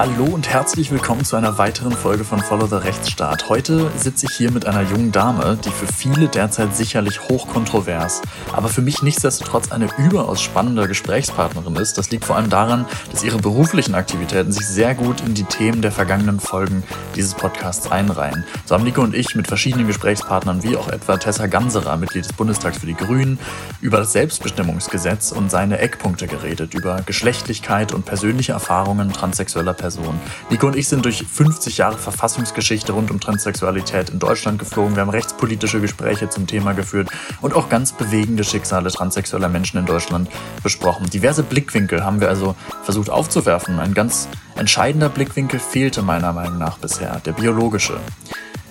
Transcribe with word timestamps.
Hallo 0.00 0.24
und 0.24 0.48
herzlich 0.48 0.90
willkommen 0.90 1.26
zu 1.26 1.36
einer 1.36 1.58
weiteren 1.58 1.92
Folge 1.92 2.24
von 2.24 2.40
Follow 2.40 2.66
the 2.66 2.76
Rechtsstaat. 2.76 3.50
Heute 3.50 3.90
sitze 3.98 4.24
ich 4.24 4.34
hier 4.34 4.50
mit 4.50 4.64
einer 4.64 4.80
jungen 4.80 5.12
Dame, 5.12 5.58
die 5.62 5.68
für 5.68 5.86
viele 5.86 6.28
derzeit 6.28 6.74
sicherlich 6.74 7.28
hochkontrovers, 7.28 8.22
aber 8.50 8.68
für 8.68 8.80
mich 8.80 9.02
nichtsdestotrotz 9.02 9.70
eine 9.70 9.90
überaus 9.98 10.40
spannende 10.40 10.88
Gesprächspartnerin 10.88 11.76
ist. 11.76 11.98
Das 11.98 12.10
liegt 12.10 12.24
vor 12.24 12.36
allem 12.36 12.48
daran, 12.48 12.86
dass 13.10 13.22
ihre 13.22 13.36
beruflichen 13.40 13.94
Aktivitäten 13.94 14.52
sich 14.52 14.66
sehr 14.66 14.94
gut 14.94 15.20
in 15.20 15.34
die 15.34 15.44
Themen 15.44 15.82
der 15.82 15.92
vergangenen 15.92 16.40
Folgen 16.40 16.82
dieses 17.14 17.34
Podcasts 17.34 17.92
einreihen. 17.92 18.46
So 18.64 18.76
haben 18.76 18.84
Nico 18.84 19.02
und 19.02 19.14
ich 19.14 19.34
mit 19.34 19.48
verschiedenen 19.48 19.86
Gesprächspartnern 19.86 20.62
wie 20.62 20.78
auch 20.78 20.88
etwa 20.88 21.18
Tessa 21.18 21.46
Ganserer, 21.46 21.98
Mitglied 21.98 22.24
des 22.24 22.32
Bundestags 22.32 22.78
für 22.78 22.86
die 22.86 22.94
Grünen, 22.94 23.38
über 23.82 23.98
das 23.98 24.14
Selbstbestimmungsgesetz 24.14 25.30
und 25.30 25.50
seine 25.50 25.78
Eckpunkte 25.78 26.26
geredet, 26.26 26.72
über 26.72 27.02
Geschlechtlichkeit 27.04 27.92
und 27.92 28.06
persönliche 28.06 28.52
Erfahrungen 28.52 29.12
transsexueller 29.12 29.74
Personen. 29.74 29.89
Person. 29.90 30.20
Nico 30.50 30.68
und 30.68 30.76
ich 30.76 30.86
sind 30.86 31.04
durch 31.04 31.24
50 31.26 31.78
Jahre 31.78 31.98
Verfassungsgeschichte 31.98 32.92
rund 32.92 33.10
um 33.10 33.18
Transsexualität 33.18 34.10
in 34.10 34.20
Deutschland 34.20 34.60
geflogen. 34.60 34.94
Wir 34.94 35.00
haben 35.00 35.10
rechtspolitische 35.10 35.80
Gespräche 35.80 36.30
zum 36.30 36.46
Thema 36.46 36.74
geführt 36.74 37.08
und 37.40 37.54
auch 37.54 37.68
ganz 37.68 37.90
bewegende 37.90 38.44
Schicksale 38.44 38.92
transsexueller 38.92 39.48
Menschen 39.48 39.78
in 39.78 39.86
Deutschland 39.86 40.30
besprochen. 40.62 41.10
Diverse 41.10 41.42
Blickwinkel 41.42 42.04
haben 42.04 42.20
wir 42.20 42.28
also 42.28 42.54
versucht 42.84 43.10
aufzuwerfen. 43.10 43.80
Ein 43.80 43.92
ganz 43.92 44.28
entscheidender 44.54 45.08
Blickwinkel 45.08 45.58
fehlte 45.58 46.02
meiner 46.02 46.32
Meinung 46.32 46.58
nach 46.58 46.78
bisher, 46.78 47.20
der 47.24 47.32
biologische. 47.32 47.98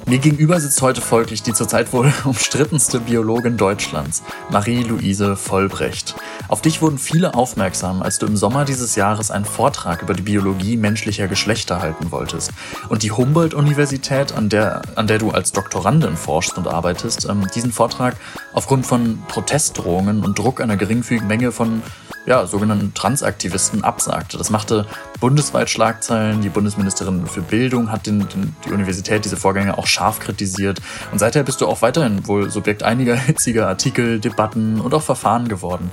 Mir 0.09 0.18
gegenüber 0.18 0.59
sitzt 0.59 0.81
heute 0.81 1.02
folglich 1.02 1.44
die 1.44 1.54
zurzeit 1.54 1.94
wohl 1.94 2.12
umstrittenste 2.26 3.00
Biologin 3.00 3.58
Deutschlands, 3.58 4.23
Marie-Louise 4.50 5.36
Vollbrecht. 5.36 6.16
Auf 6.48 6.63
dich 6.63 6.81
wurden 6.81 6.98
viele 6.98 7.36
aufmerksam, 7.36 8.02
als 8.02 8.17
du 8.17 8.26
im 8.26 8.36
Sommer 8.36 8.66
dieses 8.66 8.95
Jahres 8.95 9.30
einen 9.30 9.45
Vortrag 9.45 10.02
über 10.02 10.16
die 10.16 10.23
Biologie 10.23 10.77
menschlicher 10.77 11.27
Geschlechter 11.27 11.80
halten 11.80 12.12
wolltest. 12.12 12.52
Und 12.90 13.03
die 13.03 13.12
Humboldt-Universität, 13.12 14.31
an 14.31 14.50
der, 14.50 14.81
an 14.95 15.06
der 15.06 15.19
du 15.19 15.30
als 15.30 15.52
Doktorandin 15.52 16.17
forschst 16.17 16.58
und 16.58 16.67
arbeitest, 16.67 17.30
ähm, 17.30 17.45
diesen 17.53 17.72
Vortrag 17.72 18.16
aufgrund 18.52 18.88
von 18.88 19.22
Protestdrohungen 19.28 20.25
und 20.25 20.39
Druck 20.39 20.59
einer 20.59 20.75
geringfügigen 20.75 21.28
Menge 21.28 21.52
von 21.52 21.84
ja, 22.25 22.45
sogenannten 22.45 22.94
Transaktivisten 22.94 23.84
absagte. 23.84 24.38
Das 24.38 24.50
machte 24.50 24.86
bundesweit 25.20 25.70
Schlagzeilen. 25.70 26.42
Die 26.42 26.50
Bundesministerin 26.50 27.25
für 27.25 27.42
Bildung 27.42 27.92
hat 27.92 28.08
den, 28.08 28.28
den, 28.30 28.56
die 28.66 28.72
Universität 28.72 29.25
diese 29.25 29.38
Vorgänge 29.38 29.78
auch 29.78 29.88
scharf 29.88 30.20
kritisiert. 30.20 30.80
Und 31.12 31.20
seither 31.20 31.44
bist 31.44 31.62
du 31.62 31.67
auch 31.67 31.81
weiterhin 31.81 32.28
wohl 32.28 32.50
Subjekt 32.50 32.84
einiger 32.84 33.16
hitziger 33.28 33.67
Artikel, 33.67 34.20
Debatten 34.20 34.80
und 34.80 34.94
auch 34.94 35.03
Verfahren 35.03 35.47
geworden. 35.47 35.92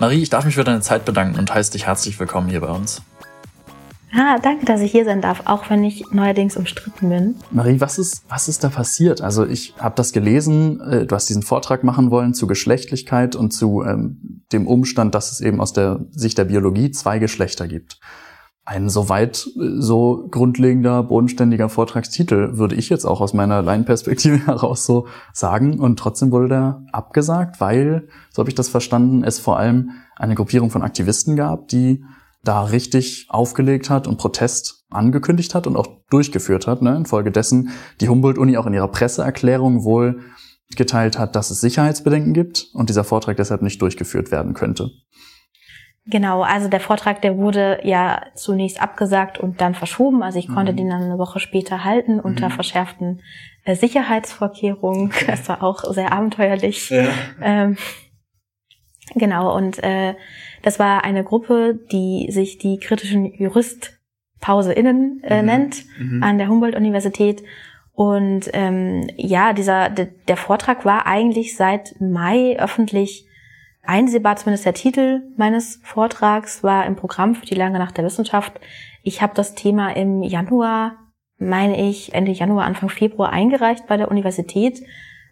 Marie, 0.00 0.22
ich 0.22 0.30
darf 0.30 0.44
mich 0.44 0.54
für 0.54 0.64
deine 0.64 0.80
Zeit 0.80 1.04
bedanken 1.04 1.38
und 1.38 1.52
heiße 1.52 1.72
dich 1.72 1.86
herzlich 1.86 2.18
willkommen 2.20 2.48
hier 2.48 2.60
bei 2.60 2.68
uns. 2.68 3.02
Ah, 4.12 4.38
danke, 4.38 4.64
dass 4.64 4.80
ich 4.80 4.90
hier 4.90 5.04
sein 5.04 5.20
darf, 5.20 5.42
auch 5.44 5.68
wenn 5.68 5.84
ich 5.84 6.04
neuerdings 6.12 6.56
umstritten 6.56 7.10
bin. 7.10 7.34
Marie, 7.50 7.80
was 7.80 7.98
ist, 7.98 8.22
was 8.28 8.48
ist 8.48 8.64
da 8.64 8.70
passiert? 8.70 9.20
Also 9.20 9.46
ich 9.46 9.74
habe 9.78 9.94
das 9.96 10.12
gelesen, 10.12 10.80
äh, 10.80 11.06
du 11.06 11.14
hast 11.14 11.28
diesen 11.28 11.42
Vortrag 11.42 11.84
machen 11.84 12.10
wollen 12.10 12.32
zu 12.32 12.46
Geschlechtlichkeit 12.46 13.36
und 13.36 13.50
zu 13.52 13.82
ähm, 13.82 14.42
dem 14.52 14.66
Umstand, 14.66 15.14
dass 15.14 15.30
es 15.30 15.40
eben 15.40 15.60
aus 15.60 15.72
der 15.72 16.00
Sicht 16.10 16.38
der 16.38 16.44
Biologie 16.44 16.90
zwei 16.90 17.18
Geschlechter 17.18 17.68
gibt. 17.68 18.00
Ein 18.64 18.88
soweit 18.88 19.46
äh, 19.56 19.80
so 19.80 20.26
grundlegender, 20.30 21.02
bodenständiger 21.02 21.68
Vortragstitel 21.68 22.56
würde 22.56 22.76
ich 22.76 22.88
jetzt 22.88 23.04
auch 23.04 23.20
aus 23.20 23.34
meiner 23.34 23.60
Laienperspektive 23.60 24.38
heraus 24.46 24.86
so 24.86 25.06
sagen. 25.34 25.78
Und 25.78 25.98
trotzdem 25.98 26.32
wurde 26.32 26.48
der 26.48 26.82
abgesagt, 26.92 27.60
weil, 27.60 28.08
so 28.30 28.40
habe 28.40 28.48
ich 28.48 28.54
das 28.54 28.68
verstanden, 28.68 29.22
es 29.22 29.38
vor 29.38 29.58
allem 29.58 29.90
eine 30.16 30.34
Gruppierung 30.34 30.70
von 30.70 30.82
Aktivisten 30.82 31.36
gab, 31.36 31.68
die 31.68 32.02
da 32.48 32.62
richtig 32.62 33.26
aufgelegt 33.28 33.90
hat 33.90 34.06
und 34.06 34.16
Protest 34.16 34.86
angekündigt 34.90 35.54
hat 35.54 35.66
und 35.66 35.76
auch 35.76 35.86
durchgeführt 36.08 36.66
hat. 36.66 36.80
Ne? 36.80 36.96
Infolgedessen 36.96 37.70
die 38.00 38.08
Humboldt-Uni 38.08 38.56
auch 38.56 38.66
in 38.66 38.72
ihrer 38.72 38.88
Presseerklärung 38.88 39.84
wohl 39.84 40.20
geteilt 40.74 41.18
hat, 41.18 41.36
dass 41.36 41.50
es 41.50 41.60
Sicherheitsbedenken 41.60 42.32
gibt 42.32 42.68
und 42.72 42.88
dieser 42.88 43.04
Vortrag 43.04 43.36
deshalb 43.36 43.60
nicht 43.60 43.82
durchgeführt 43.82 44.30
werden 44.30 44.54
könnte. 44.54 44.90
Genau, 46.06 46.42
also 46.42 46.68
der 46.68 46.80
Vortrag, 46.80 47.20
der 47.20 47.36
wurde 47.36 47.80
ja 47.84 48.22
zunächst 48.34 48.80
abgesagt 48.80 49.38
und 49.38 49.60
dann 49.60 49.74
verschoben. 49.74 50.22
Also 50.22 50.38
ich 50.38 50.48
konnte 50.48 50.72
mhm. 50.72 50.76
den 50.78 50.88
dann 50.88 51.02
eine 51.02 51.18
Woche 51.18 51.40
später 51.40 51.84
halten 51.84 52.18
unter 52.18 52.48
mhm. 52.48 52.52
verschärften 52.52 53.20
äh, 53.64 53.74
Sicherheitsvorkehrungen. 53.74 55.12
Das 55.26 55.46
war 55.50 55.62
auch 55.62 55.84
sehr 55.92 56.12
abenteuerlich. 56.12 56.88
Ja. 56.88 57.08
Ähm, 57.42 57.76
genau, 59.14 59.54
und 59.54 59.82
äh, 59.82 60.14
das 60.68 60.78
war 60.78 61.02
eine 61.02 61.24
Gruppe, 61.24 61.80
die 61.90 62.30
sich 62.30 62.58
die 62.58 62.76
kritischen 62.76 63.32
JuristpauseInnen 63.32 65.22
äh, 65.24 65.40
mhm. 65.40 65.46
nennt 65.46 65.84
mhm. 65.98 66.22
an 66.22 66.36
der 66.36 66.48
Humboldt-Universität. 66.48 67.42
Und 67.94 68.50
ähm, 68.52 69.08
ja, 69.16 69.54
dieser 69.54 69.88
de, 69.88 70.08
der 70.28 70.36
Vortrag 70.36 70.84
war 70.84 71.06
eigentlich 71.06 71.56
seit 71.56 71.98
Mai 72.02 72.58
öffentlich 72.60 73.26
einsehbar, 73.82 74.36
zumindest 74.36 74.66
der 74.66 74.74
Titel 74.74 75.22
meines 75.38 75.80
Vortrags 75.84 76.62
war 76.62 76.84
im 76.84 76.96
Programm 76.96 77.34
für 77.34 77.46
die 77.46 77.54
lange 77.54 77.78
Nacht 77.78 77.96
der 77.96 78.04
Wissenschaft. 78.04 78.60
Ich 79.02 79.22
habe 79.22 79.32
das 79.34 79.54
Thema 79.54 79.96
im 79.96 80.22
Januar, 80.22 80.98
meine 81.38 81.80
ich, 81.88 82.12
Ende 82.12 82.32
Januar, 82.32 82.66
Anfang 82.66 82.90
Februar 82.90 83.32
eingereicht 83.32 83.86
bei 83.86 83.96
der 83.96 84.10
Universität. 84.10 84.82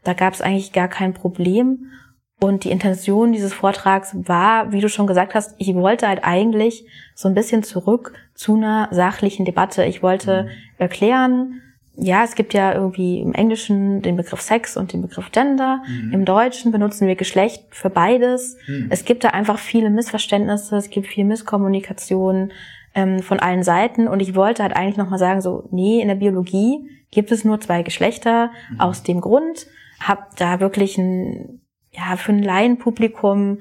Da 0.02 0.14
gab 0.14 0.32
es 0.32 0.40
eigentlich 0.40 0.72
gar 0.72 0.88
kein 0.88 1.12
Problem. 1.12 1.90
Und 2.38 2.64
die 2.64 2.70
Intention 2.70 3.32
dieses 3.32 3.54
Vortrags 3.54 4.14
war, 4.14 4.70
wie 4.70 4.80
du 4.80 4.90
schon 4.90 5.06
gesagt 5.06 5.34
hast, 5.34 5.54
ich 5.58 5.74
wollte 5.74 6.06
halt 6.06 6.20
eigentlich 6.22 6.86
so 7.14 7.28
ein 7.28 7.34
bisschen 7.34 7.62
zurück 7.62 8.12
zu 8.34 8.56
einer 8.56 8.88
sachlichen 8.90 9.46
Debatte. 9.46 9.84
Ich 9.84 10.02
wollte 10.02 10.42
mhm. 10.42 10.48
erklären, 10.76 11.62
ja, 11.98 12.24
es 12.24 12.34
gibt 12.34 12.52
ja 12.52 12.74
irgendwie 12.74 13.20
im 13.20 13.32
Englischen 13.32 14.02
den 14.02 14.16
Begriff 14.16 14.42
Sex 14.42 14.76
und 14.76 14.92
den 14.92 15.00
Begriff 15.00 15.32
Gender. 15.32 15.82
Mhm. 15.88 16.12
Im 16.12 16.24
Deutschen 16.26 16.72
benutzen 16.72 17.08
wir 17.08 17.16
Geschlecht 17.16 17.64
für 17.70 17.88
beides. 17.88 18.58
Mhm. 18.66 18.88
Es 18.90 19.06
gibt 19.06 19.24
da 19.24 19.28
einfach 19.28 19.58
viele 19.58 19.88
Missverständnisse, 19.88 20.76
es 20.76 20.90
gibt 20.90 21.06
viel 21.06 21.24
Misskommunikation 21.24 22.52
ähm, 22.94 23.20
von 23.20 23.40
allen 23.40 23.62
Seiten. 23.62 24.08
Und 24.08 24.20
ich 24.20 24.34
wollte 24.34 24.62
halt 24.62 24.76
eigentlich 24.76 24.98
nochmal 24.98 25.18
sagen, 25.18 25.40
so, 25.40 25.68
nee, 25.70 26.02
in 26.02 26.08
der 26.08 26.16
Biologie 26.16 26.86
gibt 27.10 27.32
es 27.32 27.46
nur 27.46 27.60
zwei 27.62 27.82
Geschlechter. 27.82 28.50
Mhm. 28.72 28.80
Aus 28.80 29.02
dem 29.02 29.22
Grund 29.22 29.66
hab 30.00 30.36
da 30.36 30.60
wirklich 30.60 30.98
ein 30.98 31.62
ja, 31.96 32.16
für 32.16 32.32
ein 32.32 32.42
Laienpublikum 32.42 33.60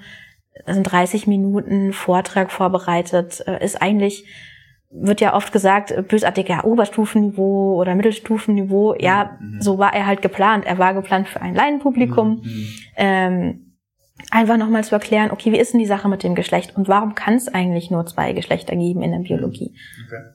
sind 0.66 0.84
30 0.84 1.28
Minuten 1.28 1.94
Vortrag 1.94 2.52
vorbereitet, 2.52 3.44
äh, 3.48 3.64
ist 3.64 3.82
eigentlich, 3.82 4.26
wird 4.90 5.22
ja 5.22 5.34
oft 5.34 5.52
gesagt, 5.52 5.94
bösartig, 6.08 6.48
ja, 6.48 6.64
Oberstufenniveau 6.64 7.76
oder 7.80 7.96
Mittelstufenniveau. 7.96 8.96
Ja, 9.00 9.38
mhm. 9.40 9.62
so 9.62 9.78
war 9.78 9.94
er 9.94 10.06
halt 10.06 10.22
geplant. 10.22 10.66
Er 10.66 10.78
war 10.78 10.94
geplant 10.94 11.28
für 11.28 11.42
ein 11.42 11.56
Laienpublikum. 11.56 12.42
Mhm. 12.44 12.68
Ähm, 12.96 13.62
einfach 14.32 14.58
nochmal 14.58 14.84
zu 14.84 14.96
erklären, 14.96 15.32
okay, 15.32 15.52
wie 15.52 15.60
ist 15.60 15.74
denn 15.74 15.80
die 15.80 15.86
Sache 15.86 16.08
mit 16.08 16.24
dem 16.24 16.36
Geschlecht 16.36 16.78
und 16.78 16.88
warum 16.88 17.16
kann 17.16 17.36
es 17.36 17.48
eigentlich 17.48 17.92
nur 17.92 18.06
zwei 18.06 18.32
Geschlechter 18.34 18.76
geben 18.76 19.02
in 19.02 19.12
der 19.12 19.20
Biologie? 19.20 19.76
Okay. 20.06 20.35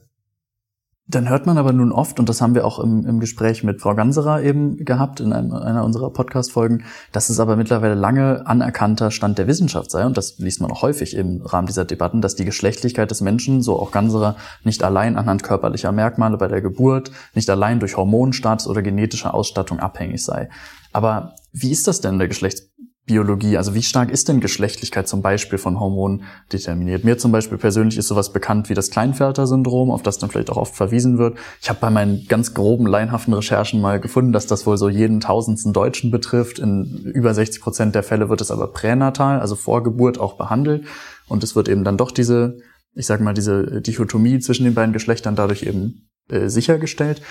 Dann 1.11 1.27
hört 1.27 1.45
man 1.45 1.57
aber 1.57 1.73
nun 1.73 1.91
oft, 1.91 2.21
und 2.21 2.29
das 2.29 2.39
haben 2.39 2.55
wir 2.55 2.65
auch 2.65 2.79
im, 2.79 3.05
im 3.05 3.19
Gespräch 3.19 3.65
mit 3.65 3.81
Frau 3.81 3.95
Ganserer 3.95 4.41
eben 4.43 4.77
gehabt, 4.77 5.19
in 5.19 5.33
einem, 5.33 5.51
einer 5.51 5.83
unserer 5.83 6.09
Podcast-Folgen, 6.09 6.85
dass 7.11 7.29
es 7.29 7.41
aber 7.41 7.57
mittlerweile 7.57 7.95
lange 7.95 8.47
anerkannter 8.47 9.11
Stand 9.11 9.37
der 9.37 9.47
Wissenschaft 9.47 9.91
sei, 9.91 10.05
und 10.05 10.15
das 10.15 10.37
liest 10.37 10.61
man 10.61 10.71
auch 10.71 10.83
häufig 10.83 11.17
im 11.17 11.41
Rahmen 11.41 11.67
dieser 11.67 11.83
Debatten, 11.83 12.21
dass 12.21 12.35
die 12.35 12.45
Geschlechtlichkeit 12.45 13.11
des 13.11 13.19
Menschen, 13.19 13.61
so 13.61 13.77
auch 13.77 13.91
Ganserer, 13.91 14.37
nicht 14.63 14.83
allein 14.83 15.17
anhand 15.17 15.43
körperlicher 15.43 15.91
Merkmale 15.91 16.37
bei 16.37 16.47
der 16.47 16.61
Geburt, 16.61 17.11
nicht 17.35 17.49
allein 17.49 17.81
durch 17.81 17.97
Hormonstatus 17.97 18.67
oder 18.67 18.81
genetische 18.81 19.33
Ausstattung 19.33 19.81
abhängig 19.81 20.23
sei. 20.23 20.47
Aber 20.93 21.35
wie 21.51 21.71
ist 21.71 21.87
das 21.87 21.99
denn 21.99 22.19
der 22.19 22.29
Geschlechts 22.29 22.70
Biologie? 23.05 23.57
Also 23.57 23.73
wie 23.73 23.81
stark 23.81 24.11
ist 24.11 24.29
denn 24.29 24.39
Geschlechtlichkeit 24.39 25.07
zum 25.07 25.21
Beispiel 25.21 25.57
von 25.57 25.79
Hormonen 25.79 26.23
determiniert? 26.53 27.03
Mir 27.03 27.17
zum 27.17 27.31
Beispiel 27.31 27.57
persönlich 27.57 27.97
ist 27.97 28.07
sowas 28.07 28.31
bekannt 28.31 28.69
wie 28.69 28.73
das 28.73 28.91
Kleinfelter-Syndrom, 28.91 29.89
auf 29.89 30.03
das 30.03 30.19
dann 30.19 30.29
vielleicht 30.29 30.49
auch 30.49 30.57
oft 30.57 30.75
verwiesen 30.75 31.17
wird. 31.17 31.37
Ich 31.61 31.69
habe 31.69 31.79
bei 31.79 31.89
meinen 31.89 32.27
ganz 32.27 32.53
groben, 32.53 32.85
laienhaften 32.85 33.33
Recherchen 33.33 33.81
mal 33.81 33.99
gefunden, 33.99 34.31
dass 34.31 34.47
das 34.47 34.65
wohl 34.67 34.77
so 34.77 34.87
jeden 34.87 35.19
tausendsten 35.19 35.73
Deutschen 35.73 36.11
betrifft. 36.11 36.59
In 36.59 37.01
über 37.03 37.33
60 37.33 37.61
Prozent 37.61 37.95
der 37.95 38.03
Fälle 38.03 38.29
wird 38.29 38.41
es 38.41 38.51
aber 38.51 38.67
pränatal, 38.67 39.39
also 39.39 39.55
vor 39.55 39.83
Geburt 39.83 40.19
auch 40.19 40.37
behandelt. 40.37 40.85
Und 41.27 41.43
es 41.43 41.55
wird 41.55 41.69
eben 41.69 41.83
dann 41.83 41.97
doch 41.97 42.11
diese, 42.11 42.59
ich 42.93 43.07
sage 43.07 43.23
mal, 43.23 43.33
diese 43.33 43.81
Dichotomie 43.81 44.39
zwischen 44.39 44.63
den 44.63 44.75
beiden 44.75 44.93
Geschlechtern 44.93 45.35
dadurch 45.35 45.63
eben 45.63 46.07
äh, 46.29 46.49
sichergestellt. 46.49 47.21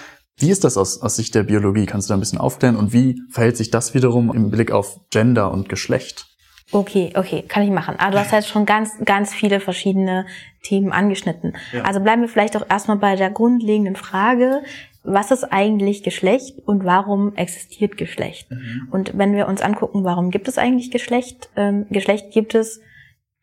Wie 0.41 0.51
ist 0.51 0.65
das 0.65 0.77
aus, 0.77 1.03
aus 1.03 1.17
Sicht 1.17 1.35
der 1.35 1.43
Biologie? 1.43 1.85
Kannst 1.85 2.09
du 2.09 2.13
da 2.13 2.17
ein 2.17 2.21
bisschen 2.21 2.39
aufklären? 2.39 2.77
Und 2.77 2.93
wie 2.93 3.21
verhält 3.29 3.59
sich 3.59 3.71
das 3.71 3.95
wiederum 3.95 4.33
im 4.35 4.51
Blick 4.51 4.73
auf 4.73 4.99
Gender 5.11 5.53
und 5.53 5.69
Geschlecht? 5.69 6.27
Okay, 6.73 7.13
okay, 7.17 7.43
kann 7.47 7.63
ich 7.63 7.71
machen. 7.71 7.97
Aber 7.99 8.13
du 8.13 8.19
hast 8.19 8.33
jetzt 8.33 8.49
schon 8.49 8.65
ganz, 8.65 8.93
ganz 9.05 9.35
viele 9.35 9.61
verschiedene 9.61 10.27
Themen 10.63 10.93
angeschnitten. 10.93 11.57
Ja. 11.73 11.83
Also 11.83 12.01
bleiben 12.01 12.23
wir 12.23 12.29
vielleicht 12.29 12.57
auch 12.57 12.65
erstmal 12.71 12.97
bei 12.97 13.17
der 13.17 13.31
grundlegenden 13.31 13.97
Frage, 13.97 14.63
was 15.03 15.31
ist 15.31 15.45
eigentlich 15.45 16.03
Geschlecht 16.03 16.59
und 16.65 16.85
warum 16.85 17.35
existiert 17.35 17.97
Geschlecht? 17.97 18.51
Mhm. 18.51 18.89
Und 18.91 19.19
wenn 19.19 19.35
wir 19.35 19.49
uns 19.49 19.63
angucken, 19.63 20.05
warum 20.05 20.31
gibt 20.31 20.49
es 20.49 20.59
eigentlich 20.59 20.91
Geschlecht? 20.91 21.51
Ähm, 21.57 21.87
Geschlecht 21.91 22.31
gibt 22.33 22.55
es 22.55 22.81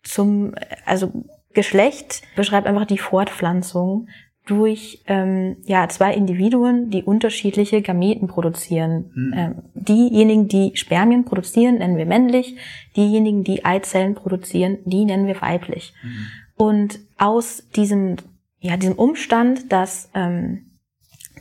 zum, 0.03 0.55
also 0.85 1.11
Geschlecht 1.53 2.21
beschreibt 2.35 2.67
einfach 2.67 2.85
die 2.85 2.99
Fortpflanzung 2.99 4.07
durch 4.47 5.03
ähm, 5.07 5.57
ja 5.65 5.87
zwei 5.89 6.13
Individuen, 6.13 6.89
die 6.89 7.03
unterschiedliche 7.03 7.81
Gameten 7.81 8.27
produzieren. 8.27 9.11
Mhm. 9.13 9.33
Ähm, 9.35 9.55
diejenigen, 9.75 10.47
die 10.47 10.71
Spermien 10.75 11.25
produzieren, 11.25 11.77
nennen 11.77 11.97
wir 11.97 12.05
männlich. 12.05 12.55
Diejenigen, 12.95 13.43
die 13.43 13.65
Eizellen 13.65 14.15
produzieren, 14.15 14.79
die 14.85 15.05
nennen 15.05 15.27
wir 15.27 15.41
weiblich. 15.41 15.93
Mhm. 16.01 16.27
Und 16.55 16.99
aus 17.17 17.67
diesem 17.75 18.15
ja 18.59 18.77
diesem 18.77 18.95
Umstand, 18.95 19.71
dass 19.71 20.09
ähm, 20.15 20.79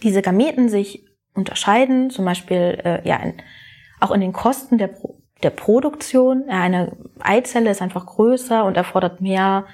diese 0.03 0.21
Gameten 0.21 0.69
sich 0.69 1.07
unterscheiden, 1.33 2.11
zum 2.11 2.25
Beispiel 2.25 2.79
äh, 2.85 3.09
ja 3.09 3.17
in, 3.17 3.35
auch 4.01 4.11
in 4.11 4.21
den 4.21 4.33
Kosten 4.33 4.79
der 4.79 4.89
Pro 4.89 5.23
der 5.43 5.51
Produktion. 5.51 6.45
Ja, 6.49 6.63
eine 6.63 6.97
Eizelle 7.21 7.71
ist 7.71 7.83
einfach 7.83 8.07
größer 8.07 8.65
und 8.65 8.77
erfordert 8.77 9.21
mehr 9.21 9.67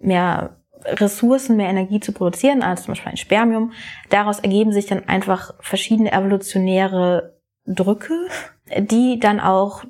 mehr 0.00 0.59
Ressourcen, 0.84 1.56
mehr 1.56 1.68
Energie 1.68 2.00
zu 2.00 2.12
produzieren 2.12 2.62
als 2.62 2.84
zum 2.84 2.92
Beispiel 2.92 3.10
ein 3.10 3.16
Spermium. 3.16 3.72
Daraus 4.08 4.40
ergeben 4.40 4.72
sich 4.72 4.86
dann 4.86 5.08
einfach 5.08 5.54
verschiedene 5.60 6.12
evolutionäre 6.12 7.36
Drücke, 7.66 8.14
die 8.78 9.18
dann 9.20 9.40
auch 9.40 9.84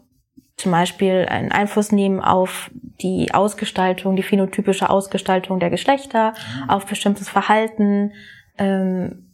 zum 0.57 0.73
Beispiel 0.73 1.27
einen 1.29 1.53
Einfluss 1.53 1.91
nehmen 1.91 2.21
auf 2.21 2.71
die 3.01 3.33
Ausgestaltung, 3.33 4.17
die 4.17 4.23
phänotypische 4.23 4.91
Ausgestaltung 4.91 5.59
der 5.59 5.71
Geschlechter, 5.71 6.35
mhm. 6.65 6.71
auf 6.71 6.87
bestimmtes 6.87 7.31
Verhalten, 7.31 8.13
ähm, 8.59 9.30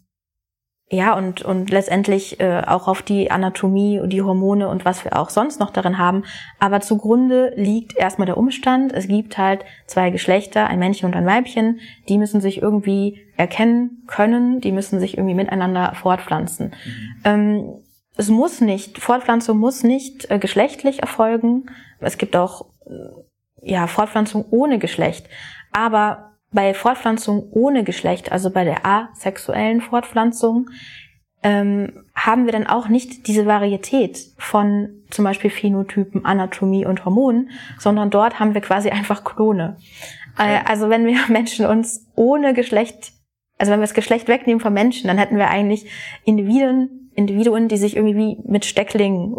ja, 0.89 1.15
und, 1.17 1.43
und 1.43 1.71
letztendlich 1.71 2.39
äh, 2.39 2.63
auch 2.65 2.87
auf 2.87 3.03
die 3.03 3.33
Anatomie 3.33 3.99
und 3.99 4.11
die 4.11 4.23
Hormone 4.23 4.69
und 4.69 4.85
was 4.85 5.05
wir 5.05 5.19
auch 5.19 5.31
sonst 5.31 5.59
noch 5.59 5.71
darin 5.71 5.99
haben. 5.99 6.23
Aber 6.61 6.81
zugrunde 6.81 7.53
liegt 7.57 7.97
erstmal 7.97 8.27
der 8.27 8.37
Umstand, 8.37 8.93
es 8.93 9.09
gibt 9.09 9.37
halt 9.37 9.65
zwei 9.87 10.11
Geschlechter, 10.11 10.69
ein 10.69 10.79
Männchen 10.79 11.07
und 11.07 11.17
ein 11.17 11.27
Weibchen, 11.27 11.81
die 12.09 12.19
müssen 12.19 12.41
sich 12.41 12.63
irgendwie 12.63 13.27
erkennen 13.37 14.05
können, 14.07 14.61
die 14.61 14.71
müssen 14.71 15.01
sich 15.01 15.19
irgendwie 15.19 15.35
miteinander 15.35 15.93
fortpflanzen. 15.97 16.67
Mhm. 16.67 17.21
Ähm, 17.25 17.75
es 18.17 18.29
muss 18.29 18.61
nicht, 18.61 18.99
Fortpflanzung 18.99 19.59
muss 19.59 19.83
nicht 19.83 20.31
äh, 20.31 20.39
geschlechtlich 20.39 21.01
erfolgen. 21.01 21.67
Es 21.99 22.17
gibt 22.17 22.37
auch 22.37 22.67
äh, 22.87 23.73
ja, 23.73 23.89
Fortpflanzung 23.89 24.45
ohne 24.51 24.79
Geschlecht. 24.79 25.27
Aber 25.73 26.36
bei 26.53 26.75
Fortpflanzung 26.75 27.49
ohne 27.51 27.85
Geschlecht, 27.85 28.33
also 28.33 28.51
bei 28.51 28.65
der 28.65 28.87
asexuellen 28.87 29.81
Fortpflanzung, 29.81 30.71
ähm, 31.43 32.05
haben 32.15 32.47
wir 32.47 32.53
dann 32.53 32.67
auch 32.67 32.89
nicht 32.89 33.29
diese 33.29 33.47
Varietät 33.47 34.19
von 34.39 35.03
zum 35.11 35.25
Beispiel 35.25 35.51
Phänotypen, 35.51 36.25
Anatomie 36.25 36.87
und 36.87 37.05
Hormonen, 37.05 37.51
sondern 37.79 38.11
dort 38.11 38.41
haben 38.41 38.55
wir 38.55 38.61
quasi 38.61 38.91
einfach 38.91 39.23
Klone. 39.23 39.77
Okay. 40.35 40.57
Äh, 40.57 40.61
also 40.67 40.89
wenn 40.89 41.07
wir 41.07 41.19
Menschen 41.29 41.67
uns 41.67 42.07
ohne 42.15 42.55
Geschlecht, 42.55 43.13
also 43.59 43.71
wenn 43.73 43.81
wir 43.81 43.87
das 43.87 43.95
Geschlecht 43.95 44.29
wegnehmen 44.29 44.61
von 44.61 44.73
Menschen, 44.73 45.09
dann 45.09 45.19
hätten 45.19 45.37
wir 45.37 45.49
eigentlich 45.49 45.89
Individuen, 46.25 47.06
Individuen, 47.17 47.69
die 47.69 47.79
sich 47.79 47.97
irgendwie 47.97 48.39
mit 48.45 48.65
Stecklingen 48.65 49.35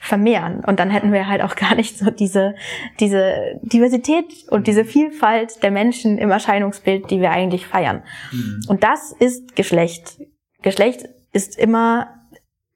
vermehren. 0.00 0.62
Und 0.64 0.78
dann 0.78 0.90
hätten 0.90 1.12
wir 1.12 1.26
halt 1.26 1.42
auch 1.42 1.56
gar 1.56 1.74
nicht 1.74 1.98
so 1.98 2.10
diese, 2.10 2.54
diese 3.00 3.58
Diversität 3.62 4.44
und 4.50 4.66
diese 4.66 4.84
Vielfalt 4.84 5.62
der 5.62 5.70
Menschen 5.70 6.18
im 6.18 6.30
Erscheinungsbild, 6.30 7.10
die 7.10 7.20
wir 7.20 7.30
eigentlich 7.30 7.66
feiern. 7.66 8.02
Mhm. 8.32 8.60
Und 8.68 8.84
das 8.84 9.12
ist 9.12 9.56
Geschlecht. 9.56 10.18
Geschlecht 10.62 11.08
ist 11.32 11.58
immer, 11.58 12.08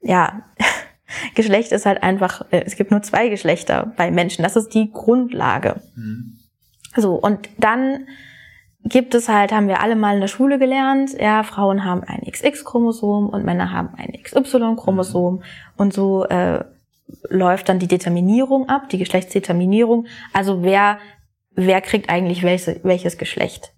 ja, 0.01 0.43
Geschlecht 1.35 1.73
ist 1.73 1.85
halt 1.85 2.03
einfach, 2.03 2.47
äh, 2.51 2.63
es 2.65 2.77
gibt 2.77 2.91
nur 2.91 3.03
zwei 3.03 3.29
Geschlechter 3.29 3.93
bei 3.97 4.11
Menschen. 4.11 4.43
Das 4.43 4.57
ist 4.57 4.71
die 4.71 4.91
Grundlage. 4.91 5.83
Mhm. 5.95 6.39
So, 6.97 7.15
und 7.15 7.49
dann 7.59 8.07
gibt 8.85 9.15
es 9.15 9.29
halt, 9.29 9.53
haben 9.53 9.69
wir 9.69 9.81
alle 9.81 9.97
mal 9.97 10.15
in 10.15 10.21
der 10.21 10.29
Schule 10.29 10.59
gelernt, 10.59 11.13
ja, 11.19 11.43
Frauen 11.43 11.85
haben 11.85 12.03
ein 12.05 12.23
XX-Chromosom 12.31 13.29
und 13.29 13.45
Männer 13.45 13.73
haben 13.73 13.91
ein 13.97 14.13
XY-Chromosom 14.23 15.43
und 15.77 15.93
so 15.93 16.25
äh, 16.25 16.65
läuft 17.29 17.69
dann 17.69 17.79
die 17.79 17.89
Determinierung 17.89 18.69
ab, 18.69 18.89
die 18.89 18.99
Geschlechtsdeterminierung. 18.99 20.07
Also 20.33 20.63
wer, 20.63 20.99
wer 21.55 21.81
kriegt 21.81 22.11
eigentlich 22.11 22.43
welches, 22.43 22.83
welches 22.83 23.19
Geschlecht? 23.19 23.73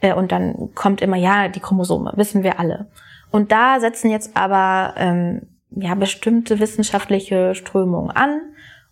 Äh, 0.00 0.14
und 0.14 0.32
dann 0.32 0.74
kommt 0.74 1.00
immer, 1.00 1.16
ja, 1.16 1.48
die 1.48 1.60
Chromosome, 1.60 2.12
wissen 2.16 2.42
wir 2.42 2.58
alle. 2.58 2.88
Und 3.30 3.52
da 3.52 3.80
setzen 3.80 4.10
jetzt 4.10 4.36
aber 4.36 4.94
ähm, 4.96 5.42
ja 5.70 5.94
bestimmte 5.94 6.58
wissenschaftliche 6.58 7.54
Strömungen 7.54 8.10
an 8.10 8.40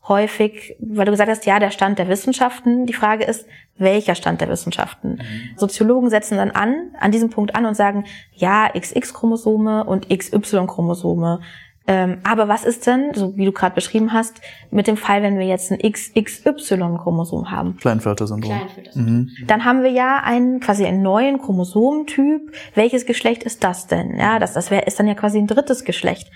häufig, 0.09 0.77
weil 0.81 1.05
du 1.05 1.11
gesagt 1.11 1.31
hast, 1.31 1.47
ja, 1.47 1.59
der 1.59 1.71
Stand 1.71 1.99
der 1.99 2.09
Wissenschaften. 2.09 2.87
Die 2.87 2.93
Frage 2.93 3.25
ist, 3.25 3.47
welcher 3.77 4.15
Stand 4.15 4.41
der 4.41 4.49
Wissenschaften? 4.49 5.17
Mhm. 5.17 5.57
Soziologen 5.57 6.11
setzen 6.11 6.37
dann 6.37 6.51
an, 6.51 6.93
an 6.99 7.13
diesem 7.13 7.31
Punkt 7.31 7.55
an 7.55 7.67
und 7.67 7.75
sagen, 7.75 8.05
ja, 8.35 8.69
XX-Chromosome 8.75 9.85
und 9.85 10.09
XY-Chromosome. 10.09 11.41
Ähm, 11.91 12.19
aber 12.23 12.49
was 12.49 12.65
ist 12.65 12.87
denn, 12.87 13.15
so 13.15 13.35
wie 13.39 13.47
du 13.47 13.53
gerade 13.53 13.75
beschrieben 13.75 14.13
hast, 14.13 14.43
mit 14.71 14.87
dem 14.87 14.99
Fall, 14.99 15.23
wenn 15.23 15.39
wir 15.39 15.47
jetzt 15.47 15.73
ein 15.73 15.79
XXY-Chromosom 15.79 17.51
haben? 17.51 17.79
Kleinfelter-Syndrom. 17.79 18.53
Kleinfelter-Syndrom. 18.53 19.15
Mhm. 19.15 19.31
Dann 19.47 19.65
haben 19.65 19.83
wir 19.83 19.91
ja 19.91 20.21
einen, 20.23 20.61
quasi 20.61 20.85
einen 20.85 21.01
neuen 21.01 21.41
Chromosomentyp. 21.41 22.53
Welches 22.75 23.07
Geschlecht 23.07 23.43
ist 23.43 23.65
das 23.65 23.87
denn? 23.87 24.19
Ja, 24.19 24.39
das, 24.39 24.53
das 24.53 24.71
wäre, 24.71 24.85
ist 24.85 24.99
dann 24.99 25.07
ja 25.07 25.15
quasi 25.15 25.39
ein 25.39 25.47
drittes 25.47 25.85
Geschlecht. 25.85 26.31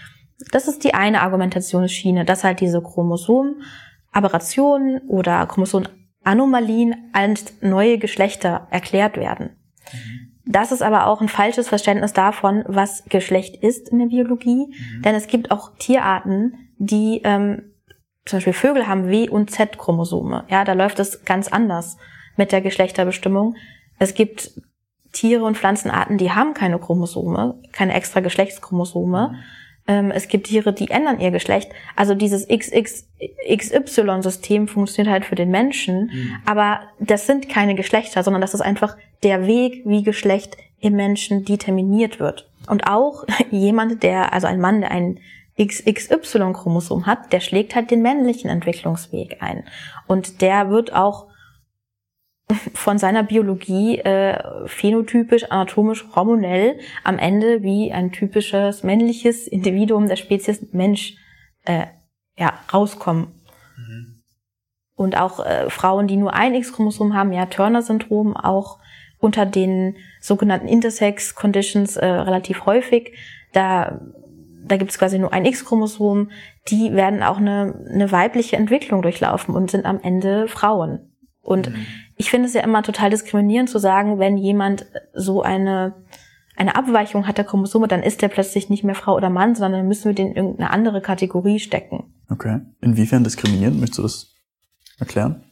Das 0.51 0.69
ist 0.69 0.85
die 0.85 0.95
eine 0.95 1.23
Argumentationsschiene, 1.23 2.25
dass 2.25 2.45
halt 2.45 2.61
diese 2.61 2.81
Chromosomaberrationen 2.83 5.09
oder 5.09 5.45
Chromosomanomalien 5.47 7.11
als 7.13 7.55
neue 7.61 7.99
Geschlechter 7.99 8.69
erklärt 8.71 9.17
werden. 9.17 9.57
Mhm. 9.93 10.23
Das 10.45 10.73
ist 10.73 10.83
aber 10.83 11.07
auch 11.07 11.21
ein 11.21 11.29
falsches 11.29 11.69
Verständnis 11.69 12.13
davon, 12.13 12.65
was 12.67 13.05
Geschlecht 13.05 13.63
ist 13.63 13.91
in 13.91 14.01
der 14.01 14.07
Biologie. 14.07 14.67
Mhm. 14.67 15.03
Denn 15.03 15.15
es 15.15 15.29
gibt 15.29 15.53
auch 15.53 15.77
Tierarten, 15.79 16.71
die 16.79 17.21
ähm, 17.25 17.73
zum 18.25 18.39
Beispiel 18.39 18.53
Vögel 18.53 18.87
haben 18.87 19.09
W- 19.09 19.29
und 19.29 19.51
Z-Chromosome. 19.51 20.45
Ja, 20.49 20.65
da 20.65 20.73
läuft 20.73 20.99
es 20.99 21.25
ganz 21.25 21.49
anders 21.49 21.97
mit 22.37 22.53
der 22.53 22.61
Geschlechterbestimmung. 22.61 23.57
Es 23.99 24.15
gibt 24.15 24.61
Tiere 25.13 25.45
und 25.45 25.57
Pflanzenarten, 25.57 26.19
die 26.19 26.33
haben 26.33 26.55
keine 26.55 26.79
Chromosome, 26.79 27.61
keine 27.73 27.95
extra 27.95 28.21
Geschlechtschromosome. 28.21 29.31
Mhm. 29.33 29.37
Ähm, 29.87 30.11
es 30.13 30.29
gibt 30.29 30.47
Tiere, 30.47 30.73
die 30.73 30.91
ändern 30.91 31.21
ihr 31.21 31.31
Geschlecht. 31.31 31.71
Also 31.97 32.15
dieses 32.15 32.49
XXY-System 32.49 34.69
funktioniert 34.69 35.13
halt 35.13 35.25
für 35.25 35.35
den 35.35 35.51
Menschen, 35.51 36.11
mhm. 36.13 36.37
aber 36.47 36.83
das 37.01 37.27
sind 37.27 37.49
keine 37.49 37.75
Geschlechter, 37.75 38.23
sondern 38.23 38.41
das 38.41 38.55
ist 38.55 38.61
einfach 38.61 38.97
der 39.23 39.47
Weg, 39.47 39.83
wie 39.85 40.03
Geschlecht 40.03 40.57
im 40.81 40.95
Menschen 40.95 41.45
determiniert 41.45 42.21
wird. 42.21 42.49
Und 42.69 42.87
auch 42.87 43.25
jemand, 43.51 44.03
der, 44.03 44.33
also 44.33 44.47
ein 44.47 44.61
Mann, 44.61 44.83
der 44.83 44.91
ein 44.91 45.19
XXY-Chromosom 45.61 47.07
hat, 47.07 47.33
der 47.33 47.41
schlägt 47.41 47.75
halt 47.75 47.91
den 47.91 48.03
männlichen 48.03 48.51
Entwicklungsweg 48.51 49.39
ein. 49.41 49.65
Und 50.07 50.41
der 50.41 50.71
wird 50.71 50.93
auch 50.93 51.27
von 52.75 52.99
seiner 52.99 53.23
Biologie 53.23 53.99
äh, 53.99 54.67
phänotypisch, 54.67 55.45
anatomisch, 55.45 56.07
hormonell 56.15 56.79
am 57.05 57.19
Ende 57.19 57.63
wie 57.63 57.93
ein 57.93 58.13
typisches 58.13 58.83
männliches 58.83 59.47
Individuum 59.47 60.09
der 60.09 60.17
Spezies 60.17 60.73
Mensch 60.73 61.15
äh, 61.65 61.87
ja, 62.37 62.53
rauskommen. 62.73 63.29
Mhm. 63.77 64.23
Und 64.95 65.17
auch 65.17 65.45
äh, 65.45 65.71
Frauen, 65.71 66.07
die 66.07 66.17
nur 66.17 66.35
ein 66.35 66.55
X-Chromosom 66.55 67.15
haben, 67.15 67.33
ja, 67.33 67.47
Turner-Syndrom, 67.47 68.37
auch 68.37 68.79
unter 69.19 69.47
den 69.47 69.97
sogenannten 70.21 70.69
Intersex-Conditions 70.69 71.97
äh, 71.97 72.07
relativ 72.07 72.67
häufig. 72.67 73.17
Da, 73.53 74.01
da 74.65 74.77
gibt 74.77 74.91
es 74.91 74.99
quasi 74.99 75.19
nur 75.19 75.33
ein 75.33 75.45
X-Chromosom. 75.45 76.31
Die 76.69 76.93
werden 76.93 77.23
auch 77.23 77.39
eine, 77.39 77.87
eine 77.89 78.11
weibliche 78.11 78.57
Entwicklung 78.57 79.03
durchlaufen 79.03 79.55
und 79.55 79.71
sind 79.71 79.87
am 79.87 80.01
Ende 80.01 80.49
Frauen. 80.49 81.12
Und 81.43 81.71
mhm. 81.71 81.87
ich 82.17 82.31
finde 82.31 82.47
es 82.47 82.55
ja 82.55 82.63
immer 82.63 82.83
total 82.83 83.11
diskriminierend 83.11 83.69
zu 83.69 83.79
sagen, 83.79 84.19
wenn 84.19 84.39
jemand 84.39 84.87
so 85.13 85.43
eine, 85.43 85.95
eine 86.57 86.77
Abweichung 86.77 87.27
hat 87.27 87.37
der 87.37 87.45
Chromosome, 87.45 87.89
dann 87.89 88.03
ist 88.03 88.23
der 88.23 88.29
plötzlich 88.29 88.71
nicht 88.71 88.85
mehr 88.85 88.95
Frau 88.95 89.17
oder 89.17 89.29
Mann, 89.29 89.55
sondern 89.55 89.81
dann 89.81 89.89
müssen 89.89 90.07
wir 90.07 90.15
den 90.15 90.29
in 90.29 90.37
irgendeine 90.37 90.71
andere 90.71 91.01
Kategorie 91.01 91.59
stecken. 91.59 92.15
Okay. 92.31 92.61
Inwiefern 92.81 93.25
diskriminierend? 93.25 93.81
Möchtest 93.81 93.99
du 93.99 94.03
das 94.03 94.35
erklären? 94.99 95.43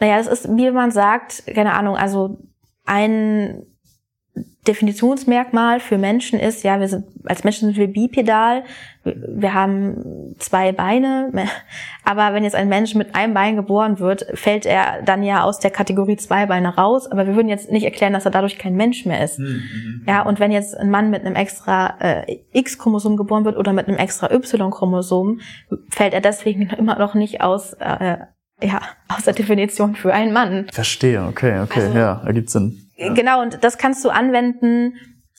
Naja, 0.00 0.18
das 0.18 0.26
ist, 0.26 0.48
wie 0.56 0.70
man 0.70 0.90
sagt, 0.90 1.44
keine 1.46 1.74
Ahnung, 1.74 1.96
also 1.96 2.38
ein 2.84 3.62
Definitionsmerkmal 4.66 5.78
für 5.78 5.98
Menschen 5.98 6.38
ist, 6.40 6.64
ja, 6.64 6.80
wir 6.80 6.88
sind, 6.88 7.04
als 7.24 7.44
Menschen 7.44 7.68
sind 7.68 7.76
wir 7.76 7.86
bipedal, 7.86 8.64
wir 9.04 9.52
haben 9.52 10.34
zwei 10.38 10.72
Beine, 10.72 11.30
aber 12.04 12.34
wenn 12.34 12.44
jetzt 12.44 12.56
ein 12.56 12.68
Mensch 12.68 12.94
mit 12.94 13.14
einem 13.14 13.34
Bein 13.34 13.56
geboren 13.56 13.98
wird, 13.98 14.26
fällt 14.34 14.64
er 14.64 15.02
dann 15.02 15.22
ja 15.22 15.42
aus 15.42 15.58
der 15.58 15.70
Kategorie 15.70 16.16
zwei 16.16 16.46
Beine 16.46 16.76
raus, 16.76 17.10
aber 17.10 17.26
wir 17.26 17.36
würden 17.36 17.48
jetzt 17.48 17.70
nicht 17.70 17.84
erklären, 17.84 18.14
dass 18.14 18.24
er 18.24 18.30
dadurch 18.30 18.58
kein 18.58 18.74
Mensch 18.74 19.04
mehr 19.04 19.22
ist. 19.22 19.38
Mhm. 19.38 20.04
Ja, 20.06 20.22
und 20.22 20.40
wenn 20.40 20.50
jetzt 20.50 20.76
ein 20.76 20.90
Mann 20.90 21.10
mit 21.10 21.26
einem 21.26 21.36
extra 21.36 21.96
äh, 22.00 22.38
X-Chromosom 22.52 23.16
geboren 23.16 23.44
wird 23.44 23.58
oder 23.58 23.72
mit 23.74 23.88
einem 23.88 23.98
extra 23.98 24.30
Y-Chromosom, 24.30 25.40
fällt 25.90 26.14
er 26.14 26.22
deswegen 26.22 26.70
immer 26.70 26.98
noch 26.98 27.14
nicht 27.14 27.42
aus, 27.42 27.74
äh, 27.74 28.16
ja, 28.62 28.80
aus 29.08 29.24
der 29.24 29.34
Definition 29.34 29.94
für 29.94 30.14
einen 30.14 30.32
Mann. 30.32 30.66
Verstehe, 30.72 31.22
okay, 31.24 31.60
okay, 31.60 31.82
also, 31.82 31.98
ja, 31.98 32.22
ergibt 32.24 32.48
Sinn. 32.48 32.83
Genau, 32.96 33.42
und 33.42 33.64
das 33.64 33.78
kannst 33.78 34.04
du 34.04 34.10
anwenden 34.10 34.94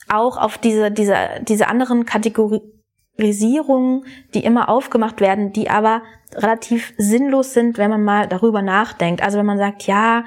auch 0.08 0.36
auf 0.36 0.58
diese, 0.58 0.90
diese, 0.90 1.16
diese 1.42 1.68
anderen 1.68 2.04
Kategorisierungen, 2.04 4.04
die 4.34 4.44
immer 4.44 4.68
aufgemacht 4.68 5.20
werden, 5.20 5.52
die 5.52 5.70
aber 5.70 6.02
relativ 6.34 6.92
sinnlos 6.98 7.54
sind, 7.54 7.78
wenn 7.78 7.90
man 7.90 8.04
mal 8.04 8.28
darüber 8.28 8.62
nachdenkt. 8.62 9.22
Also 9.22 9.38
wenn 9.38 9.46
man 9.46 9.58
sagt, 9.58 9.86
ja, 9.86 10.24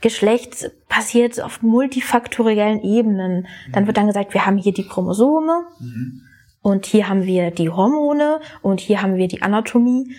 Geschlecht 0.00 0.70
passiert 0.88 1.40
auf 1.40 1.62
multifaktoriellen 1.62 2.82
Ebenen, 2.82 3.46
dann 3.72 3.84
mhm. 3.84 3.86
wird 3.86 3.96
dann 3.96 4.06
gesagt, 4.06 4.34
wir 4.34 4.44
haben 4.44 4.58
hier 4.58 4.74
die 4.74 4.86
Chromosome 4.86 5.64
mhm. 5.80 6.22
und 6.60 6.84
hier 6.84 7.08
haben 7.08 7.24
wir 7.24 7.50
die 7.50 7.70
Hormone 7.70 8.40
und 8.62 8.80
hier 8.80 9.00
haben 9.00 9.16
wir 9.16 9.28
die 9.28 9.42
Anatomie. 9.42 10.14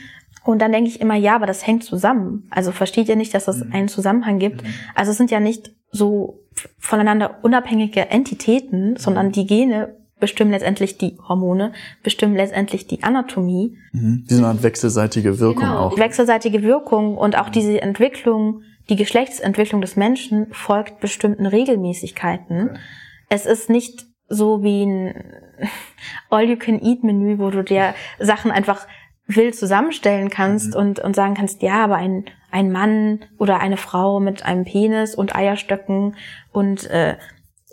Und 0.48 0.60
dann 0.60 0.72
denke 0.72 0.90
ich 0.90 1.02
immer, 1.02 1.16
ja, 1.16 1.36
aber 1.36 1.46
das 1.46 1.68
hängt 1.68 1.84
zusammen. 1.84 2.48
Also 2.50 2.72
versteht 2.72 3.10
ihr 3.10 3.18
nicht, 3.18 3.34
dass 3.34 3.50
es 3.50 3.66
mhm. 3.66 3.74
einen 3.74 3.88
Zusammenhang 3.90 4.40
gibt? 4.40 4.64
Mhm. 4.64 4.68
Also 4.96 5.12
es 5.12 5.18
sind 5.18 5.30
ja 5.30 5.42
nicht 5.42 5.74
so 5.92 6.40
voneinander 6.80 7.40
unabhängige 7.42 8.10
Entitäten, 8.10 8.96
sondern 8.96 9.34
die 9.34 9.46
Gene 9.46 9.98
bestimmen 10.22 10.52
letztendlich 10.52 10.98
die 10.98 11.18
Hormone, 11.28 11.74
bestimmen 12.02 12.34
letztendlich 12.34 12.88
die 12.88 13.04
Anatomie. 13.04 13.78
Mhm. 13.92 14.26
Diese 14.30 14.46
Art 14.46 14.64
wechselseitige 14.64 15.38
Wirkung 15.40 15.64
genau. 15.64 15.80
auch. 15.80 15.98
Wechselseitige 15.98 16.64
Wirkung 16.64 17.18
und 17.18 17.38
auch 17.38 17.50
diese 17.50 17.82
Entwicklung, 17.82 18.62
die 18.90 18.96
Geschlechtsentwicklung 18.96 19.82
des 19.82 19.98
Menschen 19.98 20.48
folgt 20.52 21.02
bestimmten 21.02 21.46
Regelmäßigkeiten. 21.46 22.70
Okay. 22.70 22.80
Es 23.28 23.46
ist 23.46 23.70
nicht 23.70 24.06
so 24.30 24.64
wie 24.64 24.86
ein 24.86 25.14
All-You-Can-Eat-Menü, 26.30 27.38
wo 27.38 27.50
du 27.50 27.66
dir 27.66 27.94
Sachen 28.18 28.50
einfach 28.50 28.88
wild 29.28 29.56
zusammenstellen 29.56 30.30
kannst 30.30 30.74
mhm. 30.74 30.80
und, 30.80 31.00
und 31.00 31.16
sagen 31.16 31.36
kannst, 31.36 31.62
ja, 31.62 31.84
aber 31.84 31.96
ein, 31.96 32.26
ein 32.52 32.72
Mann 32.72 33.20
oder 33.38 33.60
eine 33.60 33.78
Frau 33.78 34.20
mit 34.20 34.44
einem 34.46 34.64
Penis 34.64 35.16
und 35.16 35.36
Eierstöcken 35.36 36.16
und 36.52 36.90
äh, 36.90 37.18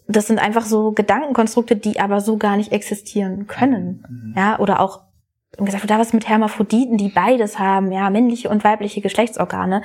das 0.07 0.27
sind 0.27 0.39
einfach 0.39 0.67
so 0.67 0.93
Gedankenkonstrukte, 0.93 1.77
die 1.77 1.99
aber 1.99 2.21
so 2.21 2.37
gar 2.37 2.57
nicht 2.57 2.73
existieren 2.73 3.47
können. 3.47 4.05
Mhm. 4.09 4.35
Ja, 4.37 4.59
oder 4.59 4.81
auch 4.81 5.01
gesagt, 5.59 5.89
da 5.89 5.99
was 5.99 6.13
mit 6.13 6.29
Hermaphroditen, 6.29 6.97
die 6.97 7.09
beides 7.09 7.59
haben, 7.59 7.93
ja, 7.93 8.11
männliche 8.11 8.49
und 8.49 8.65
weibliche 8.65 9.01
Geschlechtsorgane, 9.01 9.83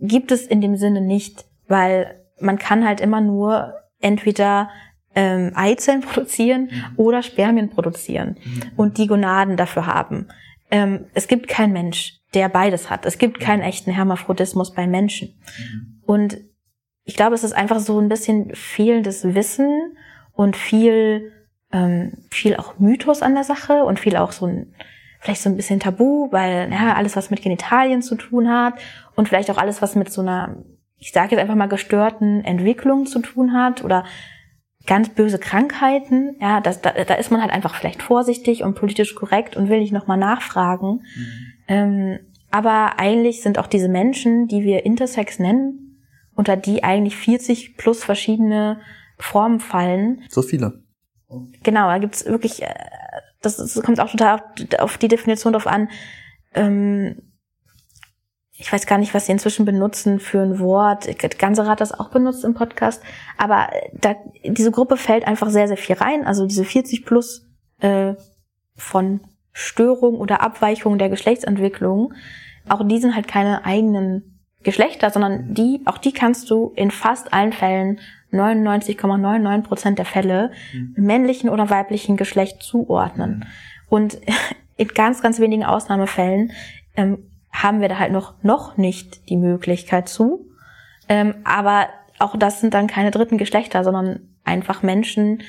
mhm. 0.00 0.08
gibt 0.08 0.32
es 0.32 0.46
in 0.46 0.60
dem 0.60 0.76
Sinne 0.76 1.00
nicht, 1.00 1.44
weil 1.68 2.20
man 2.40 2.58
kann 2.58 2.86
halt 2.86 3.00
immer 3.00 3.20
nur 3.20 3.74
entweder 4.00 4.70
ähm, 5.14 5.52
Eizellen 5.54 6.00
produzieren 6.00 6.70
mhm. 6.70 6.84
oder 6.96 7.22
Spermien 7.22 7.68
produzieren 7.68 8.38
mhm. 8.42 8.62
und 8.76 8.98
die 8.98 9.06
Gonaden 9.06 9.56
dafür 9.56 9.86
haben. 9.86 10.28
Ähm, 10.70 11.06
es 11.14 11.28
gibt 11.28 11.48
keinen 11.48 11.72
Mensch, 11.72 12.20
der 12.34 12.48
beides 12.48 12.90
hat. 12.90 13.06
Es 13.06 13.18
gibt 13.18 13.40
keinen 13.40 13.62
echten 13.62 13.90
Hermaphrodismus 13.90 14.72
bei 14.72 14.86
Menschen. 14.86 15.40
Mhm. 15.58 16.02
Und 16.02 16.38
ich 17.04 17.16
glaube, 17.16 17.34
es 17.34 17.44
ist 17.44 17.52
einfach 17.52 17.80
so 17.80 17.98
ein 17.98 18.08
bisschen 18.08 18.54
fehlendes 18.54 19.34
Wissen 19.34 19.96
und 20.32 20.56
viel, 20.56 21.32
ähm, 21.72 22.12
viel 22.30 22.56
auch 22.56 22.78
Mythos 22.78 23.22
an 23.22 23.34
der 23.34 23.44
Sache 23.44 23.84
und 23.84 23.98
viel 23.98 24.16
auch 24.16 24.32
so 24.32 24.46
ein, 24.46 24.74
vielleicht 25.20 25.42
so 25.42 25.50
ein 25.50 25.56
bisschen 25.56 25.80
Tabu, 25.80 26.28
weil 26.30 26.70
ja, 26.70 26.94
alles, 26.94 27.16
was 27.16 27.30
mit 27.30 27.42
Genitalien 27.42 28.02
zu 28.02 28.14
tun 28.14 28.48
hat 28.48 28.74
und 29.16 29.28
vielleicht 29.28 29.50
auch 29.50 29.58
alles, 29.58 29.82
was 29.82 29.96
mit 29.96 30.10
so 30.10 30.20
einer, 30.20 30.56
ich 30.96 31.12
sage 31.12 31.32
jetzt 31.32 31.40
einfach 31.40 31.56
mal 31.56 31.66
gestörten 31.66 32.44
Entwicklung 32.44 33.06
zu 33.06 33.20
tun 33.20 33.52
hat 33.52 33.82
oder 33.82 34.04
ganz 34.86 35.10
böse 35.10 35.38
Krankheiten, 35.38 36.36
ja, 36.40 36.60
das, 36.60 36.80
da, 36.80 36.92
da 36.92 37.14
ist 37.14 37.30
man 37.30 37.40
halt 37.40 37.52
einfach 37.52 37.74
vielleicht 37.74 38.02
vorsichtig 38.02 38.62
und 38.62 38.74
politisch 38.74 39.14
korrekt 39.14 39.56
und 39.56 39.68
will 39.68 39.80
nicht 39.80 39.92
nochmal 39.92 40.16
nachfragen. 40.16 41.02
Mhm. 41.14 41.52
Ähm, 41.68 42.18
aber 42.50 42.98
eigentlich 42.98 43.42
sind 43.42 43.58
auch 43.58 43.66
diese 43.66 43.88
Menschen, 43.88 44.48
die 44.48 44.62
wir 44.62 44.84
Intersex 44.84 45.38
nennen, 45.38 46.02
unter 46.34 46.56
die 46.56 46.82
eigentlich 46.82 47.16
40 47.16 47.76
plus 47.76 48.02
verschiedene 48.02 48.80
Formen 49.18 49.60
fallen. 49.60 50.22
So 50.28 50.42
viele. 50.42 50.82
Genau, 51.62 51.88
da 51.88 51.98
gibt's 51.98 52.24
wirklich, 52.24 52.62
äh, 52.62 52.74
das, 53.42 53.56
das 53.56 53.80
kommt 53.82 54.00
auch 54.00 54.10
total 54.10 54.42
auf, 54.78 54.98
die 54.98 55.08
Definition 55.08 55.52
drauf 55.52 55.66
an. 55.66 55.88
Ähm, 56.54 57.29
ich 58.60 58.70
weiß 58.70 58.86
gar 58.86 58.98
nicht, 58.98 59.14
was 59.14 59.26
sie 59.26 59.32
inzwischen 59.32 59.64
benutzen 59.64 60.20
für 60.20 60.40
ein 60.40 60.58
Wort. 60.58 61.08
Ganze 61.38 61.66
Rat 61.66 61.80
das 61.80 61.92
auch 61.92 62.10
benutzt 62.10 62.44
im 62.44 62.52
Podcast. 62.52 63.02
Aber 63.38 63.70
da, 63.94 64.14
diese 64.44 64.70
Gruppe 64.70 64.98
fällt 64.98 65.26
einfach 65.26 65.48
sehr, 65.48 65.66
sehr 65.66 65.78
viel 65.78 65.96
rein. 65.96 66.26
Also 66.26 66.46
diese 66.46 66.64
40 66.64 67.06
plus 67.06 67.46
äh, 67.80 68.14
von 68.76 69.20
Störung 69.52 70.16
oder 70.16 70.42
Abweichung 70.42 70.98
der 70.98 71.08
Geschlechtsentwicklung. 71.08 72.12
Auch 72.68 72.86
die 72.86 72.98
sind 72.98 73.14
halt 73.14 73.28
keine 73.28 73.64
eigenen 73.64 74.40
Geschlechter, 74.62 75.08
sondern 75.08 75.54
die, 75.54 75.80
auch 75.86 75.96
die 75.96 76.12
kannst 76.12 76.50
du 76.50 76.72
in 76.76 76.90
fast 76.90 77.32
allen 77.32 77.54
Fällen 77.54 77.98
99,99 78.30 79.62
Prozent 79.62 79.98
der 79.98 80.04
Fälle 80.04 80.52
mhm. 80.74 80.94
männlichen 80.96 81.48
oder 81.48 81.70
weiblichen 81.70 82.18
Geschlecht 82.18 82.62
zuordnen. 82.62 83.38
Mhm. 83.38 83.44
Und 83.88 84.18
in 84.76 84.88
ganz, 84.88 85.22
ganz 85.22 85.40
wenigen 85.40 85.64
Ausnahmefällen 85.64 86.52
ähm, 86.94 87.29
haben 87.52 87.80
wir 87.80 87.88
da 87.88 87.98
halt 87.98 88.12
noch, 88.12 88.34
noch 88.42 88.76
nicht 88.76 89.28
die 89.28 89.36
Möglichkeit 89.36 90.08
zu. 90.08 90.48
Ähm, 91.08 91.34
aber 91.44 91.88
auch 92.18 92.36
das 92.36 92.60
sind 92.60 92.74
dann 92.74 92.86
keine 92.86 93.10
dritten 93.10 93.38
Geschlechter, 93.38 93.82
sondern 93.82 94.28
einfach 94.44 94.82
Menschen, 94.82 95.42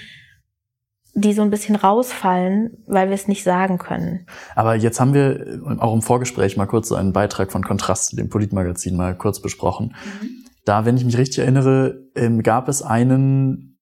die 1.13 1.34
so 1.34 1.41
ein 1.41 1.50
bisschen 1.50 1.75
rausfallen, 1.75 2.77
weil 2.88 3.10
wir 3.10 3.15
es 3.15 3.27
nicht 3.27 3.43
sagen 3.43 3.77
können. 3.77 4.25
Aber 4.55 4.75
jetzt 4.75 5.00
haben 5.00 5.13
wir 5.13 5.48
äh, 5.48 5.79
auch 5.79 5.93
im 5.93 6.01
Vorgespräch 6.01 6.55
mal 6.58 6.67
kurz 6.67 6.88
so 6.88 6.96
einen 6.96 7.13
Beitrag 7.13 7.51
von 7.51 7.63
Kontrast, 7.63 8.17
dem 8.17 8.29
Politmagazin, 8.29 8.96
mal 8.96 9.15
kurz 9.15 9.41
besprochen. 9.41 9.96
Mhm. 10.03 10.29
Da, 10.63 10.86
wenn 10.86 10.96
ich 10.96 11.03
mich 11.03 11.17
richtig 11.17 11.39
erinnere, 11.39 12.00
ähm, 12.15 12.43
gab 12.43 12.70
es 12.70 12.81
einen, 12.81 13.79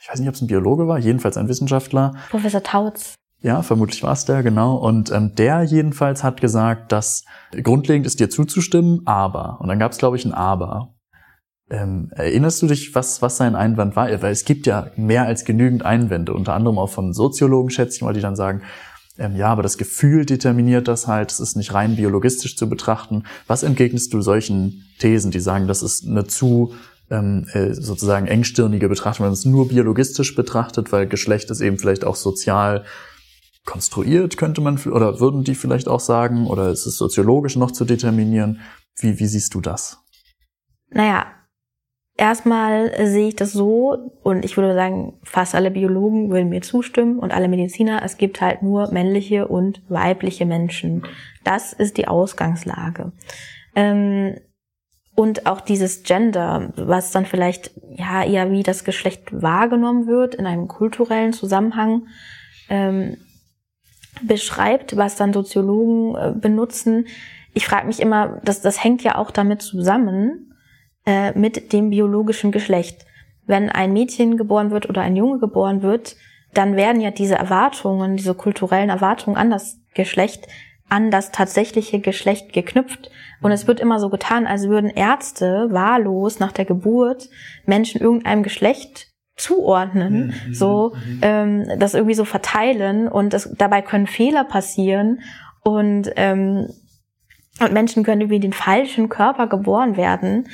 ich 0.00 0.08
weiß 0.08 0.18
nicht, 0.18 0.28
ob 0.28 0.34
es 0.34 0.42
ein 0.42 0.48
Biologe 0.48 0.88
war, 0.88 0.98
jedenfalls 0.98 1.36
ein 1.36 1.48
Wissenschaftler. 1.48 2.14
Professor 2.30 2.62
Tautz. 2.62 3.14
Ja, 3.42 3.62
vermutlich 3.62 4.02
war 4.02 4.12
es 4.12 4.24
der, 4.24 4.42
genau. 4.42 4.76
Und 4.76 5.10
ähm, 5.12 5.34
der 5.34 5.62
jedenfalls 5.62 6.24
hat 6.24 6.40
gesagt, 6.40 6.90
dass 6.90 7.24
grundlegend 7.62 8.06
ist 8.06 8.18
dir 8.18 8.30
zuzustimmen, 8.30 9.02
aber. 9.04 9.60
Und 9.60 9.68
dann 9.68 9.78
gab 9.78 9.92
es, 9.92 9.98
glaube 9.98 10.16
ich, 10.16 10.24
ein 10.24 10.32
Aber. 10.32 10.94
Ähm, 11.68 12.10
erinnerst 12.14 12.62
du 12.62 12.66
dich, 12.66 12.94
was, 12.94 13.22
was 13.22 13.36
sein 13.36 13.56
Einwand 13.56 13.96
war? 13.96 14.08
Weil 14.22 14.32
es 14.32 14.44
gibt 14.44 14.66
ja 14.66 14.90
mehr 14.96 15.26
als 15.26 15.44
genügend 15.44 15.84
Einwände, 15.84 16.32
unter 16.32 16.54
anderem 16.54 16.78
auch 16.78 16.90
von 16.90 17.12
Soziologen, 17.12 17.70
schätze 17.70 17.96
ich 17.96 18.02
mal, 18.02 18.14
die 18.14 18.20
dann 18.20 18.36
sagen, 18.36 18.62
ähm, 19.18 19.36
ja, 19.36 19.48
aber 19.48 19.62
das 19.62 19.78
Gefühl 19.78 20.26
determiniert 20.26 20.88
das 20.88 21.06
halt, 21.06 21.32
es 21.32 21.40
ist 21.40 21.56
nicht 21.56 21.74
rein 21.74 21.96
biologistisch 21.96 22.56
zu 22.56 22.68
betrachten. 22.68 23.24
Was 23.46 23.62
entgegnest 23.62 24.12
du 24.14 24.20
solchen 24.20 24.84
Thesen, 24.98 25.30
die 25.30 25.40
sagen, 25.40 25.66
das 25.66 25.82
ist 25.82 26.06
eine 26.06 26.26
zu 26.26 26.74
ähm, 27.10 27.46
äh, 27.52 27.72
sozusagen 27.72 28.26
engstirnige 28.26 28.88
Betrachtung, 28.88 29.24
wenn 29.24 29.30
man 29.30 29.34
es 29.34 29.44
nur 29.44 29.68
biologistisch 29.68 30.34
betrachtet, 30.34 30.92
weil 30.92 31.06
Geschlecht 31.06 31.50
ist 31.50 31.60
eben 31.60 31.78
vielleicht 31.78 32.04
auch 32.04 32.16
sozial 32.16 32.84
konstruiert, 33.66 34.36
könnte 34.36 34.60
man, 34.60 34.78
oder 34.84 35.20
würden 35.20 35.44
die 35.44 35.54
vielleicht 35.54 35.88
auch 35.88 36.00
sagen, 36.00 36.46
oder 36.46 36.70
ist 36.70 36.86
es 36.86 36.96
soziologisch 36.96 37.56
noch 37.56 37.72
zu 37.72 37.84
determinieren? 37.84 38.60
Wie, 38.98 39.18
wie 39.18 39.26
siehst 39.26 39.54
du 39.54 39.60
das? 39.60 39.98
Naja, 40.88 41.26
Erstmal 42.18 42.94
sehe 43.06 43.28
ich 43.28 43.36
das 43.36 43.52
so, 43.52 44.10
und 44.22 44.42
ich 44.46 44.56
würde 44.56 44.74
sagen, 44.74 45.18
fast 45.22 45.54
alle 45.54 45.70
Biologen 45.70 46.30
würden 46.30 46.48
mir 46.48 46.62
zustimmen 46.62 47.18
und 47.18 47.30
alle 47.30 47.48
Mediziner, 47.48 48.02
es 48.02 48.16
gibt 48.16 48.40
halt 48.40 48.62
nur 48.62 48.90
männliche 48.90 49.48
und 49.48 49.82
weibliche 49.90 50.46
Menschen. 50.46 51.06
Das 51.44 51.74
ist 51.74 51.98
die 51.98 52.08
Ausgangslage. 52.08 53.12
Ähm, 53.74 54.36
und 55.14 55.44
auch 55.44 55.60
dieses 55.60 56.04
Gender, 56.04 56.72
was 56.76 57.10
dann 57.10 57.26
vielleicht 57.26 57.72
ja 57.90 58.24
eher 58.24 58.50
wie 58.50 58.62
das 58.62 58.84
Geschlecht 58.84 59.42
wahrgenommen 59.42 60.06
wird 60.06 60.34
in 60.34 60.46
einem 60.46 60.68
kulturellen 60.68 61.34
Zusammenhang, 61.34 62.06
ähm, 62.70 63.18
beschreibt, 64.22 64.96
was 64.96 65.16
dann 65.16 65.32
Soziologen 65.32 66.14
äh, 66.14 66.32
benutzen. 66.34 67.06
Ich 67.54 67.66
frage 67.66 67.86
mich 67.86 68.00
immer, 68.00 68.40
das, 68.44 68.60
das 68.60 68.82
hängt 68.82 69.02
ja 69.02 69.16
auch 69.16 69.30
damit 69.30 69.62
zusammen, 69.62 70.54
äh, 71.06 71.38
mit 71.38 71.72
dem 71.72 71.90
biologischen 71.90 72.52
Geschlecht. 72.52 73.06
Wenn 73.46 73.70
ein 73.70 73.92
Mädchen 73.92 74.36
geboren 74.36 74.70
wird 74.70 74.88
oder 74.88 75.02
ein 75.02 75.16
Junge 75.16 75.38
geboren 75.38 75.82
wird, 75.82 76.16
dann 76.52 76.76
werden 76.76 77.00
ja 77.00 77.10
diese 77.10 77.36
Erwartungen, 77.36 78.16
diese 78.16 78.34
kulturellen 78.34 78.88
Erwartungen 78.88 79.36
an 79.36 79.50
das 79.50 79.78
Geschlecht, 79.94 80.48
an 80.88 81.10
das 81.10 81.32
tatsächliche 81.32 82.00
Geschlecht 82.00 82.52
geknüpft. 82.52 83.10
Und 83.42 83.52
es 83.52 83.66
wird 83.66 83.80
immer 83.80 84.00
so 84.00 84.08
getan, 84.08 84.46
als 84.46 84.68
würden 84.68 84.90
Ärzte 84.90 85.68
wahllos 85.70 86.38
nach 86.38 86.52
der 86.52 86.64
Geburt 86.64 87.28
Menschen 87.66 88.00
irgendeinem 88.00 88.42
Geschlecht 88.42 89.12
zuordnen, 89.36 90.34
mhm. 90.46 90.54
so 90.54 90.94
mhm. 90.94 91.18
ähm, 91.22 91.66
das 91.78 91.94
irgendwie 91.94 92.14
so 92.14 92.24
verteilen 92.24 93.06
und 93.08 93.32
das, 93.32 93.52
dabei 93.56 93.82
können 93.82 94.06
Fehler 94.06 94.44
passieren 94.44 95.20
und 95.62 96.10
ähm, 96.16 96.68
und 97.60 97.72
Menschen 97.72 98.04
können 98.04 98.20
irgendwie 98.20 98.40
den 98.40 98.52
falschen 98.52 99.08
Körper 99.08 99.46
geboren 99.46 99.96
werden 99.96 100.48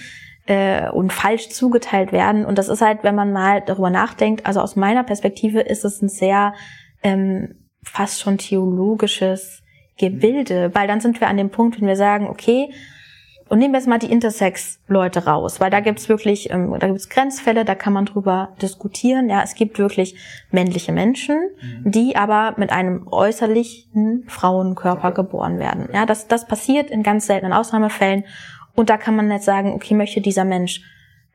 äh, 0.47 0.89
und 0.91 1.12
falsch 1.12 1.49
zugeteilt 1.49 2.12
werden. 2.12 2.45
Und 2.45 2.59
das 2.59 2.69
ist 2.69 2.81
halt, 2.81 3.03
wenn 3.03 3.15
man 3.15 3.33
mal 3.33 3.61
darüber 3.61 3.91
nachdenkt, 3.91 4.47
also 4.47 4.61
aus 4.61 4.77
meiner 4.77 5.03
Perspektive 5.03 5.61
ist 5.61 5.85
es 5.85 6.01
ein 6.01 6.09
sehr 6.09 6.55
ähm, 7.03 7.57
fast 7.83 8.21
schon 8.21 8.39
theologisches 8.39 9.62
Gebilde, 9.99 10.71
weil 10.75 10.87
dann 10.87 11.01
sind 11.01 11.21
wir 11.21 11.29
an 11.29 11.37
dem 11.37 11.51
Punkt, 11.51 11.81
wenn 11.81 11.89
wir 11.89 11.97
sagen, 11.97 12.29
okay, 12.29 12.73
und 13.53 13.59
nehmen 13.59 13.75
wir 13.75 13.81
jetzt 13.81 13.87
mal 13.87 13.99
die 13.99 14.11
Intersex-Leute 14.11 15.27
raus, 15.27 15.61
weil 15.61 15.69
da 15.69 15.81
gibt's 15.81 16.09
wirklich, 16.09 16.49
ähm, 16.51 16.75
da 16.81 16.87
gibt's 16.87 17.11
Grenzfälle, 17.11 17.67
da 17.67 17.75
kann 17.75 17.93
man 17.93 18.07
drüber 18.07 18.57
diskutieren. 18.63 19.29
Ja, 19.29 19.43
es 19.43 19.55
gibt 19.55 19.79
wirklich 19.79 20.17
männliche 20.51 20.91
Menschen, 20.91 21.51
mhm. 21.61 21.91
die 21.91 22.17
aber 22.17 22.55
mit 22.57 22.73
einem 22.73 23.07
äußerlichen 23.11 24.25
Frauenkörper 24.27 25.13
geboren 25.13 25.59
werden. 25.59 25.91
Ja, 25.93 26.07
das, 26.07 26.29
das 26.29 26.47
passiert 26.47 26.91
in 26.91 27.03
ganz 27.03 27.27
seltenen 27.27 27.53
Ausnahmefällen. 27.53 28.25
Und 28.75 28.89
da 28.89 28.97
kann 28.97 29.17
man 29.17 29.31
jetzt 29.31 29.45
sagen, 29.45 29.75
okay, 29.75 29.93
möchte 29.93 30.23
dieser 30.23 30.47
Mensch, 30.47 30.81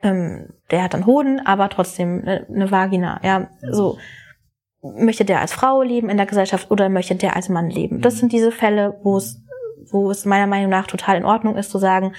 ähm, 0.02 0.48
der 0.72 0.82
hat 0.82 0.96
einen 0.96 1.06
Hoden, 1.06 1.38
aber 1.46 1.68
trotzdem 1.68 2.22
eine, 2.22 2.48
eine 2.48 2.70
Vagina. 2.72 3.20
Ja, 3.22 3.48
so 3.70 3.96
möchte 4.82 5.24
der 5.24 5.40
als 5.40 5.52
Frau 5.52 5.82
leben 5.82 6.08
in 6.08 6.16
der 6.16 6.26
Gesellschaft 6.26 6.68
oder 6.72 6.88
möchte 6.88 7.14
der 7.14 7.36
als 7.36 7.48
Mann 7.48 7.70
leben? 7.70 8.00
Das 8.00 8.14
mhm. 8.14 8.18
sind 8.18 8.32
diese 8.32 8.50
Fälle, 8.50 8.98
wo 9.04 9.18
es 9.18 9.40
wo 9.90 10.10
es 10.10 10.24
meiner 10.24 10.46
Meinung 10.46 10.70
nach 10.70 10.86
total 10.86 11.16
in 11.16 11.24
Ordnung 11.24 11.56
ist 11.56 11.70
zu 11.70 11.78
sagen, 11.78 12.12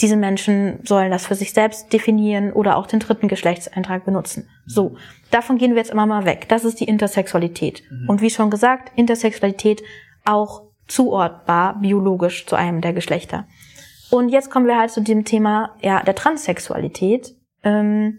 diese 0.00 0.16
Menschen 0.16 0.80
sollen 0.84 1.10
das 1.10 1.26
für 1.26 1.34
sich 1.34 1.52
selbst 1.52 1.92
definieren 1.92 2.52
oder 2.52 2.76
auch 2.76 2.86
den 2.86 3.00
dritten 3.00 3.28
Geschlechtseintrag 3.28 4.04
benutzen. 4.04 4.48
So, 4.66 4.96
davon 5.30 5.56
gehen 5.56 5.70
wir 5.70 5.78
jetzt 5.78 5.90
immer 5.90 6.06
mal 6.06 6.26
weg. 6.26 6.46
Das 6.48 6.64
ist 6.64 6.80
die 6.80 6.84
Intersexualität. 6.84 7.82
Mhm. 7.90 8.08
Und 8.08 8.20
wie 8.20 8.30
schon 8.30 8.50
gesagt, 8.50 8.92
Intersexualität 8.96 9.82
auch 10.24 10.64
zuordbar 10.86 11.80
biologisch 11.80 12.46
zu 12.46 12.56
einem 12.56 12.80
der 12.80 12.92
Geschlechter. 12.92 13.46
Und 14.10 14.28
jetzt 14.28 14.50
kommen 14.50 14.66
wir 14.66 14.78
halt 14.78 14.90
zu 14.90 15.00
dem 15.00 15.24
Thema 15.24 15.74
ja 15.80 16.02
der 16.02 16.14
Transsexualität 16.14 17.34
ähm, 17.64 18.18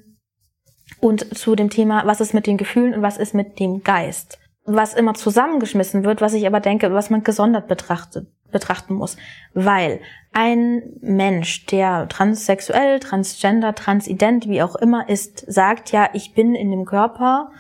und 1.00 1.38
zu 1.38 1.56
dem 1.56 1.70
Thema, 1.70 2.06
was 2.06 2.22
ist 2.22 2.34
mit 2.34 2.48
den 2.48 2.58
Gefühlen 2.58 2.96
und 2.96 3.02
was 3.02 3.18
ist 3.18 3.34
mit 3.34 3.60
dem 3.60 3.84
Geist. 3.84 4.40
Was 4.66 4.96
immer 4.96 5.14
zusammengeschmissen 5.14 6.04
wird, 6.04 6.22
was 6.22 6.34
ich 6.34 6.46
aber 6.46 6.60
denke, 6.60 6.92
was 6.92 7.10
man 7.10 7.24
gesondert 7.24 7.68
betrachtet 7.68 8.28
betrachten 8.52 8.94
muss. 8.94 9.18
Weil 9.54 10.00
ein 10.34 10.84
Mensch, 11.02 11.66
der 11.66 12.08
transsexuell, 12.08 13.00
transgender, 13.00 13.76
transident, 13.76 14.48
wie 14.48 14.62
auch 14.62 14.76
immer 14.76 15.10
ist, 15.10 15.52
sagt 15.52 15.92
ja, 15.92 16.10
ich 16.14 16.34
bin 16.34 16.56
in 16.56 16.72
dem 16.72 16.86
Körper, 16.86 17.52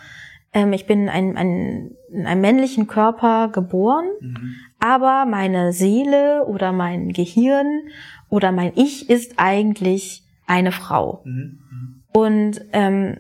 ähm, 0.54 0.74
ich 0.74 0.86
bin 0.86 1.10
ein, 1.10 1.38
ein, 1.38 1.92
in 2.12 2.26
einem 2.26 2.42
männlichen 2.42 2.88
Körper 2.88 3.50
geboren, 3.50 4.06
mhm. 4.20 4.56
aber 4.80 5.26
meine 5.26 5.74
Seele 5.74 6.46
oder 6.46 6.72
mein 6.72 7.14
Gehirn 7.14 7.82
oder 8.30 8.52
mein 8.52 8.74
Ich 8.76 9.10
ist 9.10 9.34
eigentlich 9.38 10.24
eine 10.46 10.72
Frau. 10.72 11.24
Mhm. 11.26 12.04
Und 12.14 12.62
ähm, 12.74 13.20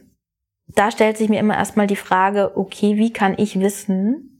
da 0.67 0.91
stellt 0.91 1.17
sich 1.17 1.29
mir 1.29 1.39
immer 1.39 1.55
erstmal 1.55 1.87
die 1.87 1.95
Frage, 1.95 2.57
okay, 2.57 2.97
wie 2.97 3.11
kann 3.11 3.35
ich 3.37 3.59
wissen, 3.59 4.36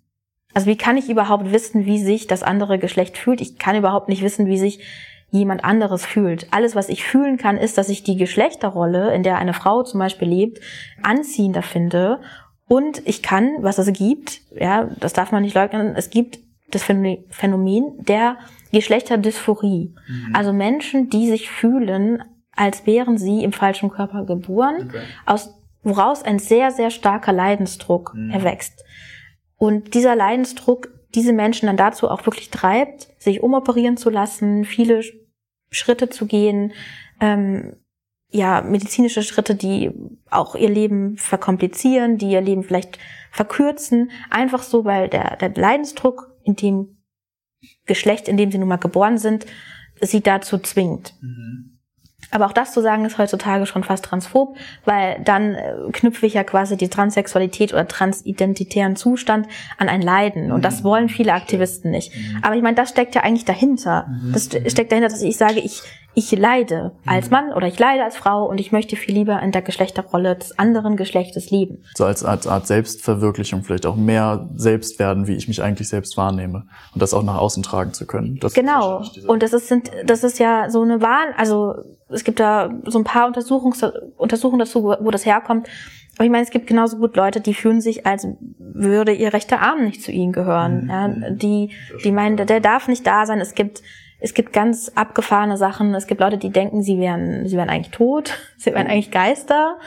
also 0.57 0.65
wie 0.65 0.75
kann 0.75 0.97
ich 0.97 1.07
überhaupt 1.07 1.51
wissen, 1.51 1.85
wie 1.85 1.99
sich 1.99 2.25
das 2.25 2.41
andere 2.41 2.79
Geschlecht 2.79 3.15
fühlt? 3.15 3.41
Ich 3.41 3.59
kann 3.59 3.75
überhaupt 3.75 4.09
nicht 4.09 4.23
wissen, 4.23 4.47
wie 4.47 4.57
sich 4.57 4.79
jemand 5.29 5.63
anderes 5.63 6.03
fühlt. 6.03 6.47
Alles, 6.51 6.73
was 6.73 6.89
ich 6.89 7.03
fühlen 7.03 7.37
kann, 7.37 7.57
ist, 7.57 7.77
dass 7.77 7.89
ich 7.89 8.01
die 8.01 8.17
Geschlechterrolle, 8.17 9.13
in 9.13 9.21
der 9.21 9.37
eine 9.37 9.53
Frau 9.53 9.83
zum 9.83 9.99
Beispiel 9.99 10.27
lebt, 10.27 10.59
anziehender 11.03 11.61
finde. 11.61 12.21
Und 12.67 13.07
ich 13.07 13.21
kann, 13.21 13.57
was 13.59 13.77
es 13.77 13.93
gibt, 13.93 14.41
ja, 14.49 14.89
das 14.99 15.13
darf 15.13 15.31
man 15.31 15.43
nicht 15.43 15.53
leugnen, 15.53 15.95
es 15.95 16.09
gibt 16.09 16.39
das 16.71 16.83
Phänomen 16.83 17.93
der 17.99 18.37
Geschlechterddysphorie. 18.71 19.93
Mhm. 20.07 20.35
Also 20.35 20.53
Menschen, 20.53 21.11
die 21.11 21.29
sich 21.29 21.51
fühlen, 21.51 22.23
als 22.55 22.87
wären 22.87 23.19
sie 23.19 23.43
im 23.43 23.53
falschen 23.53 23.91
Körper 23.91 24.25
geboren, 24.25 24.87
okay. 24.89 25.01
aus 25.27 25.53
woraus 25.83 26.23
ein 26.23 26.39
sehr, 26.39 26.71
sehr 26.71 26.89
starker 26.89 27.31
Leidensdruck 27.31 28.15
mhm. 28.15 28.31
erwächst. 28.31 28.83
Und 29.57 29.93
dieser 29.93 30.15
Leidensdruck 30.15 30.89
diese 31.15 31.33
Menschen 31.33 31.67
dann 31.67 31.77
dazu 31.77 32.09
auch 32.09 32.25
wirklich 32.25 32.49
treibt, 32.49 33.07
sich 33.17 33.41
umoperieren 33.41 33.97
zu 33.97 34.09
lassen, 34.09 34.65
viele 34.65 35.01
Schritte 35.69 36.09
zu 36.09 36.27
gehen, 36.27 36.73
ähm, 37.19 37.75
ja, 38.29 38.61
medizinische 38.61 39.23
Schritte, 39.23 39.55
die 39.55 39.91
auch 40.29 40.55
ihr 40.55 40.69
Leben 40.69 41.17
verkomplizieren, 41.17 42.17
die 42.17 42.31
ihr 42.31 42.41
Leben 42.41 42.63
vielleicht 42.63 42.99
verkürzen, 43.31 44.11
einfach 44.29 44.63
so, 44.63 44.84
weil 44.84 45.08
der, 45.08 45.38
der 45.38 45.53
Leidensdruck 45.55 46.36
in 46.43 46.55
dem 46.55 46.97
Geschlecht, 47.86 48.27
in 48.27 48.38
dem 48.38 48.51
sie 48.51 48.58
nun 48.58 48.67
mal 48.67 48.75
geboren 48.75 49.17
sind, 49.17 49.45
sie 50.01 50.21
dazu 50.21 50.58
zwingt. 50.58 51.15
Mhm. 51.21 51.76
Aber 52.31 52.45
auch 52.45 52.53
das 52.53 52.73
zu 52.73 52.81
sagen 52.81 53.05
ist 53.05 53.17
heutzutage 53.17 53.65
schon 53.65 53.83
fast 53.83 54.05
transphob, 54.05 54.57
weil 54.85 55.21
dann 55.23 55.55
äh, 55.55 55.73
knüpfe 55.93 56.25
ich 56.25 56.33
ja 56.33 56.43
quasi 56.43 56.75
die 56.75 56.89
Transsexualität 56.89 57.73
oder 57.73 57.87
transidentitären 57.87 58.95
Zustand 58.95 59.47
an 59.77 59.87
ein 59.87 60.01
Leiden. 60.01 60.51
Und 60.51 60.65
das 60.65 60.81
mhm. 60.81 60.83
wollen 60.85 61.09
viele 61.09 61.33
Aktivisten 61.33 61.91
nicht. 61.91 62.15
Mhm. 62.15 62.39
Aber 62.41 62.55
ich 62.55 62.61
meine, 62.61 62.75
das 62.75 62.89
steckt 62.89 63.15
ja 63.15 63.23
eigentlich 63.23 63.45
dahinter. 63.45 64.07
Mhm. 64.07 64.33
Das 64.33 64.45
steckt 64.45 64.91
dahinter, 64.91 65.09
dass 65.09 65.21
ich 65.21 65.37
sage, 65.37 65.59
ich, 65.59 65.81
ich 66.17 66.32
leide 66.32 66.93
als 67.06 67.30
Mann 67.30 67.53
oder 67.53 67.67
ich 67.67 67.77
leide 67.77 68.03
als 68.03 68.17
Frau 68.17 68.49
und 68.49 68.60
ich 68.60 68.71
möchte 68.71 68.95
viel 68.95 69.13
lieber 69.13 69.39
in 69.39 69.51
der 69.51 69.62
Geschlechterrolle 69.62 70.36
des 70.36 70.58
anderen 70.58 70.97
Geschlechtes 70.97 71.51
leben. 71.51 71.84
So 71.93 72.06
als, 72.06 72.25
als 72.25 72.47
Art 72.47 72.65
Selbstverwirklichung 72.65 73.63
vielleicht 73.63 73.86
auch 73.86 73.95
mehr 73.95 74.49
selbst 74.56 74.97
werden, 74.97 75.27
wie 75.27 75.36
ich 75.36 75.47
mich 75.47 75.62
eigentlich 75.62 75.89
selbst 75.89 76.17
wahrnehme 76.17 76.65
und 76.95 77.03
das 77.03 77.13
auch 77.13 77.21
nach 77.21 77.38
außen 77.38 77.62
tragen 77.62 77.93
zu 77.93 78.08
können. 78.08 78.39
Das 78.39 78.56
genau. 78.56 79.03
Und 79.27 79.43
das 79.43 79.53
ist, 79.53 79.67
sind, 79.67 79.91
das 80.08 80.23
ist 80.23 80.39
ja 80.39 80.71
so 80.71 80.82
eine 80.82 81.03
Wahl, 81.03 81.36
also 81.38 81.75
es 82.10 82.23
gibt 82.23 82.39
da 82.39 82.71
so 82.86 82.97
ein 82.97 83.03
paar 83.03 83.27
Untersuchungs 83.27 83.86
Untersuchungen 84.17 84.58
dazu, 84.58 84.86
wo, 84.86 85.12
das 85.12 85.23
herkommt. 85.23 85.67
Aber 86.15 86.25
ich 86.25 86.32
meine, 86.32 86.45
es 86.45 86.49
gibt 86.49 86.65
genauso 86.65 86.97
gut 86.97 87.15
Leute, 87.15 87.41
die 87.41 87.53
fühlen 87.53 87.80
sich, 87.80 88.08
als 88.08 88.25
würde 88.58 89.12
ihr 89.12 89.34
rechter 89.34 89.62
Arm 89.62 89.84
nicht 89.84 90.01
zu 90.01 90.12
ihnen 90.12 90.32
gehören. 90.32 90.86
Mhm. 90.86 90.89
Ja, 90.89 91.30
die, 91.30 91.69
die 92.03 92.12
meinen, 92.12 92.38
der 92.38 92.60
darf 92.60 92.88
nicht 92.88 93.06
da 93.06 93.27
sein. 93.27 93.39
Es 93.39 93.53
gibt 93.53 93.84
es 94.19 94.34
gibt 94.34 94.51
ganz 94.51 94.91
abgefahrene 94.95 95.58
Sachen. 95.58 95.93
Es 95.93 96.08
gibt 96.08 96.21
Leute, 96.21 96.38
die 96.38 96.49
denken, 96.49 96.82
sie 96.82 96.97
wären, 96.97 97.47
sie 97.47 97.56
wären 97.56 97.69
eigentlich 97.69 97.91
tot, 97.91 98.38
sie 98.58 98.73
wären 98.73 98.88
eigentlich 98.88 99.12
Geister. 99.12 99.77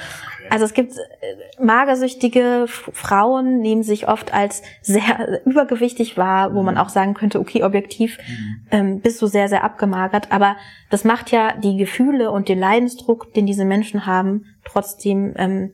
Also 0.50 0.64
es 0.64 0.74
gibt 0.74 0.92
äh, 0.96 1.62
magersüchtige 1.62 2.66
Frauen, 2.66 3.60
nehmen 3.60 3.82
sich 3.82 4.08
oft 4.08 4.32
als 4.32 4.62
sehr 4.82 5.42
übergewichtig 5.46 6.16
wahr, 6.16 6.54
wo 6.54 6.62
man 6.62 6.74
mhm. 6.74 6.80
auch 6.80 6.88
sagen 6.88 7.14
könnte, 7.14 7.40
okay, 7.40 7.62
objektiv 7.64 8.18
mhm. 8.18 8.66
ähm, 8.70 9.00
bist 9.00 9.20
du 9.20 9.26
sehr, 9.26 9.48
sehr 9.48 9.64
abgemagert. 9.64 10.30
Aber 10.30 10.56
das 10.90 11.04
macht 11.04 11.30
ja 11.30 11.56
die 11.56 11.76
Gefühle 11.76 12.30
und 12.30 12.48
den 12.48 12.58
Leidensdruck, 12.58 13.32
den 13.34 13.46
diese 13.46 13.64
Menschen 13.64 14.06
haben, 14.06 14.44
trotzdem 14.64 15.34
ähm, 15.36 15.72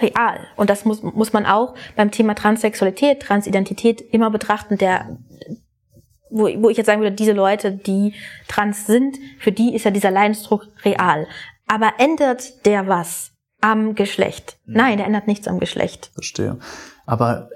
real. 0.00 0.46
Und 0.56 0.70
das 0.70 0.84
muss, 0.84 1.02
muss 1.02 1.32
man 1.32 1.46
auch 1.46 1.74
beim 1.96 2.10
Thema 2.10 2.34
Transsexualität, 2.34 3.22
Transidentität 3.22 4.00
immer 4.00 4.30
betrachten. 4.30 4.78
Der 4.78 5.18
wo, 6.30 6.44
wo 6.62 6.70
ich 6.70 6.76
jetzt 6.76 6.86
sagen 6.86 7.02
würde, 7.02 7.14
diese 7.14 7.32
Leute, 7.32 7.72
die 7.72 8.14
trans 8.48 8.86
sind, 8.86 9.18
für 9.38 9.52
die 9.52 9.74
ist 9.74 9.84
ja 9.84 9.90
dieser 9.90 10.10
Leidensdruck 10.10 10.66
real. 10.84 11.26
Aber 11.66 11.94
ändert 11.98 12.66
der 12.66 12.88
was 12.88 13.32
am 13.60 13.94
Geschlecht? 13.94 14.58
Mhm. 14.66 14.74
Nein, 14.74 14.96
der 14.98 15.06
ändert 15.06 15.26
nichts 15.26 15.48
am 15.48 15.60
Geschlecht. 15.60 16.10
Verstehe. 16.14 16.58
Aber 17.06 17.50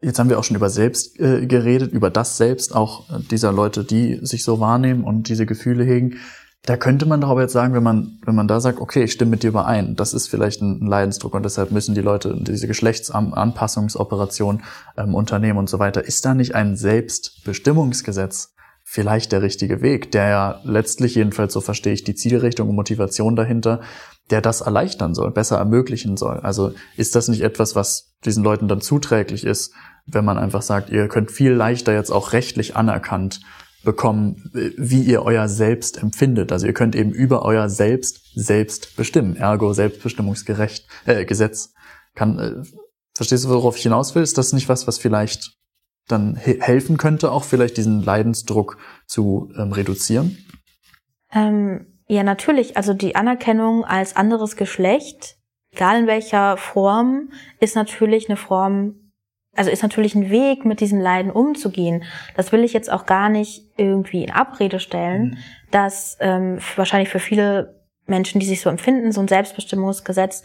jetzt 0.00 0.18
haben 0.18 0.28
wir 0.28 0.38
auch 0.38 0.44
schon 0.44 0.56
über 0.56 0.70
Selbst 0.70 1.18
äh, 1.20 1.46
geredet, 1.46 1.92
über 1.92 2.10
das 2.10 2.36
Selbst 2.36 2.74
auch 2.74 3.06
dieser 3.30 3.52
Leute, 3.52 3.84
die 3.84 4.18
sich 4.22 4.44
so 4.44 4.60
wahrnehmen 4.60 5.04
und 5.04 5.28
diese 5.28 5.46
Gefühle 5.46 5.84
hegen. 5.84 6.18
Da 6.64 6.76
könnte 6.76 7.06
man 7.06 7.20
doch 7.20 7.30
aber 7.30 7.42
jetzt 7.42 7.52
sagen, 7.52 7.74
wenn 7.74 7.82
man, 7.82 8.20
wenn 8.24 8.36
man 8.36 8.46
da 8.46 8.60
sagt, 8.60 8.80
okay, 8.80 9.02
ich 9.02 9.12
stimme 9.12 9.32
mit 9.32 9.42
dir 9.42 9.48
überein, 9.48 9.96
das 9.96 10.14
ist 10.14 10.28
vielleicht 10.28 10.62
ein 10.62 10.86
Leidensdruck 10.86 11.34
und 11.34 11.42
deshalb 11.42 11.72
müssen 11.72 11.96
die 11.96 12.02
Leute 12.02 12.36
diese 12.40 12.68
Geschlechtsanpassungsoperation 12.68 14.62
ähm, 14.96 15.16
unternehmen 15.16 15.58
und 15.58 15.68
so 15.68 15.80
weiter. 15.80 16.04
Ist 16.04 16.24
da 16.24 16.34
nicht 16.34 16.54
ein 16.54 16.76
Selbstbestimmungsgesetz 16.76 18.54
vielleicht 18.84 19.32
der 19.32 19.42
richtige 19.42 19.82
Weg, 19.82 20.12
der 20.12 20.28
ja 20.28 20.60
letztlich, 20.62 21.16
jedenfalls 21.16 21.52
so 21.52 21.60
verstehe 21.60 21.94
ich 21.94 22.04
die 22.04 22.14
Zielrichtung 22.14 22.68
und 22.68 22.76
Motivation 22.76 23.34
dahinter, 23.34 23.80
der 24.30 24.40
das 24.40 24.60
erleichtern 24.60 25.14
soll, 25.14 25.32
besser 25.32 25.56
ermöglichen 25.56 26.16
soll? 26.16 26.38
Also 26.40 26.74
ist 26.96 27.16
das 27.16 27.26
nicht 27.26 27.42
etwas, 27.42 27.74
was 27.74 28.14
diesen 28.24 28.44
Leuten 28.44 28.68
dann 28.68 28.80
zuträglich 28.80 29.44
ist, 29.44 29.74
wenn 30.06 30.24
man 30.24 30.38
einfach 30.38 30.62
sagt, 30.62 30.90
ihr 30.90 31.08
könnt 31.08 31.32
viel 31.32 31.52
leichter 31.52 31.92
jetzt 31.92 32.10
auch 32.10 32.32
rechtlich 32.32 32.76
anerkannt 32.76 33.40
bekommen, 33.84 34.50
wie 34.52 35.02
ihr 35.02 35.22
euer 35.22 35.48
Selbst 35.48 36.02
empfindet. 36.02 36.52
Also 36.52 36.66
ihr 36.66 36.72
könnt 36.72 36.94
eben 36.94 37.10
über 37.10 37.44
euer 37.44 37.68
Selbst 37.68 38.20
selbst 38.34 38.96
bestimmen. 38.96 39.36
Ergo 39.36 39.72
Selbstbestimmungsgerecht 39.72 40.86
äh, 41.06 41.24
Gesetz. 41.24 41.74
Kann, 42.14 42.38
äh, 42.38 42.62
verstehst 43.14 43.44
du, 43.44 43.48
worauf 43.48 43.76
ich 43.76 43.82
hinaus 43.82 44.14
will? 44.14 44.22
Ist 44.22 44.38
das 44.38 44.52
nicht 44.52 44.68
was, 44.68 44.86
was 44.86 44.98
vielleicht 44.98 45.52
dann 46.08 46.36
he 46.36 46.60
helfen 46.60 46.96
könnte, 46.96 47.30
auch 47.30 47.44
vielleicht 47.44 47.76
diesen 47.76 48.02
Leidensdruck 48.02 48.78
zu 49.06 49.52
ähm, 49.56 49.72
reduzieren? 49.72 50.38
Ähm, 51.32 51.86
ja, 52.08 52.22
natürlich. 52.22 52.76
Also 52.76 52.94
die 52.94 53.16
Anerkennung 53.16 53.84
als 53.84 54.16
anderes 54.16 54.56
Geschlecht, 54.56 55.36
egal 55.70 56.00
in 56.00 56.06
welcher 56.06 56.56
Form, 56.56 57.30
ist 57.60 57.76
natürlich 57.76 58.28
eine 58.28 58.36
Form 58.36 59.01
also 59.54 59.70
ist 59.70 59.82
natürlich 59.82 60.14
ein 60.14 60.30
Weg, 60.30 60.64
mit 60.64 60.80
diesem 60.80 61.00
Leiden 61.00 61.30
umzugehen. 61.30 62.04
Das 62.36 62.52
will 62.52 62.64
ich 62.64 62.72
jetzt 62.72 62.90
auch 62.90 63.04
gar 63.04 63.28
nicht 63.28 63.70
irgendwie 63.76 64.24
in 64.24 64.30
Abrede 64.30 64.80
stellen, 64.80 65.22
mhm. 65.22 65.36
dass 65.70 66.16
ähm, 66.20 66.58
wahrscheinlich 66.76 67.10
für 67.10 67.18
viele 67.18 67.82
Menschen, 68.06 68.40
die 68.40 68.46
sich 68.46 68.60
so 68.60 68.70
empfinden, 68.70 69.12
so 69.12 69.20
ein 69.20 69.28
Selbstbestimmungsgesetz, 69.28 70.42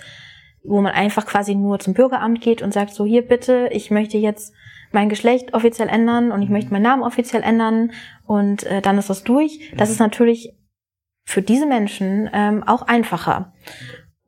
wo 0.63 0.81
man 0.81 0.91
einfach 0.91 1.25
quasi 1.25 1.55
nur 1.55 1.79
zum 1.79 1.93
Bürgeramt 1.93 2.41
geht 2.41 2.61
und 2.61 2.73
sagt, 2.73 2.93
so 2.93 3.05
hier 3.05 3.25
bitte, 3.25 3.69
ich 3.71 3.91
möchte 3.91 4.17
jetzt 4.17 4.53
mein 4.91 5.09
Geschlecht 5.09 5.53
offiziell 5.53 5.87
ändern 5.87 6.31
und 6.31 6.41
ich 6.41 6.49
möchte 6.49 6.71
meinen 6.71 6.83
Namen 6.83 7.03
offiziell 7.03 7.43
ändern 7.43 7.91
und 8.25 8.63
äh, 8.63 8.81
dann 8.81 8.97
ist 8.97 9.09
das 9.09 9.23
durch. 9.23 9.71
Das 9.75 9.89
ist 9.89 9.99
natürlich 9.99 10.53
für 11.25 11.41
diese 11.41 11.65
Menschen 11.65 12.29
ähm, 12.33 12.63
auch 12.63 12.83
einfacher. 12.83 13.53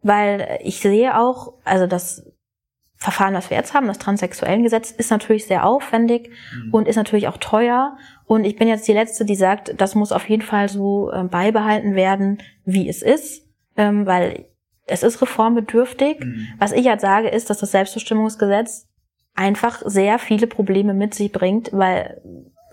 Weil 0.02 0.60
ich 0.64 0.80
sehe 0.80 1.18
auch, 1.18 1.56
also 1.66 1.86
das 1.88 2.29
Verfahren, 3.02 3.34
was 3.34 3.50
wir 3.50 3.56
jetzt 3.56 3.74
haben, 3.74 3.88
das 3.88 3.98
transsexuellen 3.98 4.62
Gesetz, 4.62 4.92
ist 4.92 5.10
natürlich 5.10 5.48
sehr 5.48 5.66
aufwendig 5.66 6.32
mhm. 6.54 6.74
und 6.74 6.88
ist 6.88 6.98
natürlich 6.98 7.30
auch 7.30 7.38
teuer. 7.38 7.98
Und 8.26 8.44
ich 8.44 8.58
bin 8.58 8.68
jetzt 8.68 8.88
die 8.90 8.94
Letzte, 8.94 9.24
die 9.24 9.36
sagt, 9.36 9.74
das 9.80 9.96
muss 9.96 10.12
auf 10.12 10.28
jeden 10.28 10.42
Fall 10.42 10.68
so 10.68 11.10
äh, 11.12 11.24
beibehalten 11.24 11.96
werden, 11.96 12.40
wie 12.66 12.90
es 12.90 13.02
ist, 13.02 13.48
ähm, 13.78 14.06
weil 14.06 14.46
es 14.86 15.04
ist 15.04 15.22
reformbedürftig. 15.22 16.20
Mhm. 16.20 16.48
Was 16.58 16.74
ich 16.74 16.88
halt 16.88 17.00
sage, 17.00 17.30
ist, 17.30 17.50
dass 17.50 17.60
das 17.60 17.72
Selbstbestimmungsgesetz 17.72 18.90
einfach 19.34 19.82
sehr 19.86 20.20
viele 20.20 20.48
Probleme 20.48 20.94
mit 20.94 21.14
sich 21.14 21.32
bringt, 21.32 21.70
weil 21.72 22.22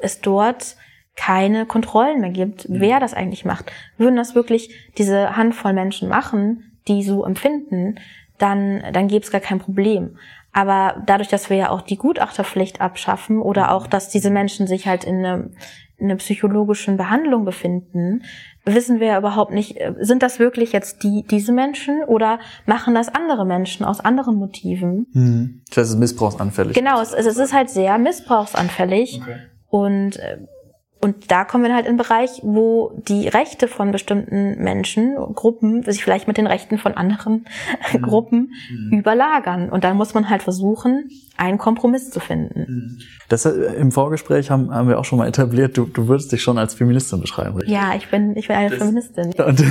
es 0.00 0.20
dort 0.20 0.76
keine 1.14 1.66
Kontrollen 1.66 2.20
mehr 2.20 2.30
gibt, 2.30 2.68
mhm. 2.68 2.80
wer 2.80 2.98
das 2.98 3.14
eigentlich 3.14 3.44
macht. 3.44 3.70
Würden 3.96 4.16
das 4.16 4.34
wirklich 4.34 4.74
diese 4.98 5.36
Handvoll 5.36 5.72
Menschen 5.72 6.08
machen, 6.08 6.80
die 6.88 7.04
so 7.04 7.24
empfinden, 7.24 8.00
dann, 8.38 8.82
dann 8.92 9.08
gäbe 9.08 9.24
es 9.24 9.30
gar 9.30 9.40
kein 9.40 9.58
Problem. 9.58 10.16
Aber 10.52 11.02
dadurch, 11.04 11.28
dass 11.28 11.50
wir 11.50 11.56
ja 11.56 11.70
auch 11.70 11.82
die 11.82 11.98
Gutachterpflicht 11.98 12.80
abschaffen 12.80 13.40
oder 13.40 13.64
mhm. 13.64 13.68
auch, 13.70 13.86
dass 13.86 14.08
diese 14.08 14.30
Menschen 14.30 14.66
sich 14.66 14.86
halt 14.86 15.04
in, 15.04 15.16
eine, 15.16 15.50
in 15.98 16.06
einer 16.06 16.16
psychologischen 16.16 16.96
Behandlung 16.96 17.44
befinden, 17.44 18.22
wissen 18.64 18.98
wir 18.98 19.08
ja 19.08 19.18
überhaupt 19.18 19.52
nicht, 19.52 19.78
sind 20.00 20.22
das 20.22 20.38
wirklich 20.38 20.72
jetzt 20.72 21.02
die, 21.02 21.24
diese 21.30 21.52
Menschen 21.52 22.02
oder 22.04 22.40
machen 22.64 22.94
das 22.94 23.14
andere 23.14 23.44
Menschen 23.44 23.84
aus 23.84 24.00
anderen 24.00 24.36
Motiven? 24.36 25.06
Mhm. 25.12 25.62
Das 25.68 25.76
heißt, 25.76 25.88
es 25.88 25.94
ist 25.94 26.00
missbrauchsanfällig. 26.00 26.74
Genau, 26.74 27.00
es, 27.00 27.12
es 27.12 27.36
ist 27.36 27.52
halt 27.52 27.68
sehr 27.70 27.98
missbrauchsanfällig. 27.98 29.20
Okay. 29.22 29.36
Und 29.68 30.16
äh, 30.16 30.38
und 30.98 31.30
da 31.30 31.44
kommen 31.44 31.62
wir 31.64 31.74
halt 31.74 31.84
in 31.84 31.90
einen 31.90 31.98
Bereich, 31.98 32.40
wo 32.42 32.92
die 33.06 33.28
Rechte 33.28 33.68
von 33.68 33.92
bestimmten 33.92 34.62
Menschen, 34.62 35.14
Gruppen, 35.34 35.82
sich 35.82 36.02
vielleicht 36.02 36.26
mit 36.26 36.38
den 36.38 36.46
Rechten 36.46 36.78
von 36.78 36.94
anderen 36.94 37.44
mhm. 37.92 38.02
Gruppen 38.02 38.52
mhm. 38.70 38.98
überlagern. 38.98 39.68
Und 39.68 39.84
dann 39.84 39.96
muss 39.96 40.14
man 40.14 40.30
halt 40.30 40.42
versuchen, 40.42 41.10
einen 41.36 41.58
Kompromiss 41.58 42.10
zu 42.10 42.18
finden. 42.18 42.60
Mhm. 42.66 42.98
Das 43.28 43.44
äh, 43.44 43.50
im 43.74 43.92
Vorgespräch 43.92 44.50
haben, 44.50 44.74
haben 44.74 44.88
wir 44.88 44.98
auch 44.98 45.04
schon 45.04 45.18
mal 45.18 45.28
etabliert, 45.28 45.76
du, 45.76 45.84
du 45.84 46.08
würdest 46.08 46.32
dich 46.32 46.42
schon 46.42 46.56
als 46.56 46.72
Feministin 46.74 47.20
beschreiben, 47.20 47.56
richtig? 47.56 47.74
Ja, 47.74 47.94
ich 47.94 48.08
bin, 48.08 48.34
ich 48.34 48.48
bin 48.48 48.56
eine 48.56 48.70
das, 48.70 48.78
Feministin. 48.78 49.34
Und, 49.46 49.64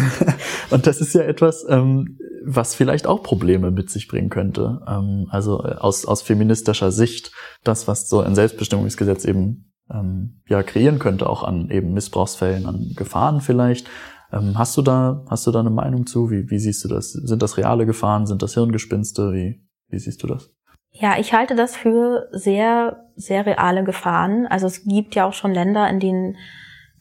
und 0.69 0.88
das 0.88 1.01
ist 1.01 1.13
ja 1.15 1.21
etwas, 1.23 1.65
ähm, 1.67 2.19
was 2.45 2.75
vielleicht 2.75 3.07
auch 3.07 3.23
Probleme 3.23 3.71
mit 3.71 3.89
sich 3.89 4.07
bringen 4.07 4.29
könnte. 4.29 4.81
Ähm, 4.88 5.25
also 5.31 5.63
äh, 5.63 5.73
aus, 5.73 6.05
aus 6.05 6.21
feministischer 6.21 6.91
Sicht, 6.91 7.31
das, 7.63 7.88
was 7.88 8.07
so 8.07 8.21
ein 8.21 8.35
Selbstbestimmungsgesetz 8.35 9.25
eben 9.25 9.71
ähm, 9.91 10.41
ja 10.48 10.63
kreieren 10.63 11.00
könnte, 11.00 11.30
auch 11.30 11.43
an 11.43 11.69
eben 11.69 11.93
Missbrauchsfällen, 11.93 12.65
an 12.65 12.93
Gefahren 12.95 13.41
vielleicht. 13.41 13.88
Ähm, 14.32 14.58
hast 14.58 14.76
du 14.78 14.82
da, 14.82 15.24
hast 15.30 15.45
du 15.48 15.52
da 15.52 15.60
eine 15.60 15.69
Meinung 15.69 16.08
zu? 16.08 16.32
Wie, 16.32 16.50
wie 16.50 16.60
siehst 16.60 16.84
du 16.84 16.88
das? 16.88 17.12
Sind 17.12 17.41
das 17.41 17.58
reale 17.58 17.86
Gefahren? 17.86 18.26
Sind 18.26 18.41
das 18.41 18.54
Hirngespinste? 18.54 19.34
Wie, 19.34 19.62
wie 19.89 20.00
siehst 20.00 20.24
du 20.24 20.28
das? 20.28 20.50
Ja, 20.91 21.17
ich 21.19 21.34
halte 21.34 21.56
das 21.56 21.76
für 21.76 22.28
sehr, 22.32 23.06
sehr 23.15 23.45
reale 23.45 23.84
Gefahren. 23.84 24.48
Also 24.48 24.67
es 24.67 24.84
gibt 24.86 25.13
ja 25.15 25.26
auch 25.26 25.34
schon 25.34 25.54
Länder, 25.54 25.89
in 25.89 26.00
denen 26.00 26.38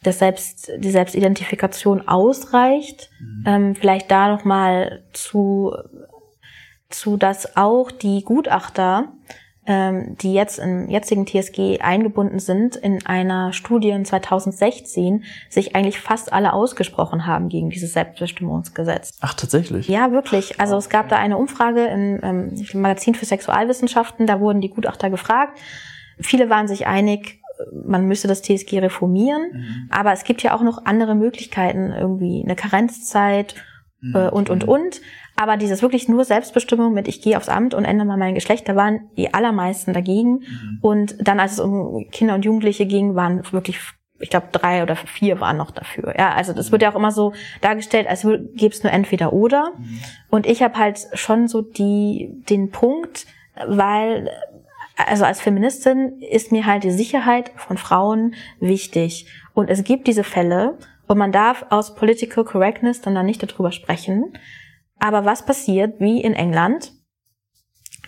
das 0.02 0.18
Selbst, 0.18 0.70
die 0.78 0.90
Selbstidentifikation 0.90 2.06
ausreicht. 2.06 3.10
Mhm. 3.20 3.44
Ähm, 3.46 3.74
vielleicht 3.74 4.10
da 4.10 4.28
nochmal 4.28 5.04
zu, 5.12 5.74
zu, 6.90 7.16
dass 7.16 7.56
auch 7.56 7.90
die 7.90 8.22
Gutachter 8.22 9.12
ähm, 9.66 10.16
die 10.18 10.34
jetzt 10.34 10.58
im 10.58 10.90
jetzigen 10.90 11.26
TSG 11.26 11.80
eingebunden 11.80 12.38
sind, 12.38 12.76
in 12.76 13.04
einer 13.06 13.52
Studie 13.52 13.90
in 13.90 14.04
2016 14.04 15.24
sich 15.48 15.74
eigentlich 15.74 15.98
fast 15.98 16.32
alle 16.32 16.52
ausgesprochen 16.52 17.26
haben 17.26 17.48
gegen 17.48 17.70
dieses 17.70 17.94
Selbstbestimmungsgesetz. 17.94 19.12
Ach, 19.20 19.34
tatsächlich? 19.34 19.88
Ja, 19.88 20.12
wirklich. 20.12 20.60
Also 20.60 20.76
es 20.76 20.88
gab 20.88 21.08
da 21.08 21.16
eine 21.16 21.38
Umfrage 21.38 21.84
im, 21.86 22.20
ähm, 22.22 22.64
Magazin 22.74 23.14
für 23.14 23.24
Sexualwissenschaften, 23.24 24.26
da 24.26 24.40
wurden 24.40 24.60
die 24.60 24.70
Gutachter 24.70 25.10
gefragt. 25.10 25.58
Viele 26.20 26.50
waren 26.50 26.68
sich 26.68 26.86
einig, 26.86 27.40
man 27.72 28.06
müsste 28.06 28.28
das 28.28 28.42
TSG 28.42 28.80
reformieren, 28.80 29.42
mhm. 29.52 29.88
aber 29.90 30.12
es 30.12 30.24
gibt 30.24 30.42
ja 30.42 30.54
auch 30.54 30.62
noch 30.62 30.84
andere 30.84 31.14
Möglichkeiten, 31.14 31.92
irgendwie 31.92 32.42
eine 32.44 32.56
Karenzzeit. 32.56 33.54
Äh, 34.12 34.28
und, 34.28 34.50
und, 34.50 34.64
und. 34.64 35.00
Aber 35.36 35.56
dieses 35.56 35.82
wirklich 35.82 36.08
nur 36.08 36.24
Selbstbestimmung 36.24 36.92
mit 36.92 37.08
ich 37.08 37.22
gehe 37.22 37.36
aufs 37.36 37.48
Amt 37.48 37.74
und 37.74 37.84
ändere 37.84 38.06
mal 38.06 38.16
mein 38.16 38.34
Geschlecht, 38.34 38.68
da 38.68 38.76
waren 38.76 39.08
die 39.16 39.34
allermeisten 39.34 39.92
dagegen. 39.92 40.40
Mhm. 40.40 40.78
Und 40.80 41.16
dann, 41.26 41.40
als 41.40 41.52
es 41.52 41.60
um 41.60 42.06
Kinder 42.10 42.34
und 42.34 42.44
Jugendliche 42.44 42.86
ging, 42.86 43.14
waren 43.14 43.42
wirklich 43.52 43.78
ich 44.20 44.30
glaube, 44.30 44.46
drei 44.52 44.82
oder 44.82 44.94
vier 44.94 45.40
waren 45.40 45.56
noch 45.56 45.72
dafür. 45.72 46.14
Ja, 46.16 46.32
also 46.32 46.52
das 46.52 46.70
wird 46.70 46.82
ja 46.82 46.92
auch 46.92 46.96
immer 46.96 47.10
so 47.10 47.32
dargestellt, 47.60 48.06
als 48.06 48.22
gäbe 48.22 48.72
es 48.72 48.82
nur 48.82 48.92
entweder 48.92 49.32
oder. 49.32 49.72
Mhm. 49.76 50.00
Und 50.30 50.46
ich 50.46 50.62
habe 50.62 50.78
halt 50.78 51.00
schon 51.14 51.48
so 51.48 51.62
die 51.62 52.30
den 52.48 52.70
Punkt, 52.70 53.26
weil 53.66 54.30
also 54.96 55.24
als 55.24 55.40
Feministin 55.40 56.20
ist 56.20 56.52
mir 56.52 56.66
halt 56.66 56.84
die 56.84 56.92
Sicherheit 56.92 57.50
von 57.56 57.76
Frauen 57.76 58.34
wichtig. 58.60 59.26
Und 59.52 59.68
es 59.68 59.84
gibt 59.84 60.06
diese 60.06 60.24
Fälle, 60.24 60.78
und 61.06 61.18
man 61.18 61.32
darf 61.32 61.66
aus 61.70 61.94
Political 61.94 62.44
Correctness 62.44 63.00
dann, 63.00 63.14
dann 63.14 63.26
nicht 63.26 63.42
darüber 63.42 63.72
sprechen. 63.72 64.32
Aber 64.98 65.24
was 65.24 65.44
passiert, 65.44 66.00
wie 66.00 66.22
in 66.22 66.34
England, 66.34 66.92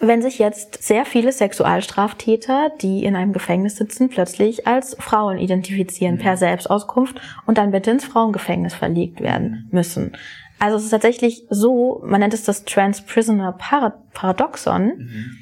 wenn 0.00 0.22
sich 0.22 0.38
jetzt 0.38 0.82
sehr 0.82 1.04
viele 1.04 1.32
Sexualstraftäter, 1.32 2.70
die 2.80 3.04
in 3.04 3.16
einem 3.16 3.32
Gefängnis 3.32 3.76
sitzen, 3.76 4.08
plötzlich 4.08 4.66
als 4.66 4.96
Frauen 4.98 5.38
identifizieren 5.38 6.16
mhm. 6.16 6.20
per 6.20 6.36
Selbstauskunft 6.36 7.20
und 7.46 7.58
dann 7.58 7.70
bitte 7.70 7.90
ins 7.90 8.04
Frauengefängnis 8.04 8.74
verlegt 8.74 9.20
werden 9.20 9.68
müssen. 9.72 10.16
Also 10.58 10.76
es 10.76 10.84
ist 10.84 10.90
tatsächlich 10.90 11.46
so, 11.50 12.02
man 12.04 12.20
nennt 12.20 12.34
es 12.34 12.44
das 12.44 12.64
Trans-Prisoner 12.64 13.58
Paradoxon, 14.12 14.86
mhm. 14.86 15.38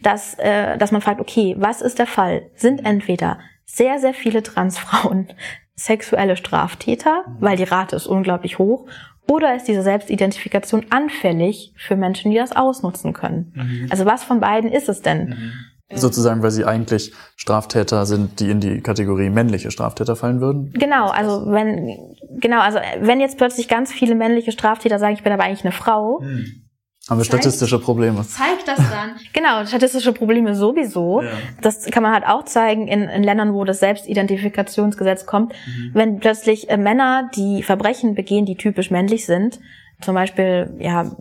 dass, 0.00 0.34
äh, 0.38 0.76
dass 0.76 0.92
man 0.92 1.02
fragt, 1.02 1.20
okay, 1.20 1.54
was 1.58 1.82
ist 1.82 1.98
der 1.98 2.06
Fall? 2.06 2.50
Sind 2.54 2.84
entweder 2.84 3.38
sehr, 3.64 3.98
sehr 3.98 4.14
viele 4.14 4.42
Transfrauen 4.42 5.28
sexuelle 5.76 6.36
Straftäter, 6.36 7.24
mhm. 7.26 7.36
weil 7.40 7.56
die 7.56 7.64
Rate 7.64 7.96
ist 7.96 8.06
unglaublich 8.06 8.58
hoch, 8.58 8.86
oder 9.28 9.56
ist 9.56 9.66
diese 9.66 9.82
Selbstidentifikation 9.82 10.86
anfällig 10.90 11.72
für 11.76 11.96
Menschen, 11.96 12.30
die 12.30 12.36
das 12.36 12.54
ausnutzen 12.54 13.12
können? 13.12 13.52
Mhm. 13.54 13.86
Also 13.90 14.06
was 14.06 14.24
von 14.24 14.40
beiden 14.40 14.70
ist 14.70 14.88
es 14.88 15.02
denn? 15.02 15.28
Mhm. 15.28 15.52
Sozusagen, 15.98 16.42
weil 16.42 16.50
sie 16.50 16.64
eigentlich 16.64 17.12
Straftäter 17.36 18.06
sind, 18.06 18.40
die 18.40 18.50
in 18.50 18.58
die 18.58 18.80
Kategorie 18.80 19.30
männliche 19.30 19.70
Straftäter 19.70 20.16
fallen 20.16 20.40
würden? 20.40 20.72
Genau, 20.72 21.10
also 21.10 21.46
wenn, 21.46 22.16
genau, 22.40 22.60
also 22.60 22.80
wenn 23.00 23.20
jetzt 23.20 23.38
plötzlich 23.38 23.68
ganz 23.68 23.92
viele 23.92 24.16
männliche 24.16 24.50
Straftäter 24.50 24.98
sagen, 24.98 25.14
ich 25.14 25.22
bin 25.22 25.32
aber 25.32 25.44
eigentlich 25.44 25.64
eine 25.64 25.72
Frau, 25.72 26.20
mhm. 26.20 26.65
Haben 27.08 27.18
wir 27.18 27.24
statistische 27.24 27.78
Probleme. 27.78 28.26
Zeigt 28.26 28.66
das 28.66 28.78
dann. 28.78 29.12
genau, 29.32 29.64
statistische 29.64 30.12
Probleme 30.12 30.56
sowieso. 30.56 31.22
Ja. 31.22 31.30
Das 31.60 31.84
kann 31.86 32.02
man 32.02 32.12
halt 32.12 32.26
auch 32.26 32.44
zeigen 32.44 32.88
in, 32.88 33.02
in 33.04 33.22
Ländern, 33.22 33.54
wo 33.54 33.64
das 33.64 33.78
Selbstidentifikationsgesetz 33.78 35.24
kommt. 35.24 35.52
Mhm. 35.52 35.90
Wenn 35.94 36.18
plötzlich 36.18 36.68
äh, 36.68 36.76
Männer, 36.76 37.30
die 37.36 37.62
Verbrechen 37.62 38.16
begehen, 38.16 38.44
die 38.44 38.56
typisch 38.56 38.90
männlich 38.90 39.24
sind, 39.24 39.60
zum 40.00 40.14
Beispiel 40.14 40.74
ja 40.80 41.12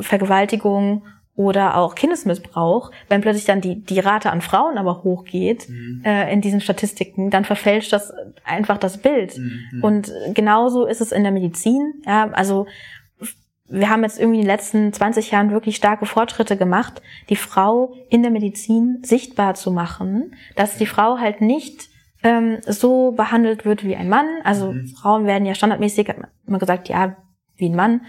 Vergewaltigung 0.00 1.02
oder 1.34 1.76
auch 1.76 1.96
Kindesmissbrauch, 1.96 2.92
wenn 3.08 3.20
plötzlich 3.20 3.44
dann 3.44 3.60
die, 3.60 3.82
die 3.82 3.98
Rate 3.98 4.30
an 4.30 4.40
Frauen 4.40 4.78
aber 4.78 5.02
hochgeht 5.02 5.68
mhm. 5.68 6.02
äh, 6.04 6.32
in 6.32 6.40
diesen 6.40 6.60
Statistiken, 6.60 7.30
dann 7.30 7.44
verfälscht 7.44 7.92
das 7.92 8.12
einfach 8.44 8.78
das 8.78 8.98
Bild. 8.98 9.36
Mhm. 9.36 9.82
Und 9.82 10.12
genauso 10.34 10.86
ist 10.86 11.00
es 11.00 11.10
in 11.10 11.24
der 11.24 11.32
Medizin. 11.32 11.94
Ja, 12.06 12.30
also 12.30 12.66
wir 13.68 13.90
haben 13.90 14.02
jetzt 14.02 14.18
irgendwie 14.18 14.38
in 14.38 14.44
den 14.44 14.50
letzten 14.50 14.92
20 14.92 15.30
Jahren 15.30 15.50
wirklich 15.50 15.76
starke 15.76 16.06
Fortschritte 16.06 16.56
gemacht, 16.56 17.02
die 17.28 17.36
Frau 17.36 17.94
in 18.08 18.22
der 18.22 18.30
Medizin 18.30 18.98
sichtbar 19.02 19.54
zu 19.54 19.72
machen, 19.72 20.34
dass 20.54 20.76
die 20.76 20.86
Frau 20.86 21.18
halt 21.18 21.40
nicht 21.40 21.88
ähm, 22.22 22.58
so 22.66 23.12
behandelt 23.12 23.64
wird 23.64 23.84
wie 23.84 23.96
ein 23.96 24.08
Mann. 24.08 24.26
Also 24.44 24.72
mhm. 24.72 24.88
Frauen 24.88 25.26
werden 25.26 25.46
ja 25.46 25.54
standardmäßig 25.54 26.14
immer 26.46 26.58
gesagt, 26.58 26.88
ja, 26.88 27.16
wie 27.56 27.68
ein 27.68 27.76
Mann, 27.76 28.02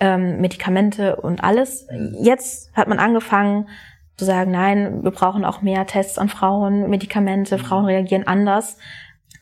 ähm, 0.00 0.40
Medikamente 0.40 1.16
und 1.16 1.42
alles. 1.42 1.86
Jetzt 2.20 2.74
hat 2.74 2.88
man 2.88 2.98
angefangen 2.98 3.68
zu 4.16 4.24
sagen, 4.24 4.50
nein, 4.50 5.04
wir 5.04 5.12
brauchen 5.12 5.44
auch 5.44 5.62
mehr 5.62 5.86
Tests 5.86 6.18
an 6.18 6.28
Frauen, 6.28 6.90
Medikamente, 6.90 7.56
mhm. 7.56 7.60
Frauen 7.60 7.84
reagieren 7.84 8.26
anders. 8.26 8.76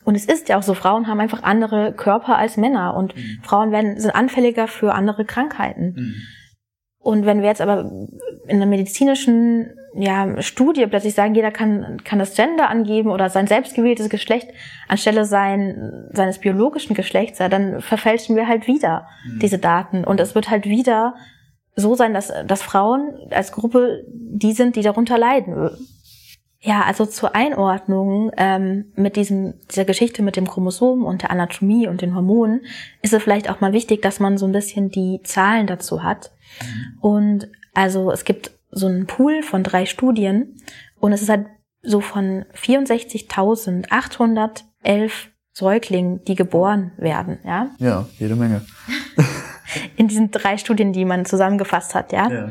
Und 0.07 0.15
es 0.15 0.23
ist 0.23 0.47
ja 0.47 0.57
auch 0.57 0.63
so, 0.63 0.73
Frauen 0.73 1.07
haben 1.07 1.19
einfach 1.19 1.43
andere 1.43 1.91
Körper 1.91 2.37
als 2.37 2.55
Männer 2.55 2.95
und 2.95 3.13
mhm. 3.13 3.39
Frauen 3.43 3.73
werden, 3.73 3.99
sind 3.99 4.11
anfälliger 4.11 4.69
für 4.69 4.93
andere 4.93 5.25
Krankheiten. 5.25 5.95
Mhm. 5.97 6.15
Und 6.97 7.25
wenn 7.25 7.41
wir 7.41 7.49
jetzt 7.49 7.59
aber 7.59 7.91
in 8.47 8.55
einer 8.55 8.65
medizinischen 8.65 9.73
ja, 9.95 10.41
Studie 10.41 10.87
plötzlich 10.87 11.13
sagen, 11.13 11.35
jeder 11.35 11.51
kann, 11.51 12.01
kann 12.05 12.19
das 12.19 12.35
Gender 12.35 12.69
angeben 12.69 13.09
oder 13.09 13.29
sein 13.29 13.47
selbstgewähltes 13.47 14.07
Geschlecht 14.07 14.47
anstelle 14.87 15.25
sein, 15.25 16.07
seines 16.13 16.39
biologischen 16.39 16.95
Geschlechts, 16.95 17.39
dann 17.39 17.81
verfälschen 17.81 18.37
wir 18.37 18.47
halt 18.47 18.65
wieder 18.65 19.07
mhm. 19.25 19.39
diese 19.39 19.57
Daten. 19.57 20.05
Und 20.05 20.21
es 20.21 20.35
wird 20.35 20.49
halt 20.49 20.63
wieder 20.63 21.15
so 21.75 21.95
sein, 21.95 22.13
dass, 22.13 22.31
dass 22.45 22.61
Frauen 22.61 23.13
als 23.31 23.51
Gruppe 23.51 24.05
die 24.07 24.53
sind, 24.53 24.77
die 24.77 24.83
darunter 24.83 25.17
leiden. 25.17 25.69
Ja, 26.59 26.81
also 26.83 27.05
zur 27.05 27.35
Einordnung 27.35 28.31
ähm, 28.35 28.85
mit 28.95 29.15
diesem, 29.15 29.53
dieser 29.69 29.85
Geschichte 29.85 30.23
mit 30.23 30.35
dem 30.35 30.47
Chromosom 30.47 31.05
und 31.05 31.21
der 31.21 31.29
Anatomie 31.29 31.87
und 31.87 32.01
den 32.01 32.15
Hormonen 32.15 32.61
ist 33.03 33.13
es 33.13 33.21
vielleicht 33.21 33.47
auch 33.49 33.61
mal 33.61 33.73
wichtig, 33.73 34.01
dass 34.01 34.19
man 34.19 34.39
so 34.39 34.47
ein 34.47 34.53
bisschen 34.53 34.89
die 34.89 35.19
Zahlen 35.23 35.67
dazu 35.67 36.01
hat. 36.01 36.31
Und 36.99 37.47
also 37.73 38.11
es 38.11 38.25
gibt 38.25 38.49
so 38.71 38.87
einen 38.87 39.05
Pool 39.05 39.43
von 39.43 39.61
drei 39.63 39.85
Studien 39.85 40.55
und 40.99 41.13
es 41.13 41.21
ist 41.21 41.29
halt 41.29 41.45
so 41.83 42.01
von 42.01 42.43
64.811 42.55 45.11
Säuglingen, 45.53 46.23
die 46.25 46.33
geboren 46.35 46.91
werden, 46.97 47.37
ja? 47.43 47.69
Ja, 47.77 48.07
jede 48.17 48.35
Menge. 48.35 48.65
In 49.95 50.07
diesen 50.07 50.31
drei 50.31 50.57
Studien, 50.57 50.91
die 50.91 51.05
man 51.05 51.23
zusammengefasst 51.25 51.93
hat, 51.93 52.11
ja, 52.11 52.27
ja. 52.29 52.49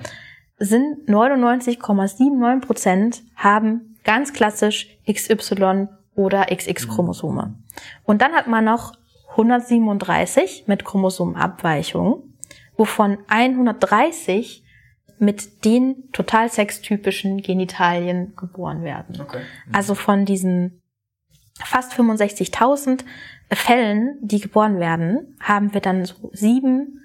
sind 0.58 1.08
99,79 1.08 2.60
Prozent 2.60 3.24
haben 3.34 3.95
ganz 4.06 4.32
klassisch 4.32 4.88
XY 5.10 5.88
oder 6.14 6.46
XX-Chromosome. 6.46 7.46
Mhm. 7.46 7.64
Und 8.04 8.22
dann 8.22 8.32
hat 8.32 8.46
man 8.46 8.64
noch 8.64 8.94
137 9.32 10.64
mit 10.66 10.84
Chromosomenabweichung, 10.84 12.22
wovon 12.78 13.18
130 13.28 14.64
mit 15.18 15.64
den 15.64 16.10
total 16.12 16.50
sextypischen 16.50 17.42
Genitalien 17.42 18.34
geboren 18.36 18.82
werden. 18.82 19.20
Okay. 19.20 19.40
Mhm. 19.66 19.74
Also 19.74 19.94
von 19.94 20.24
diesen 20.24 20.80
fast 21.62 21.92
65.000 21.92 23.04
Fällen, 23.50 24.18
die 24.20 24.40
geboren 24.40 24.78
werden, 24.78 25.36
haben 25.40 25.72
wir 25.74 25.80
dann 25.80 26.04
so 26.04 26.30
sieben 26.32 27.00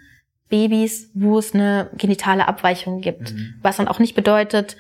Babys, 0.50 1.10
wo 1.14 1.40
es 1.40 1.54
eine 1.54 1.90
genitale 1.96 2.48
Abweichung 2.48 3.02
gibt. 3.02 3.34
Mhm. 3.34 3.56
Was 3.62 3.78
dann 3.78 3.88
auch 3.88 4.00
nicht 4.00 4.16
bedeutet, 4.16 4.76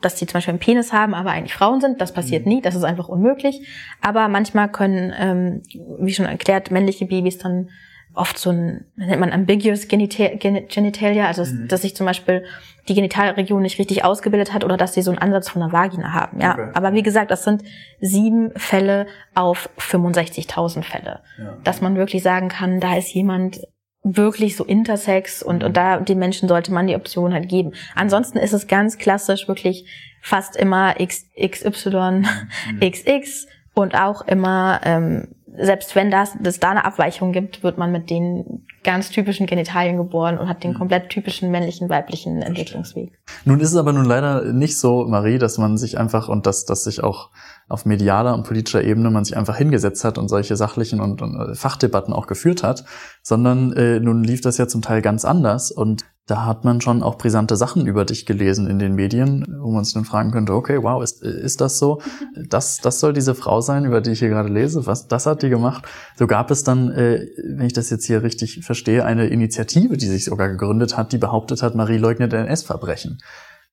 dass 0.00 0.14
die 0.14 0.26
zum 0.26 0.34
Beispiel 0.34 0.52
einen 0.52 0.60
Penis 0.60 0.92
haben, 0.92 1.14
aber 1.14 1.30
eigentlich 1.30 1.54
Frauen 1.54 1.80
sind. 1.80 2.00
Das 2.00 2.12
passiert 2.12 2.46
mhm. 2.46 2.52
nie, 2.52 2.60
das 2.60 2.74
ist 2.74 2.84
einfach 2.84 3.08
unmöglich. 3.08 3.66
Aber 4.00 4.28
manchmal 4.28 4.70
können, 4.70 5.12
ähm, 5.18 5.62
wie 6.00 6.14
schon 6.14 6.26
erklärt, 6.26 6.70
männliche 6.70 7.06
Babys 7.06 7.38
dann 7.38 7.68
oft 8.14 8.38
so 8.38 8.50
ein, 8.50 8.84
nennt 8.96 9.20
man 9.20 9.32
ambiguous 9.32 9.86
Genitalia, 9.88 11.26
also 11.26 11.44
mhm. 11.44 11.68
dass 11.68 11.82
sich 11.82 11.94
zum 11.94 12.06
Beispiel 12.06 12.44
die 12.88 12.94
Genitalregion 12.94 13.62
nicht 13.62 13.78
richtig 13.78 14.04
ausgebildet 14.04 14.52
hat 14.52 14.64
oder 14.64 14.76
dass 14.76 14.94
sie 14.94 15.02
so 15.02 15.10
einen 15.10 15.20
Ansatz 15.20 15.48
von 15.48 15.62
einer 15.62 15.72
Vagina 15.72 16.12
haben. 16.12 16.40
Ja, 16.40 16.52
okay. 16.52 16.70
aber 16.74 16.94
wie 16.94 17.02
gesagt, 17.02 17.30
das 17.30 17.44
sind 17.44 17.62
sieben 18.00 18.50
Fälle 18.56 19.06
auf 19.34 19.68
65.000 19.78 20.82
Fälle, 20.82 21.20
ja. 21.38 21.56
dass 21.64 21.80
man 21.80 21.96
wirklich 21.96 22.22
sagen 22.22 22.48
kann, 22.48 22.80
da 22.80 22.96
ist 22.96 23.12
jemand 23.12 23.60
wirklich 24.02 24.56
so 24.56 24.64
intersex 24.64 25.42
und, 25.42 25.64
und 25.64 25.76
da 25.76 25.98
den 25.98 26.18
Menschen 26.18 26.48
sollte 26.48 26.72
man 26.72 26.86
die 26.86 26.96
Option 26.96 27.32
halt 27.32 27.48
geben. 27.48 27.72
Ansonsten 27.94 28.38
ist 28.38 28.52
es 28.52 28.66
ganz 28.66 28.98
klassisch 28.98 29.48
wirklich 29.48 29.86
fast 30.22 30.56
immer 30.56 31.00
X, 31.00 31.26
XY, 31.38 32.22
mhm. 32.22 32.80
XX 32.80 33.46
und 33.74 33.94
auch 33.94 34.22
immer 34.22 34.80
ähm, 34.84 35.28
selbst 35.58 35.96
wenn 35.96 36.10
das, 36.10 36.32
das 36.40 36.60
da 36.60 36.70
eine 36.70 36.84
Abweichung 36.84 37.32
gibt, 37.32 37.62
wird 37.62 37.78
man 37.78 37.90
mit 37.90 38.10
den 38.10 38.66
ganz 38.84 39.10
typischen 39.10 39.46
Genitalien 39.46 39.96
geboren 39.96 40.38
und 40.38 40.48
hat 40.48 40.62
den 40.62 40.72
mhm. 40.72 40.78
komplett 40.78 41.10
typischen 41.10 41.50
männlichen, 41.50 41.88
weiblichen 41.88 42.42
Entwicklungsweg. 42.42 43.18
Nun 43.44 43.60
ist 43.60 43.70
es 43.70 43.76
aber 43.76 43.92
nun 43.92 44.04
leider 44.04 44.52
nicht 44.52 44.78
so, 44.78 45.06
Marie, 45.06 45.38
dass 45.38 45.58
man 45.58 45.76
sich 45.76 45.98
einfach 45.98 46.28
und 46.28 46.46
dass, 46.46 46.64
dass 46.64 46.84
sich 46.84 47.02
auch 47.02 47.30
auf 47.68 47.84
medialer 47.84 48.34
und 48.34 48.44
politischer 48.44 48.82
Ebene 48.82 49.10
man 49.10 49.24
sich 49.24 49.36
einfach 49.36 49.56
hingesetzt 49.56 50.04
hat 50.04 50.18
und 50.18 50.28
solche 50.28 50.56
sachlichen 50.56 51.00
und, 51.00 51.22
und 51.22 51.38
äh, 51.38 51.54
Fachdebatten 51.54 52.12
auch 52.14 52.26
geführt 52.26 52.62
hat, 52.62 52.84
sondern 53.22 53.72
äh, 53.72 54.00
nun 54.00 54.24
lief 54.24 54.40
das 54.40 54.58
ja 54.58 54.68
zum 54.68 54.82
Teil 54.82 55.02
ganz 55.02 55.24
anders 55.24 55.70
und 55.70 56.04
da 56.28 56.44
hat 56.44 56.62
man 56.64 56.82
schon 56.82 57.02
auch 57.02 57.16
brisante 57.16 57.56
Sachen 57.56 57.86
über 57.86 58.04
dich 58.04 58.26
gelesen 58.26 58.68
in 58.68 58.78
den 58.78 58.94
Medien, 58.94 59.46
wo 59.62 59.70
man 59.70 59.84
sich 59.84 59.94
dann 59.94 60.04
fragen 60.04 60.30
könnte, 60.30 60.52
okay, 60.52 60.82
wow, 60.82 61.02
ist, 61.02 61.22
ist 61.22 61.60
das 61.60 61.78
so? 61.78 62.00
Das, 62.48 62.78
das 62.78 63.00
soll 63.00 63.12
diese 63.12 63.34
Frau 63.34 63.60
sein, 63.60 63.84
über 63.84 64.00
die 64.00 64.12
ich 64.12 64.20
hier 64.20 64.28
gerade 64.28 64.48
lese? 64.48 64.86
Was, 64.86 65.08
das 65.08 65.26
hat 65.26 65.42
die 65.42 65.48
gemacht? 65.48 65.86
So 66.16 66.26
gab 66.26 66.50
es 66.50 66.62
dann, 66.62 66.90
äh, 66.92 67.26
wenn 67.42 67.66
ich 67.66 67.72
das 67.72 67.90
jetzt 67.90 68.06
hier 68.06 68.22
richtig 68.22 68.64
verstehe, 68.64 69.04
eine 69.04 69.26
Initiative, 69.26 69.96
die 69.96 70.06
sich 70.06 70.24
sogar 70.26 70.48
gegründet 70.48 70.96
hat, 70.96 71.12
die 71.12 71.18
behauptet 71.18 71.62
hat, 71.62 71.74
Marie 71.74 71.98
leugnet 71.98 72.32
NS-Verbrechen. 72.32 73.18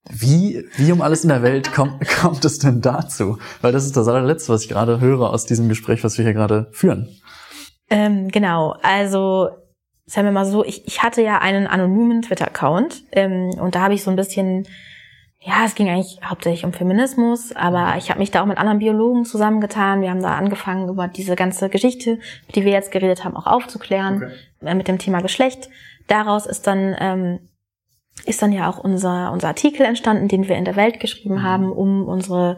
Wie, 0.10 0.66
wie 0.78 0.92
um 0.92 1.02
alles 1.02 1.24
in 1.24 1.30
der 1.30 1.42
Welt 1.42 1.74
kommt, 1.74 2.08
kommt 2.22 2.46
es 2.46 2.60
denn 2.60 2.82
dazu? 2.82 3.38
Weil 3.62 3.72
das 3.72 3.86
ist 3.86 3.98
das 3.98 4.08
allerletzte, 4.08 4.54
was 4.54 4.64
ich 4.64 4.70
gerade 4.70 5.00
höre 5.00 5.30
aus 5.30 5.46
diesem 5.46 5.68
Gespräch, 5.70 6.04
was 6.04 6.18
wir 6.18 6.26
hier 6.26 6.34
gerade 6.34 6.68
führen. 6.72 7.10
Ähm, 7.90 8.30
genau, 8.30 8.76
also 8.82 9.50
sagen 10.06 10.28
wir 10.28 10.32
mal 10.32 10.46
so, 10.46 10.64
ich, 10.64 10.86
ich 10.88 11.02
hatte 11.02 11.22
ja 11.22 11.40
einen 11.40 11.68
anonymen 11.68 12.22
Twitter-Account 12.22 13.04
ähm, 13.12 13.52
und 13.60 13.76
da 13.76 13.82
habe 13.82 13.96
ich 13.96 14.04
so 14.04 14.12
ein 14.12 14.16
bisschen, 14.16 14.68
ja, 15.40 15.66
es 15.66 15.76
ging 15.76 15.90
eigentlich 15.90 16.20
hauptsächlich 16.24 16.66
um 16.66 16.74
Feminismus, 16.74 17.56
aber 17.56 17.96
ich 17.98 18.10
habe 18.10 18.20
mich 18.20 18.32
da 18.32 18.42
auch 18.42 18.48
mit 18.48 18.58
anderen 18.58 18.80
Biologen 18.80 19.26
zusammengetan. 19.26 20.02
Wir 20.02 20.12
haben 20.12 20.22
da 20.22 20.36
angefangen, 20.36 20.90
über 20.90 21.08
diese 21.08 21.36
ganze 21.36 21.70
Geschichte, 21.70 22.20
die 22.54 22.64
wir 22.64 22.72
jetzt 22.72 22.92
geredet 22.92 23.24
haben, 23.24 23.36
auch 23.36 23.48
aufzuklären 23.48 24.18
okay. 24.18 24.32
äh, 24.62 24.76
mit 24.76 24.88
dem 24.88 25.00
Thema 25.00 25.22
Geschlecht. 25.22 25.70
Daraus 26.08 26.46
ist 26.46 26.68
dann 26.68 26.96
ähm, 27.00 27.40
ist 28.26 28.42
dann 28.42 28.52
ja 28.52 28.70
auch 28.70 28.78
unser 28.78 29.32
unser 29.32 29.50
Artikel 29.50 29.86
entstanden, 29.86 30.28
den 30.28 30.48
wir 30.48 30.56
in 30.56 30.66
der 30.66 30.76
Welt 30.76 31.00
geschrieben 31.00 31.36
mhm. 31.36 31.44
haben, 31.44 31.72
um 31.72 32.08
unsere 32.08 32.58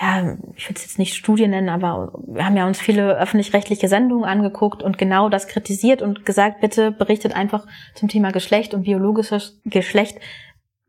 ja, 0.00 0.36
ich 0.56 0.68
will 0.68 0.76
es 0.76 0.82
jetzt 0.82 0.98
nicht 0.98 1.14
Studien 1.14 1.50
nennen, 1.50 1.68
aber 1.68 2.12
wir 2.26 2.46
haben 2.46 2.56
ja 2.56 2.66
uns 2.66 2.80
viele 2.80 3.18
öffentlich-rechtliche 3.18 3.88
Sendungen 3.88 4.24
angeguckt 4.24 4.82
und 4.82 4.96
genau 4.96 5.28
das 5.28 5.48
kritisiert 5.48 6.00
und 6.00 6.24
gesagt, 6.24 6.60
bitte 6.60 6.92
berichtet 6.92 7.34
einfach 7.34 7.66
zum 7.94 8.08
Thema 8.08 8.32
Geschlecht 8.32 8.72
und 8.74 8.84
biologisches 8.84 9.60
Geschlecht. 9.64 10.18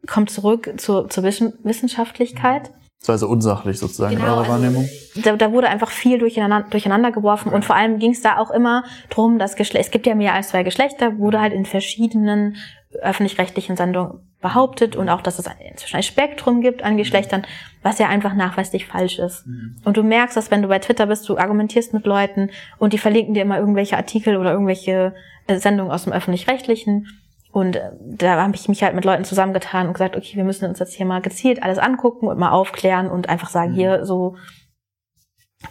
Kommt 0.07 0.29
zurück 0.29 0.73
zur, 0.77 1.09
zur 1.09 1.23
Wissenschaftlichkeit. 1.23 2.71
Das 2.99 3.09
war 3.09 3.13
also 3.13 3.27
unsachlich 3.27 3.79
sozusagen 3.79 4.15
genau, 4.15 4.25
in 4.25 4.31
eurer 4.31 4.39
also 4.39 4.51
Wahrnehmung. 4.51 4.89
Da, 5.23 5.35
da 5.35 5.51
wurde 5.51 5.67
einfach 5.67 5.91
viel 5.91 6.19
durcheinander, 6.19 6.69
durcheinander 6.69 7.11
geworfen 7.11 7.49
okay. 7.49 7.55
und 7.55 7.65
vor 7.65 7.75
allem 7.75 7.99
ging 7.99 8.11
es 8.11 8.21
da 8.21 8.37
auch 8.37 8.51
immer 8.51 8.85
drum, 9.09 9.39
dass 9.39 9.57
Geschlecht, 9.57 9.85
es 9.85 9.91
gibt 9.91 10.07
ja 10.07 10.15
mehr 10.15 10.33
als 10.33 10.49
zwei 10.49 10.63
Geschlechter, 10.63 11.17
wurde 11.17 11.41
halt 11.41 11.51
in 11.51 11.65
verschiedenen 11.65 12.55
öffentlich-rechtlichen 13.01 13.75
Sendungen 13.75 14.19
behauptet 14.41 14.95
und 14.95 15.09
auch, 15.09 15.21
dass 15.21 15.39
es 15.39 15.49
inzwischen 15.69 15.97
ein 15.97 16.03
Spektrum 16.03 16.61
gibt 16.61 16.83
an 16.83 16.97
Geschlechtern, 16.97 17.45
was 17.81 17.99
ja 17.99 18.07
einfach 18.07 18.33
nachweislich 18.33 18.85
falsch 18.85 19.19
ist. 19.19 19.47
Mhm. 19.47 19.77
Und 19.83 19.97
du 19.97 20.03
merkst, 20.03 20.35
dass 20.35 20.51
wenn 20.51 20.61
du 20.61 20.67
bei 20.67 20.79
Twitter 20.79 21.07
bist, 21.07 21.27
du 21.29 21.37
argumentierst 21.37 21.93
mit 21.93 22.05
Leuten 22.05 22.49
und 22.77 22.93
die 22.93 22.97
verlinken 22.97 23.33
dir 23.33 23.43
immer 23.43 23.57
irgendwelche 23.57 23.97
Artikel 23.97 24.37
oder 24.37 24.51
irgendwelche 24.51 25.15
äh, 25.47 25.57
Sendungen 25.57 25.91
aus 25.91 26.03
dem 26.03 26.13
öffentlich-rechtlichen. 26.13 27.07
Und 27.51 27.77
äh, 27.77 27.91
da 28.01 28.41
habe 28.41 28.55
ich 28.55 28.67
mich 28.67 28.83
halt 28.83 28.95
mit 28.95 29.05
Leuten 29.05 29.23
zusammengetan 29.23 29.87
und 29.87 29.93
gesagt, 29.93 30.15
okay, 30.17 30.35
wir 30.35 30.43
müssen 30.43 30.67
uns 30.69 30.79
jetzt 30.79 30.93
hier 30.93 31.05
mal 31.05 31.21
gezielt 31.21 31.63
alles 31.63 31.79
angucken 31.79 32.27
und 32.27 32.37
mal 32.37 32.51
aufklären 32.51 33.09
und 33.09 33.29
einfach 33.29 33.49
sagen, 33.49 33.71
mhm. 33.71 33.75
hier 33.75 34.05
so 34.05 34.35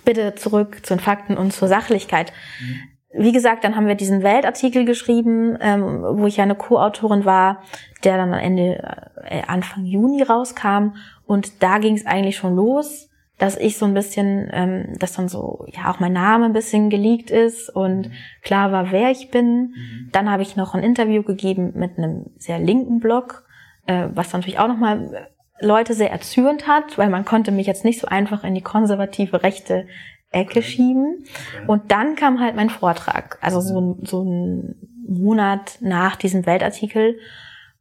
bitte 0.04 0.34
zurück 0.34 0.84
zu 0.84 0.94
den 0.94 1.00
Fakten 1.00 1.36
und 1.36 1.52
zur 1.52 1.68
Sachlichkeit. 1.68 2.32
Mhm 2.60 2.91
wie 3.14 3.32
gesagt, 3.32 3.64
dann 3.64 3.76
haben 3.76 3.86
wir 3.86 3.94
diesen 3.94 4.22
Weltartikel 4.22 4.84
geschrieben, 4.84 5.56
ähm, 5.60 6.02
wo 6.02 6.26
ich 6.26 6.38
ja 6.38 6.44
eine 6.44 6.54
Co-Autorin 6.54 7.24
war, 7.24 7.62
der 8.04 8.16
dann 8.16 8.32
Ende, 8.32 9.04
äh, 9.24 9.42
Anfang 9.46 9.84
Juni 9.84 10.22
rauskam. 10.22 10.94
Und 11.26 11.62
da 11.62 11.78
ging 11.78 11.94
es 11.94 12.06
eigentlich 12.06 12.36
schon 12.36 12.56
los, 12.56 13.10
dass 13.38 13.56
ich 13.56 13.76
so 13.76 13.86
ein 13.86 13.94
bisschen, 13.94 14.48
ähm, 14.52 14.94
dass 14.98 15.14
dann 15.14 15.28
so, 15.28 15.66
ja, 15.72 15.90
auch 15.90 16.00
mein 16.00 16.12
Name 16.12 16.46
ein 16.46 16.52
bisschen 16.52 16.90
geleakt 16.90 17.30
ist 17.30 17.68
und 17.68 18.10
klar 18.42 18.72
war, 18.72 18.92
wer 18.92 19.10
ich 19.10 19.30
bin. 19.30 19.74
Mhm. 19.74 20.08
Dann 20.12 20.30
habe 20.30 20.42
ich 20.42 20.56
noch 20.56 20.74
ein 20.74 20.82
Interview 20.82 21.22
gegeben 21.22 21.72
mit 21.74 21.98
einem 21.98 22.26
sehr 22.38 22.58
linken 22.58 23.00
Blog, 23.00 23.44
äh, 23.86 24.08
was 24.14 24.32
natürlich 24.32 24.58
auch 24.58 24.68
nochmal 24.68 25.28
Leute 25.60 25.94
sehr 25.94 26.10
erzürnt 26.10 26.66
hat, 26.66 26.98
weil 26.98 27.08
man 27.08 27.24
konnte 27.24 27.52
mich 27.52 27.66
jetzt 27.66 27.84
nicht 27.84 28.00
so 28.00 28.06
einfach 28.06 28.42
in 28.44 28.54
die 28.54 28.62
konservative 28.62 29.42
Rechte 29.42 29.86
Ecke 30.32 30.62
schieben. 30.62 31.24
Und 31.66 31.92
dann 31.92 32.16
kam 32.16 32.40
halt 32.40 32.56
mein 32.56 32.70
Vortrag, 32.70 33.38
also 33.40 33.60
so, 33.60 33.98
so 34.02 34.22
ein 34.22 34.76
Monat 35.06 35.78
nach 35.80 36.16
diesem 36.16 36.46
Weltartikel, 36.46 37.18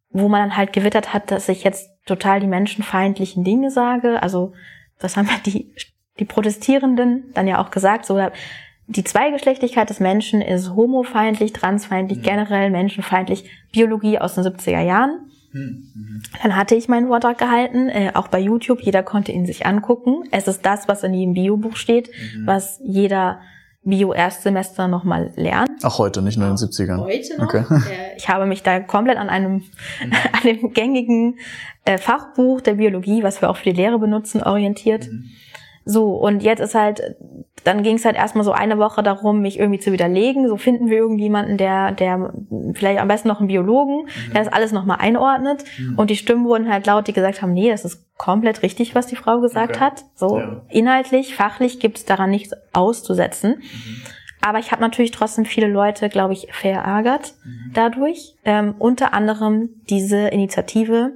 wo 0.10 0.28
man 0.28 0.42
dann 0.42 0.58
halt 0.58 0.74
gewittert 0.74 1.14
hat, 1.14 1.32
dass 1.32 1.50
ich 1.50 1.64
jetzt 1.64 1.90
total 2.06 2.40
die 2.40 2.48
menschenfeindlichen 2.48 3.44
Dinge 3.44 3.72
sage. 3.72 4.22
Also 4.22 4.54
das 5.00 5.18
haben 5.18 5.28
ja 5.28 5.40
die, 5.46 5.74
die 6.20 6.26
Protestierenden 6.26 7.32
dann 7.34 7.48
ja 7.48 7.64
auch 7.64 7.72
gesagt, 7.72 8.06
so 8.06 8.20
die 8.88 9.04
Zweigeschlechtlichkeit 9.04 9.90
des 9.90 10.00
Menschen 10.00 10.42
ist 10.42 10.72
homofeindlich, 10.76 11.54
transfeindlich, 11.54 12.20
mhm. 12.20 12.24
generell 12.24 12.70
menschenfeindlich, 12.70 13.50
Biologie 13.72 14.20
aus 14.20 14.36
den 14.36 14.44
70er 14.44 14.82
Jahren. 14.82 15.31
Dann 15.54 16.56
hatte 16.56 16.76
ich 16.76 16.88
meinen 16.88 17.08
Vortrag 17.08 17.38
gehalten, 17.38 17.90
äh, 17.90 18.12
auch 18.14 18.28
bei 18.28 18.40
YouTube. 18.40 18.82
Jeder 18.82 19.04
konnte 19.04 19.32
ihn 19.32 19.46
sich 19.46 19.66
angucken. 19.66 20.24
Es 20.32 20.48
ist 20.48 20.66
das, 20.66 20.88
was 20.88 21.04
in 21.04 21.14
jedem 21.14 21.34
Biobuch 21.34 21.76
steht, 21.76 22.10
mhm. 22.10 22.48
was 22.48 22.80
jeder 22.84 23.40
Bio-Erstsemester 23.84 24.88
nochmal 24.88 25.32
lernt. 25.36 25.84
Auch 25.84 25.98
heute, 25.98 26.22
nicht 26.22 26.38
nur 26.38 26.48
in 26.48 26.56
den 26.56 26.68
70ern. 26.68 27.00
Heute 27.00 27.38
noch. 27.38 27.46
Okay. 27.46 27.66
Ich 28.16 28.30
habe 28.30 28.46
mich 28.46 28.62
da 28.62 28.80
komplett 28.80 29.18
an 29.18 29.30
einem, 29.30 29.54
mhm. 29.54 29.64
an 30.32 30.44
dem 30.44 30.74
gängigen 30.74 31.40
äh, 31.86 31.98
Fachbuch 31.98 32.62
der 32.62 32.76
Biologie, 32.76 33.24
was 33.24 33.42
wir 33.42 33.50
auch 33.50 33.58
für 33.58 33.72
die 33.72 33.76
Lehre 33.76 33.98
benutzen, 33.98 34.44
orientiert. 34.44 35.08
Mhm. 35.12 35.26
So, 35.86 36.16
und 36.16 36.44
jetzt 36.44 36.60
ist 36.60 36.76
halt, 36.76 37.02
dann 37.64 37.84
ging 37.84 37.96
es 37.96 38.06
halt 38.06 38.16
erstmal 38.16 38.44
so 38.44 38.52
eine 38.52 38.78
Woche 38.78 39.04
darum, 39.04 39.42
mich 39.42 39.60
irgendwie 39.60 39.80
zu 39.80 39.92
widerlegen. 39.92 40.48
So 40.48 40.58
finden 40.58 40.90
wir 40.90 40.98
irgendjemanden, 40.98 41.58
der, 41.58 41.92
der 41.92 42.34
vielleicht 42.74 43.00
am 43.00 43.08
besten 43.08 43.28
noch 43.28 43.40
einen 43.40 43.48
Biologen, 43.48 44.04
mhm. 44.04 44.34
der 44.34 44.44
das 44.44 44.54
alles 44.54 44.72
nochmal 44.72 44.98
einordnet. 45.00 45.64
Mhm. 45.80 45.98
Und 45.98 46.10
die 46.10 46.16
Stimmen 46.16 46.46
wurden 46.46 46.72
halt 46.72 46.86
laut, 46.86 47.08
die 47.08 47.14
gesagt 47.14 47.42
haben, 47.42 47.54
nee, 47.54 47.70
das 47.70 47.86
ist 47.86 48.16
komplett 48.18 48.62
richtig, 48.64 48.96
was 48.96 49.08
die 49.08 49.16
Frau 49.16 49.40
gesagt 49.40 49.76
okay. 49.76 49.80
hat. 49.80 50.06
So 50.16 50.38
ja. 50.38 50.62
inhaltlich, 50.70 51.36
fachlich 51.36 51.80
gibt 51.80 51.98
es 51.98 52.06
daran 52.06 52.30
nichts 52.30 52.54
auszusetzen. 52.74 53.58
Mhm. 53.60 54.02
Aber 54.42 54.58
ich 54.58 54.72
habe 54.72 54.82
natürlich 54.82 55.12
trotzdem 55.12 55.46
viele 55.46 55.68
Leute, 55.68 56.10
glaube 56.10 56.34
ich, 56.34 56.48
verärgert 56.52 57.36
mhm. 57.44 57.72
dadurch. 57.74 58.36
Ähm, 58.44 58.76
unter 58.80 59.14
anderem 59.14 59.70
diese 59.90 60.28
Initiative, 60.28 61.14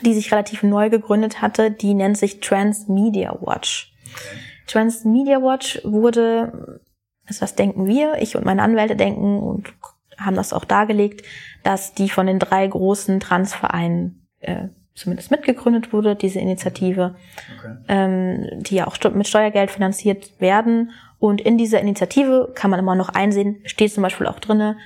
die 0.00 0.14
sich 0.14 0.32
relativ 0.32 0.62
neu 0.62 0.90
gegründet 0.90 1.42
hatte, 1.42 1.70
die 1.70 1.94
nennt 1.94 2.16
sich 2.16 2.40
Trans 2.40 2.88
Media 2.88 3.36
Watch. 3.40 3.92
Okay. 4.04 4.38
Trans 4.66 5.04
Media 5.04 5.42
Watch 5.42 5.80
wurde, 5.84 6.80
also 7.26 7.42
was 7.42 7.54
denken 7.54 7.86
wir, 7.86 8.14
ich 8.20 8.36
und 8.36 8.44
meine 8.44 8.62
Anwälte 8.62 8.96
denken 8.96 9.38
und 9.38 9.74
haben 10.18 10.36
das 10.36 10.52
auch 10.52 10.64
dargelegt, 10.64 11.26
dass 11.62 11.94
die 11.94 12.08
von 12.08 12.26
den 12.26 12.38
drei 12.38 12.66
großen 12.66 13.20
Transvereinen 13.20 14.26
äh, 14.40 14.68
zumindest 14.94 15.30
mitgegründet 15.30 15.92
wurde, 15.92 16.16
diese 16.16 16.38
Initiative, 16.38 17.16
okay. 17.58 17.76
ähm, 17.88 18.62
die 18.62 18.76
ja 18.76 18.86
auch 18.86 18.96
mit 19.14 19.26
Steuergeld 19.26 19.70
finanziert 19.70 20.40
werden. 20.40 20.90
Und 21.18 21.40
in 21.40 21.56
dieser 21.56 21.80
Initiative 21.80 22.52
kann 22.54 22.70
man 22.70 22.80
immer 22.80 22.94
noch 22.94 23.08
einsehen, 23.08 23.60
steht 23.64 23.92
zum 23.92 24.02
Beispiel 24.02 24.26
auch 24.26 24.40
drinne, 24.40 24.76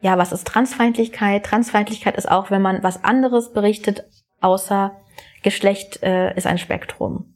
ja, 0.00 0.18
was 0.18 0.32
ist 0.32 0.48
Transfeindlichkeit? 0.48 1.44
Transfeindlichkeit 1.44 2.16
ist 2.16 2.28
auch, 2.28 2.50
wenn 2.50 2.60
man 2.60 2.82
was 2.82 3.04
anderes 3.04 3.52
berichtet, 3.52 4.04
außer 4.42 4.92
Geschlecht 5.42 6.02
äh, 6.02 6.36
ist 6.36 6.46
ein 6.46 6.58
Spektrum. 6.58 7.32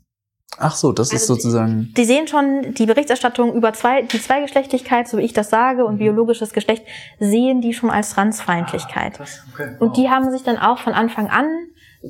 Ach 0.59 0.75
so, 0.75 0.93
das 0.93 1.11
also 1.11 1.17
ist 1.17 1.27
sozusagen. 1.27 1.93
Die 1.97 2.05
sehen 2.05 2.29
schon 2.29 2.75
die 2.75 2.87
Berichterstattung 2.87 3.53
über 3.55 3.73
zwei, 3.73 4.03
die 4.03 4.21
Zweigeschlechtigkeit, 4.21 5.07
so 5.07 5.19
wie 5.19 5.23
ich 5.23 5.33
das 5.33 5.51
sage, 5.51 5.85
und 5.85 5.95
mhm. 5.95 5.99
biologisches 5.99 6.53
Geschlecht, 6.53 6.85
sehen 7.19 7.61
die 7.61 7.75
schon 7.75 7.91
als 7.91 8.15
Transfeindlichkeit. 8.15 9.21
Ah, 9.21 9.25
okay. 9.53 9.71
wow. 9.73 9.81
Und 9.81 9.97
die 9.97 10.09
haben 10.09 10.31
sich 10.31 10.43
dann 10.45 10.57
auch 10.57 10.79
von 10.79 10.95
Anfang 10.95 11.29
an, 11.29 11.47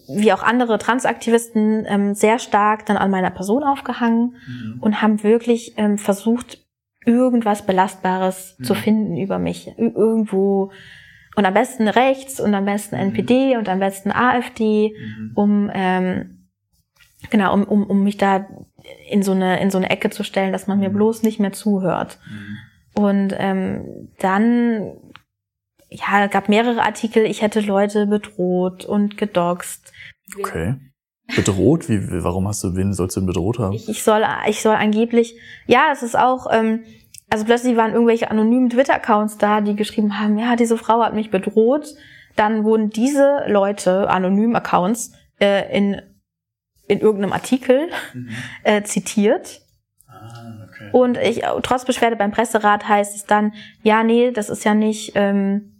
wie 0.08 0.32
auch 0.32 0.42
andere 0.42 0.78
Transaktivisten, 0.78 1.86
ähm, 1.88 2.14
sehr 2.14 2.38
stark 2.38 2.86
dann 2.86 2.96
an 2.96 3.10
meiner 3.10 3.30
Person 3.30 3.64
aufgehangen 3.64 4.36
mhm. 4.46 4.78
und 4.80 5.02
haben 5.02 5.22
wirklich 5.22 5.74
ähm, 5.76 5.98
versucht, 5.98 6.64
irgendwas 7.04 7.64
Belastbares 7.64 8.56
mhm. 8.58 8.64
zu 8.64 8.74
finden 8.74 9.16
über 9.16 9.38
mich. 9.38 9.72
Irgendwo 9.76 10.70
und 11.36 11.44
am 11.44 11.54
besten 11.54 11.86
rechts 11.86 12.40
und 12.40 12.54
am 12.54 12.64
besten 12.64 12.96
NPD 12.96 13.52
mhm. 13.52 13.58
und 13.60 13.68
am 13.68 13.78
besten 13.78 14.10
AfD, 14.10 14.94
mhm. 14.96 15.32
um 15.34 15.70
ähm, 15.72 16.48
genau, 17.30 17.54
um, 17.54 17.64
um, 17.64 17.84
um 17.84 18.02
mich 18.02 18.16
da 18.16 18.46
in 19.08 19.22
so 19.22 19.32
eine 19.32 19.60
in 19.60 19.70
so 19.70 19.78
eine 19.78 19.90
Ecke 19.90 20.10
zu 20.10 20.24
stellen, 20.24 20.52
dass 20.52 20.66
man 20.66 20.80
mir 20.80 20.88
mhm. 20.88 20.94
bloß 20.94 21.22
nicht 21.22 21.38
mehr 21.38 21.52
zuhört. 21.52 22.18
Mhm. 22.28 23.02
Und 23.02 23.34
ähm, 23.38 24.08
dann 24.18 24.96
ja, 25.90 26.26
gab 26.26 26.48
mehrere 26.48 26.82
Artikel, 26.82 27.24
ich 27.24 27.42
hätte 27.42 27.60
Leute 27.60 28.06
bedroht 28.06 28.84
und 28.84 29.16
gedoxt. 29.16 29.92
Okay. 30.38 30.76
Bedroht? 31.34 31.88
Wie, 31.88 32.00
warum 32.22 32.48
hast 32.48 32.62
du, 32.64 32.74
wen 32.76 32.92
sollst 32.92 33.16
du 33.16 33.20
denn 33.20 33.26
bedroht 33.26 33.58
haben? 33.58 33.74
Ich, 33.74 33.88
ich 33.88 34.02
soll, 34.02 34.24
ich 34.48 34.62
soll 34.62 34.74
angeblich, 34.74 35.38
ja, 35.66 35.90
es 35.92 36.02
ist 36.02 36.16
auch, 36.16 36.46
ähm, 36.50 36.84
also 37.30 37.44
plötzlich 37.44 37.76
waren 37.76 37.92
irgendwelche 37.92 38.30
anonymen 38.30 38.70
Twitter-Accounts 38.70 39.38
da, 39.38 39.60
die 39.60 39.74
geschrieben 39.74 40.18
haben, 40.18 40.38
ja, 40.38 40.56
diese 40.56 40.78
Frau 40.78 41.02
hat 41.02 41.14
mich 41.14 41.30
bedroht. 41.30 41.94
Dann 42.36 42.64
wurden 42.64 42.90
diese 42.90 43.44
Leute, 43.48 44.08
anonymen 44.10 44.54
Accounts, 44.56 45.12
äh, 45.40 45.74
in, 45.76 46.00
in 46.86 47.00
irgendeinem 47.00 47.32
Artikel 47.32 47.88
mhm. 48.12 48.28
äh, 48.62 48.82
zitiert. 48.82 49.62
Ah, 50.06 50.66
okay. 50.68 50.90
Und 50.92 51.18
ich, 51.18 51.42
trotz 51.62 51.84
Beschwerde 51.84 52.16
beim 52.16 52.30
Presserat 52.30 52.86
heißt 52.88 53.16
es 53.16 53.24
dann, 53.24 53.54
ja, 53.82 54.02
nee, 54.02 54.30
das 54.30 54.50
ist 54.50 54.64
ja 54.64 54.74
nicht, 54.74 55.12
ähm, 55.14 55.75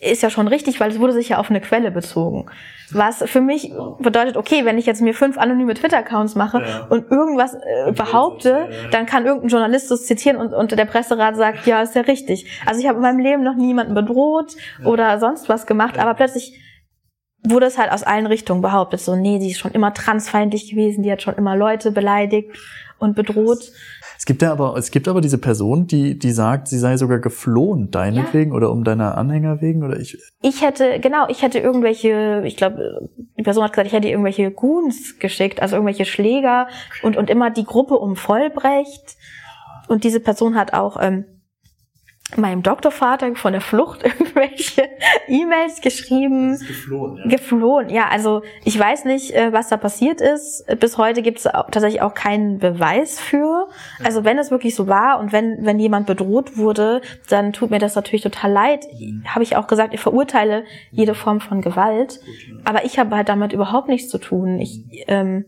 ist 0.00 0.22
ja 0.22 0.28
schon 0.28 0.48
richtig, 0.48 0.80
weil 0.80 0.90
es 0.90 0.98
wurde 0.98 1.14
sich 1.14 1.30
ja 1.30 1.38
auf 1.38 1.48
eine 1.48 1.60
Quelle 1.60 1.90
bezogen. 1.90 2.46
Was 2.90 3.22
für 3.26 3.40
mich 3.40 3.72
bedeutet, 3.98 4.36
okay, 4.36 4.64
wenn 4.64 4.78
ich 4.78 4.86
jetzt 4.86 5.00
mir 5.00 5.14
fünf 5.14 5.38
anonyme 5.38 5.74
Twitter-Accounts 5.74 6.34
mache 6.34 6.60
ja. 6.60 6.86
und 6.88 7.10
irgendwas 7.10 7.54
äh, 7.54 7.92
behaupte, 7.92 8.68
dann 8.90 9.06
kann 9.06 9.24
irgendein 9.24 9.48
Journalist 9.48 9.90
das 9.90 10.04
zitieren 10.04 10.36
und, 10.36 10.52
und 10.52 10.72
der 10.72 10.84
Presserat 10.84 11.36
sagt, 11.36 11.66
ja, 11.66 11.82
ist 11.82 11.94
ja 11.94 12.02
richtig. 12.02 12.46
Also 12.66 12.80
ich 12.80 12.86
habe 12.86 12.96
in 12.96 13.02
meinem 13.02 13.18
Leben 13.18 13.42
noch 13.42 13.56
niemanden 13.56 13.94
bedroht 13.94 14.56
ja. 14.80 14.86
oder 14.86 15.18
sonst 15.18 15.48
was 15.48 15.66
gemacht, 15.66 15.98
aber 15.98 16.14
plötzlich 16.14 16.60
wurde 17.42 17.66
es 17.66 17.78
halt 17.78 17.90
aus 17.90 18.02
allen 18.02 18.26
Richtungen 18.26 18.62
behauptet, 18.62 19.00
so, 19.00 19.16
nee, 19.16 19.38
die 19.38 19.50
ist 19.50 19.58
schon 19.58 19.72
immer 19.72 19.94
transfeindlich 19.94 20.70
gewesen, 20.70 21.02
die 21.02 21.12
hat 21.12 21.22
schon 21.22 21.36
immer 21.36 21.56
Leute 21.56 21.92
beleidigt 21.92 22.50
und 22.98 23.14
bedroht. 23.14 23.58
Krass. 23.58 23.72
Es 24.18 24.26
gibt 24.26 24.42
ja 24.42 24.50
aber, 24.50 24.76
es 24.76 24.90
gibt 24.90 25.06
aber 25.06 25.20
diese 25.20 25.38
Person, 25.38 25.86
die, 25.86 26.18
die 26.18 26.32
sagt, 26.32 26.66
sie 26.66 26.78
sei 26.78 26.96
sogar 26.96 27.20
geflohen, 27.20 27.92
deinetwegen 27.92 28.50
ja. 28.50 28.56
oder 28.56 28.72
um 28.72 28.82
deiner 28.82 29.16
Anhänger 29.16 29.60
wegen 29.60 29.84
oder 29.84 29.96
ich. 29.96 30.18
Ich 30.42 30.60
hätte, 30.60 30.98
genau, 30.98 31.28
ich 31.28 31.42
hätte 31.42 31.60
irgendwelche, 31.60 32.42
ich 32.44 32.56
glaube, 32.56 33.08
die 33.38 33.44
Person 33.44 33.62
hat 33.62 33.72
gesagt, 33.72 33.86
ich 33.86 33.92
hätte 33.92 34.08
irgendwelche 34.08 34.50
Goons 34.50 35.20
geschickt, 35.20 35.62
also 35.62 35.76
irgendwelche 35.76 36.04
Schläger 36.04 36.66
und, 37.04 37.16
und 37.16 37.30
immer 37.30 37.50
die 37.50 37.62
Gruppe 37.62 37.94
um 37.94 38.16
Vollbrecht. 38.16 39.16
Und 39.86 40.02
diese 40.02 40.18
Person 40.18 40.56
hat 40.56 40.72
auch, 40.72 40.98
ähm, 41.00 41.24
meinem 42.36 42.62
Doktorvater 42.62 43.34
von 43.36 43.52
der 43.52 43.62
Flucht 43.62 44.02
irgendwelche 44.04 44.82
E-Mails 45.28 45.80
geschrieben. 45.80 46.52
ist 46.52 46.66
geflohen, 46.66 47.16
ja. 47.16 47.26
Geflohen, 47.26 47.88
ja. 47.88 48.08
Also 48.08 48.42
ich 48.64 48.78
weiß 48.78 49.06
nicht, 49.06 49.34
äh, 49.34 49.52
was 49.52 49.68
da 49.68 49.76
passiert 49.76 50.20
ist. 50.20 50.64
Bis 50.78 50.98
heute 50.98 51.22
gibt 51.22 51.38
es 51.38 51.44
tatsächlich 51.44 52.02
auch 52.02 52.14
keinen 52.14 52.58
Beweis 52.58 53.18
für. 53.18 53.68
Also 54.04 54.24
wenn 54.24 54.38
es 54.38 54.50
wirklich 54.50 54.74
so 54.74 54.88
war 54.88 55.20
und 55.20 55.32
wenn, 55.32 55.64
wenn 55.64 55.78
jemand 55.78 56.06
bedroht 56.06 56.56
wurde, 56.58 57.00
dann 57.30 57.52
tut 57.52 57.70
mir 57.70 57.78
das 57.78 57.94
natürlich 57.94 58.22
total 58.22 58.52
leid. 58.52 58.86
Mhm. 58.98 59.24
Habe 59.26 59.42
ich 59.42 59.56
auch 59.56 59.66
gesagt, 59.66 59.94
ich 59.94 60.00
verurteile 60.00 60.64
jede 60.90 61.14
Form 61.14 61.40
von 61.40 61.62
Gewalt. 61.62 62.20
Aber 62.64 62.84
ich 62.84 62.98
habe 62.98 63.16
halt 63.16 63.30
damit 63.30 63.54
überhaupt 63.54 63.88
nichts 63.88 64.10
zu 64.10 64.18
tun. 64.18 64.58
Ich, 64.58 64.84
mhm. 64.84 64.92
ähm, 65.08 65.44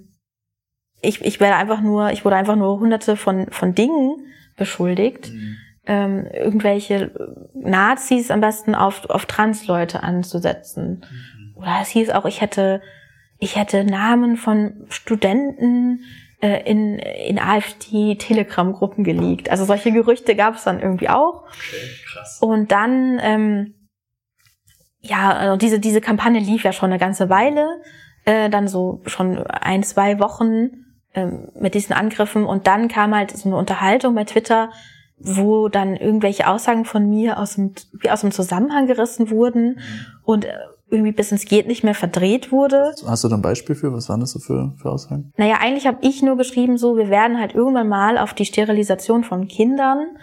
ich, 1.03 1.23
ich 1.23 1.41
werde 1.41 1.57
einfach 1.57 1.83
nur, 1.83 2.11
ich 2.11 2.25
wurde 2.25 2.37
einfach 2.37 2.57
nur 2.57 2.81
hunderte 2.81 3.17
von, 3.17 3.49
von 3.51 3.75
Dingen 3.75 4.17
beschuldigt. 4.57 5.31
Mhm 5.31 5.57
ähm, 5.87 6.27
irgendwelche 6.27 7.11
Nazis 7.55 8.31
am 8.31 8.41
besten 8.41 8.75
auf, 8.75 9.09
auf 9.09 9.27
Transleute 9.27 10.03
anzusetzen. 10.03 11.05
Mhm. 11.11 11.55
Oder 11.57 11.79
es 11.83 11.89
hieß 11.89 12.11
auch, 12.11 12.27
ich 12.27 12.41
hätte, 12.41 12.81
ich 13.39 13.57
hätte 13.57 13.85
Namen 13.85 14.37
von 14.37 14.85
Studenten 14.89 16.05
äh, 16.41 16.63
in, 16.71 16.99
in 16.99 17.39
AfD-Telegram-Gruppen 17.39 19.05
geleakt. 19.05 19.51
Also 19.51 19.65
solche 19.65 19.93
Gerüchte 19.93 20.37
gab 20.37 20.55
es 20.55 20.65
dann 20.65 20.81
irgendwie 20.81 21.09
auch. 21.09 21.45
Okay, 21.47 21.91
krass. 22.07 22.39
Und 22.41 22.73
dann, 22.73 23.19
ähm, 23.23 23.75
ja, 25.01 25.33
also 25.33 25.57
diese, 25.57 25.81
diese 25.81 26.01
Kampagne 26.01 26.41
lief 26.41 26.63
ja 26.63 26.73
schon 26.73 26.91
eine 26.91 26.99
ganze 26.99 27.31
Weile, 27.31 27.83
äh, 28.25 28.51
dann 28.51 28.69
so 28.69 29.03
schon 29.07 29.47
ein, 29.47 29.83
zwei 29.83 30.19
Wochen 30.19 30.71
ähm, 31.15 31.49
mit 31.55 31.75
diesen 31.75 31.95
Angriffen 31.95 32.45
und 32.45 32.67
dann 32.67 32.89
kam 32.89 33.15
halt 33.15 33.31
so 33.31 33.49
eine 33.49 33.57
Unterhaltung 33.57 34.15
bei 34.15 34.25
Twitter, 34.25 34.71
wo 35.21 35.69
dann 35.69 35.97
irgendwelche 35.97 36.49
Aussagen 36.49 36.85
von 36.85 37.09
mir 37.09 37.39
aus 37.39 37.55
dem, 37.55 37.75
wie 37.93 38.11
aus 38.11 38.23
dem 38.23 38.33
Zusammenhang 38.33 38.87
gerissen 38.87 39.31
wurden 39.31 39.81
und 40.25 40.47
äh, 40.47 40.53
irgendwie 40.89 41.13
bis 41.13 41.31
ins 41.31 41.45
geht 41.45 41.69
nicht 41.69 41.85
mehr 41.85 41.95
verdreht 41.95 42.51
wurde. 42.51 42.95
Hast 43.07 43.23
du 43.23 43.29
da 43.29 43.37
ein 43.37 43.43
Beispiel 43.43 43.77
für? 43.77 43.93
Was 43.93 44.09
waren 44.09 44.21
das 44.21 44.33
so 44.33 44.39
für, 44.41 44.75
für 44.77 44.91
Aussagen? 44.91 45.33
Naja, 45.37 45.59
eigentlich 45.61 45.87
habe 45.87 45.99
ich 46.01 46.23
nur 46.23 46.37
geschrieben, 46.37 46.79
so, 46.79 46.97
wir 46.97 47.11
werden 47.11 47.39
halt 47.39 47.55
irgendwann 47.55 47.89
mal 47.89 48.19
auf 48.19 48.35
die 48.35 48.45
Sterilisation 48.45 49.23
von 49.23 49.47
Kindern, 49.47 50.17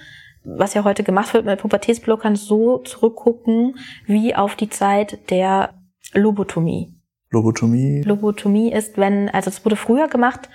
was 0.43 0.73
ja 0.73 0.83
heute 0.83 1.03
gemacht 1.03 1.33
wird 1.33 1.45
mit 1.45 1.61
Pubertätsblockern, 1.61 2.35
so 2.35 2.79
zurückgucken, 2.79 3.75
wie 4.05 4.35
auf 4.35 4.55
die 4.55 4.69
Zeit 4.69 5.29
der 5.29 5.73
Lobotomie. 6.13 6.93
Lobotomie? 7.29 8.01
Lobotomie 8.03 8.71
ist, 8.71 8.97
wenn, 8.97 9.29
also 9.29 9.49
es 9.49 9.63
wurde 9.63 9.75
früher 9.75 10.07
gemacht, 10.07 10.49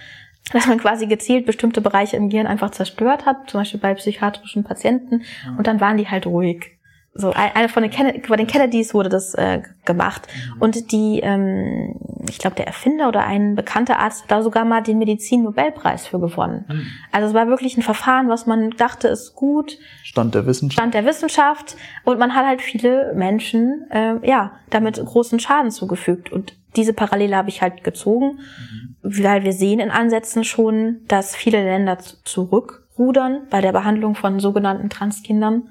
dass 0.52 0.66
man 0.66 0.78
quasi 0.78 1.06
gezielt 1.06 1.46
bestimmte 1.46 1.80
Bereiche 1.80 2.16
im 2.16 2.28
Gehirn 2.28 2.46
einfach 2.46 2.70
zerstört 2.70 3.26
hat, 3.26 3.50
zum 3.50 3.60
Beispiel 3.60 3.80
bei 3.80 3.94
psychiatrischen 3.94 4.64
Patienten, 4.64 5.22
ja. 5.44 5.54
und 5.56 5.66
dann 5.66 5.80
waren 5.80 5.96
die 5.96 6.08
halt 6.08 6.26
ruhig. 6.26 6.78
So, 7.14 7.30
einer 7.34 7.68
von 7.68 7.82
den, 7.82 7.92
Kennedy, 7.92 8.22
bei 8.26 8.36
den 8.36 8.46
Kennedys 8.46 8.94
wurde 8.94 9.10
das 9.10 9.34
äh, 9.34 9.60
gemacht. 9.84 10.28
Mhm. 10.54 10.62
Und 10.62 10.92
die, 10.92 11.20
ähm, 11.22 11.96
ich 12.26 12.38
glaube, 12.38 12.56
der 12.56 12.66
Erfinder 12.66 13.06
oder 13.08 13.26
ein 13.26 13.54
bekannter 13.54 13.98
Arzt 13.98 14.22
hat 14.22 14.30
da 14.30 14.42
sogar 14.42 14.64
mal 14.64 14.82
den 14.82 14.98
Medizin-Nobelpreis 14.98 16.06
für 16.06 16.20
gewonnen. 16.20 16.64
Mhm. 16.68 16.86
Also 17.10 17.28
es 17.28 17.34
war 17.34 17.48
wirklich 17.48 17.76
ein 17.76 17.82
Verfahren, 17.82 18.30
was 18.30 18.46
man 18.46 18.70
dachte, 18.70 19.08
ist 19.08 19.34
gut. 19.34 19.76
Stand 20.02 20.34
der 20.34 20.46
Wissenschaft. 20.46 20.80
Stand 20.80 20.94
der 20.94 21.04
Wissenschaft. 21.04 21.76
Und 22.04 22.18
man 22.18 22.34
hat 22.34 22.46
halt 22.46 22.62
viele 22.62 23.12
Menschen, 23.14 23.84
äh, 23.90 24.14
ja, 24.26 24.52
damit 24.70 24.96
großen 24.96 25.38
Schaden 25.38 25.70
zugefügt. 25.70 26.32
Und 26.32 26.54
diese 26.76 26.92
Parallele 26.92 27.36
habe 27.36 27.48
ich 27.48 27.62
halt 27.62 27.84
gezogen, 27.84 28.38
mhm. 28.38 28.96
weil 29.02 29.44
wir 29.44 29.52
sehen 29.52 29.80
in 29.80 29.90
Ansätzen 29.90 30.44
schon, 30.44 31.00
dass 31.08 31.36
viele 31.36 31.62
Länder 31.62 31.98
zurückrudern 32.24 33.42
bei 33.50 33.60
der 33.60 33.72
Behandlung 33.72 34.14
von 34.14 34.40
sogenannten 34.40 34.90
Transkindern. 34.90 35.68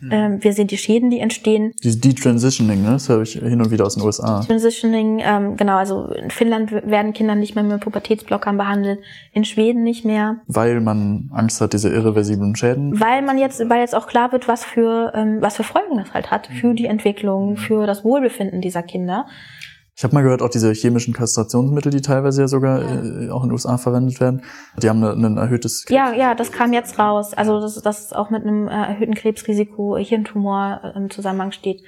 Mhm. 0.00 0.12
Ähm, 0.12 0.42
wir 0.44 0.52
sehen 0.52 0.66
die 0.66 0.78
Schäden, 0.78 1.10
die 1.10 1.20
entstehen. 1.20 1.72
Dieses 1.82 2.00
Detransitioning, 2.00 2.82
ne? 2.82 2.92
das 2.92 3.08
höre 3.08 3.22
ich 3.22 3.32
hin 3.32 3.60
und 3.60 3.70
wieder 3.70 3.84
aus 3.84 3.94
den 3.94 4.02
USA. 4.02 4.40
Transitioning, 4.40 5.20
ähm, 5.22 5.56
genau, 5.56 5.76
also 5.76 6.06
in 6.06 6.30
Finnland 6.30 6.72
werden 6.72 7.12
Kinder 7.12 7.34
nicht 7.34 7.54
mehr 7.54 7.64
mit 7.64 7.80
Pubertätsblockern 7.80 8.56
behandelt, 8.56 9.00
in 9.32 9.44
Schweden 9.44 9.82
nicht 9.82 10.04
mehr. 10.04 10.36
Weil 10.46 10.80
man 10.80 11.30
Angst 11.32 11.60
hat, 11.60 11.74
diese 11.74 11.90
irreversiblen 11.90 12.56
Schäden? 12.56 12.98
Weil 12.98 13.22
man 13.22 13.36
jetzt, 13.36 13.60
weil 13.68 13.80
jetzt 13.80 13.94
auch 13.94 14.06
klar 14.06 14.32
wird, 14.32 14.48
was 14.48 14.64
für, 14.64 15.12
ähm, 15.14 15.38
was 15.40 15.56
für 15.56 15.64
Folgen 15.64 15.98
das 15.98 16.14
halt 16.14 16.30
hat 16.30 16.46
für 16.46 16.74
die 16.74 16.86
Entwicklung, 16.86 17.56
für 17.56 17.86
das 17.86 18.04
Wohlbefinden 18.04 18.60
dieser 18.60 18.82
Kinder. 18.82 19.26
Ich 20.00 20.04
habe 20.04 20.14
mal 20.14 20.22
gehört, 20.22 20.40
auch 20.40 20.48
diese 20.48 20.72
chemischen 20.72 21.12
Kastrationsmittel, 21.12 21.92
die 21.92 22.00
teilweise 22.00 22.40
ja 22.40 22.48
sogar 22.48 22.80
ja. 22.80 23.24
Äh, 23.26 23.30
auch 23.30 23.42
in 23.42 23.50
den 23.50 23.52
USA 23.52 23.76
verwendet 23.76 24.18
werden, 24.18 24.40
die 24.82 24.88
haben 24.88 25.04
ein 25.04 25.36
erhöhtes 25.36 25.84
Krebs 25.84 25.94
Ja, 25.94 26.14
ja, 26.14 26.34
das 26.34 26.52
kam 26.52 26.72
jetzt 26.72 26.98
raus. 26.98 27.34
Also 27.34 27.60
das, 27.60 27.74
das 27.82 28.14
auch 28.14 28.30
mit 28.30 28.42
einem 28.42 28.66
äh, 28.66 28.70
erhöhten 28.70 29.14
Krebsrisiko, 29.14 29.98
Hirntumor 29.98 30.80
äh, 30.82 30.96
im 30.96 31.10
Zusammenhang 31.10 31.52
steht. 31.52 31.82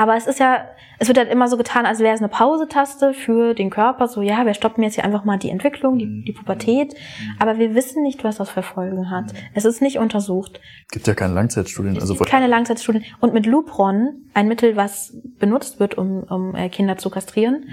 Aber 0.00 0.16
es 0.16 0.26
ist 0.26 0.40
ja, 0.40 0.64
es 0.98 1.08
wird 1.08 1.18
halt 1.18 1.30
immer 1.30 1.46
so 1.46 1.58
getan, 1.58 1.84
als 1.84 1.98
wäre 1.98 2.14
es 2.14 2.22
eine 2.22 2.30
Pausetaste 2.30 3.12
für 3.12 3.52
den 3.52 3.68
Körper. 3.68 4.08
So, 4.08 4.22
ja, 4.22 4.46
wir 4.46 4.54
stoppen 4.54 4.82
jetzt 4.82 4.94
hier 4.94 5.04
einfach 5.04 5.26
mal 5.26 5.38
die 5.38 5.50
Entwicklung, 5.50 5.98
die, 5.98 6.24
die 6.24 6.32
Pubertät. 6.32 6.94
Aber 7.38 7.58
wir 7.58 7.74
wissen 7.74 8.02
nicht, 8.02 8.24
was 8.24 8.38
das 8.38 8.48
für 8.48 8.62
Folgen 8.62 9.10
hat. 9.10 9.34
Es 9.52 9.66
ist 9.66 9.82
nicht 9.82 9.98
untersucht. 9.98 10.58
Gibt 10.90 11.06
ja 11.06 11.12
keine 11.12 11.34
Langzeitstudien. 11.34 11.96
Es 11.96 12.04
also 12.04 12.14
gibt 12.14 12.30
keine 12.30 12.46
Langzeitstudien. 12.46 13.04
Und 13.20 13.34
mit 13.34 13.44
Lupron, 13.44 14.22
ein 14.32 14.48
Mittel, 14.48 14.74
was 14.74 15.14
benutzt 15.38 15.80
wird, 15.80 15.98
um, 15.98 16.22
um 16.22 16.54
äh, 16.54 16.70
Kinder 16.70 16.96
zu 16.96 17.10
kastrieren, 17.10 17.66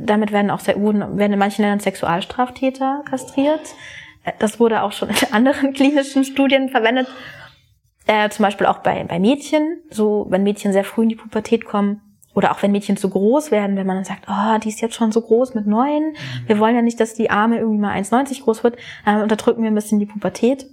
damit 0.00 0.32
werden 0.32 0.50
auch 0.50 0.60
sehr, 0.60 0.76
werden 0.76 1.32
in 1.34 1.38
manchen 1.38 1.60
Ländern 1.60 1.80
Sexualstraftäter 1.80 3.02
kastriert. 3.06 3.60
Äh, 4.24 4.32
das 4.38 4.58
wurde 4.58 4.80
auch 4.80 4.92
schon 4.92 5.10
in 5.10 5.16
anderen 5.32 5.74
klinischen 5.74 6.24
Studien 6.24 6.70
verwendet. 6.70 7.06
Äh, 8.06 8.30
zum 8.30 8.44
Beispiel 8.44 8.66
auch 8.66 8.78
bei, 8.78 9.02
bei 9.04 9.18
Mädchen, 9.18 9.82
so 9.90 10.26
wenn 10.30 10.44
Mädchen 10.44 10.72
sehr 10.72 10.84
früh 10.84 11.02
in 11.02 11.08
die 11.08 11.16
Pubertät 11.16 11.64
kommen, 11.64 12.02
oder 12.36 12.52
auch 12.52 12.62
wenn 12.62 12.70
Mädchen 12.70 12.98
zu 12.98 13.08
groß 13.08 13.50
werden, 13.50 13.76
wenn 13.76 13.86
man 13.86 13.96
dann 13.96 14.04
sagt, 14.04 14.26
oh, 14.28 14.58
die 14.58 14.68
ist 14.68 14.82
jetzt 14.82 14.94
schon 14.94 15.10
so 15.10 15.22
groß 15.22 15.54
mit 15.54 15.66
neun, 15.66 16.14
wir 16.46 16.58
wollen 16.58 16.76
ja 16.76 16.82
nicht, 16.82 17.00
dass 17.00 17.14
die 17.14 17.30
Arme 17.30 17.58
irgendwie 17.58 17.78
mal 17.78 17.96
1,90 17.96 18.42
groß 18.42 18.62
wird, 18.62 18.76
dann 19.06 19.22
unterdrücken 19.22 19.62
wir 19.62 19.70
ein 19.70 19.74
bisschen 19.74 19.98
die 19.98 20.06
Pubertät. 20.06 20.66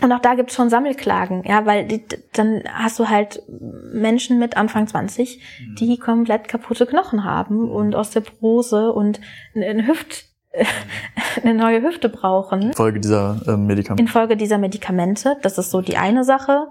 Und 0.00 0.12
auch 0.12 0.20
da 0.20 0.34
gibt's 0.34 0.54
schon 0.54 0.70
Sammelklagen, 0.70 1.42
ja, 1.44 1.66
weil 1.66 1.86
die, 1.86 2.04
dann 2.34 2.62
hast 2.72 2.98
du 3.00 3.08
halt 3.08 3.42
Menschen 3.48 4.38
mit 4.38 4.56
Anfang 4.56 4.86
20, 4.86 5.42
die 5.80 5.98
komplett 5.98 6.46
kaputte 6.46 6.86
Knochen 6.86 7.24
haben 7.24 7.68
und 7.68 7.94
Osteoporose 7.96 8.92
und 8.92 9.20
eine 9.56 9.86
Hüft, 9.86 10.27
eine 11.42 11.54
neue 11.54 11.82
Hüfte 11.82 12.08
brauchen. 12.08 12.62
Infolge 12.62 13.00
dieser 13.00 13.40
äh, 13.46 13.56
Medikamente. 13.56 14.02
Infolge 14.02 14.36
dieser 14.36 14.58
Medikamente. 14.58 15.36
Das 15.42 15.58
ist 15.58 15.70
so 15.70 15.80
die 15.80 15.96
eine 15.96 16.24
Sache. 16.24 16.66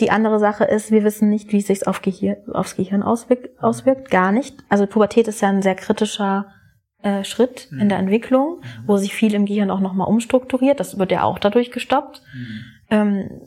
Die 0.00 0.10
andere 0.10 0.38
Sache 0.38 0.64
ist, 0.64 0.92
wir 0.92 1.02
wissen 1.02 1.28
nicht, 1.28 1.52
wie 1.52 1.58
es 1.58 1.66
sich 1.66 1.86
auf 1.86 2.02
Gehir 2.02 2.36
aufs 2.52 2.76
Gehirn 2.76 3.02
auswirkt, 3.02 3.60
auswirkt. 3.60 4.10
Gar 4.10 4.32
nicht. 4.32 4.56
Also 4.68 4.86
Pubertät 4.86 5.26
ist 5.26 5.40
ja 5.40 5.48
ein 5.48 5.62
sehr 5.62 5.74
kritischer 5.74 6.46
äh, 7.02 7.24
Schritt 7.24 7.68
mhm. 7.70 7.80
in 7.80 7.88
der 7.88 7.98
Entwicklung, 7.98 8.60
wo 8.86 8.96
sich 8.96 9.14
viel 9.14 9.34
im 9.34 9.46
Gehirn 9.46 9.70
auch 9.70 9.80
nochmal 9.80 10.08
umstrukturiert. 10.08 10.78
Das 10.78 10.98
wird 10.98 11.10
ja 11.10 11.24
auch 11.24 11.38
dadurch 11.38 11.72
gestoppt. 11.72 12.22
Mhm. 12.34 12.64
Ähm, 12.90 13.40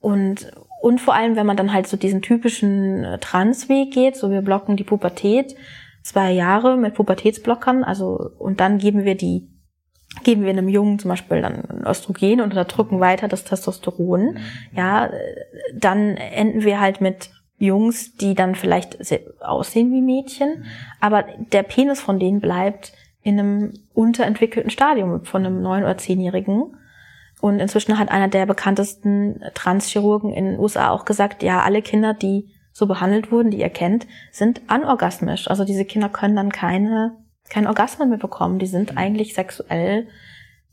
und, 0.00 0.50
und 0.82 1.00
vor 1.00 1.14
allem, 1.14 1.36
wenn 1.36 1.46
man 1.46 1.56
dann 1.56 1.72
halt 1.72 1.86
so 1.86 1.96
diesen 1.96 2.22
typischen 2.22 3.04
äh, 3.04 3.18
Transweg 3.18 3.92
geht, 3.92 4.16
so 4.16 4.30
wir 4.30 4.42
blocken 4.42 4.76
die 4.76 4.84
Pubertät, 4.84 5.54
zwei 6.02 6.32
Jahre 6.32 6.76
mit 6.76 6.94
Pubertätsblockern, 6.94 7.84
also 7.84 8.30
und 8.38 8.60
dann 8.60 8.78
geben 8.78 9.04
wir 9.04 9.14
die 9.14 9.48
geben 10.24 10.42
wir 10.42 10.50
einem 10.50 10.68
Jungen 10.68 10.98
zum 10.98 11.08
Beispiel 11.08 11.40
dann 11.40 11.84
Östrogen 11.86 12.40
und 12.40 12.50
unterdrücken 12.50 12.98
weiter 12.98 13.28
das 13.28 13.44
Testosteron, 13.44 14.38
ja, 14.76 15.08
dann 15.72 16.16
enden 16.16 16.64
wir 16.64 16.80
halt 16.80 17.00
mit 17.00 17.30
Jungs, 17.58 18.16
die 18.16 18.34
dann 18.34 18.54
vielleicht 18.54 18.98
aussehen 19.40 19.92
wie 19.92 20.00
Mädchen, 20.00 20.64
aber 20.98 21.24
der 21.52 21.62
Penis 21.62 22.00
von 22.00 22.18
denen 22.18 22.40
bleibt 22.40 22.92
in 23.22 23.38
einem 23.38 23.72
unterentwickelten 23.92 24.70
Stadium 24.70 25.24
von 25.24 25.44
einem 25.44 25.62
neun- 25.62 25.82
oder 25.82 25.98
zehnjährigen. 25.98 26.76
Und 27.40 27.58
inzwischen 27.58 27.98
hat 27.98 28.10
einer 28.10 28.28
der 28.28 28.46
bekanntesten 28.46 29.40
Transchirurgen 29.54 30.32
in 30.32 30.44
den 30.44 30.58
USA 30.58 30.90
auch 30.90 31.04
gesagt, 31.04 31.42
ja, 31.42 31.62
alle 31.62 31.80
Kinder, 31.82 32.12
die 32.12 32.50
so 32.72 32.86
behandelt 32.86 33.32
wurden, 33.32 33.50
die 33.50 33.60
ihr 33.60 33.70
kennt, 33.70 34.06
sind 34.30 34.62
anorgasmisch. 34.68 35.48
Also 35.48 35.64
diese 35.64 35.84
Kinder 35.84 36.08
können 36.08 36.36
dann 36.36 36.50
keine, 36.50 37.16
keinen 37.48 37.66
Orgasmen 37.66 38.08
mehr 38.08 38.18
bekommen. 38.18 38.58
Die 38.58 38.66
sind 38.66 38.92
mhm. 38.92 38.98
eigentlich 38.98 39.34
sexuell 39.34 40.06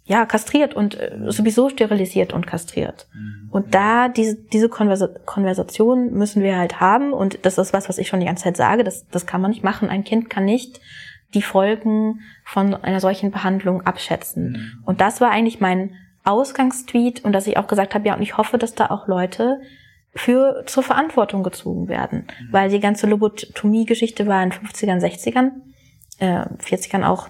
ja, 0.07 0.25
kastriert 0.25 0.73
und 0.73 0.97
äh, 0.97 1.17
sowieso 1.27 1.67
sterilisiert 1.67 2.31
und 2.31 2.47
kastriert. 2.47 3.07
Mhm. 3.13 3.49
Und 3.51 3.75
da 3.75 4.07
diese, 4.07 4.35
diese 4.35 4.69
Konversa 4.69 5.09
Konversation 5.25 6.13
müssen 6.13 6.41
wir 6.43 6.57
halt 6.57 6.79
haben. 6.79 7.11
Und 7.11 7.39
das 7.45 7.57
ist 7.57 7.73
was, 7.73 7.89
was 7.89 7.97
ich 7.97 8.07
schon 8.07 8.21
die 8.21 8.25
ganze 8.25 8.45
Zeit 8.45 8.55
sage. 8.55 8.85
Das, 8.85 9.05
das 9.09 9.25
kann 9.25 9.41
man 9.41 9.51
nicht 9.51 9.65
machen. 9.65 9.89
Ein 9.89 10.05
Kind 10.05 10.29
kann 10.29 10.45
nicht 10.45 10.79
die 11.33 11.41
Folgen 11.41 12.21
von 12.45 12.73
einer 12.73 13.01
solchen 13.01 13.31
Behandlung 13.31 13.81
abschätzen. 13.81 14.51
Mhm. 14.51 14.83
Und 14.85 15.01
das 15.01 15.19
war 15.19 15.31
eigentlich 15.31 15.59
mein 15.59 15.95
Ausgangstweet 16.23 17.25
und 17.25 17.33
dass 17.33 17.47
ich 17.47 17.57
auch 17.57 17.67
gesagt 17.67 17.93
habe, 17.93 18.07
ja, 18.07 18.15
und 18.15 18.21
ich 18.21 18.37
hoffe, 18.37 18.57
dass 18.57 18.75
da 18.75 18.87
auch 18.87 19.07
Leute 19.07 19.59
für 20.17 20.63
zur 20.65 20.83
Verantwortung 20.83 21.43
gezogen 21.43 21.87
werden. 21.87 22.27
Mhm. 22.27 22.53
Weil 22.53 22.69
die 22.69 22.79
ganze 22.79 23.07
Lobotomie-Geschichte 23.07 24.27
war 24.27 24.43
in 24.43 24.51
50ern, 24.51 24.99
60ern, 24.99 25.51
äh, 26.19 26.45
40ern 26.63 27.05
auch. 27.05 27.29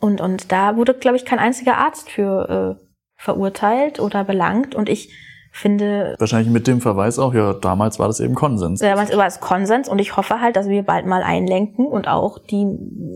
Und, 0.00 0.20
und 0.20 0.52
da 0.52 0.76
wurde, 0.76 0.94
glaube 0.94 1.16
ich, 1.16 1.24
kein 1.24 1.38
einziger 1.38 1.78
Arzt 1.78 2.10
für 2.10 2.78
äh, 2.78 2.86
verurteilt 3.16 3.98
oder 4.00 4.24
belangt. 4.24 4.74
Und 4.74 4.88
ich 4.88 5.10
finde. 5.52 6.14
Wahrscheinlich 6.18 6.52
mit 6.52 6.66
dem 6.66 6.80
Verweis 6.80 7.18
auch, 7.18 7.32
ja, 7.32 7.54
damals 7.54 7.98
war 7.98 8.08
das 8.08 8.20
eben 8.20 8.34
Konsens. 8.34 8.80
Damals 8.80 9.16
war 9.16 9.26
es 9.26 9.40
Konsens 9.40 9.88
und 9.88 9.98
ich 10.00 10.16
hoffe 10.16 10.40
halt, 10.40 10.56
dass 10.56 10.68
wir 10.68 10.82
bald 10.82 11.06
mal 11.06 11.22
einlenken 11.22 11.86
und 11.86 12.08
auch 12.08 12.38
die 12.38 12.66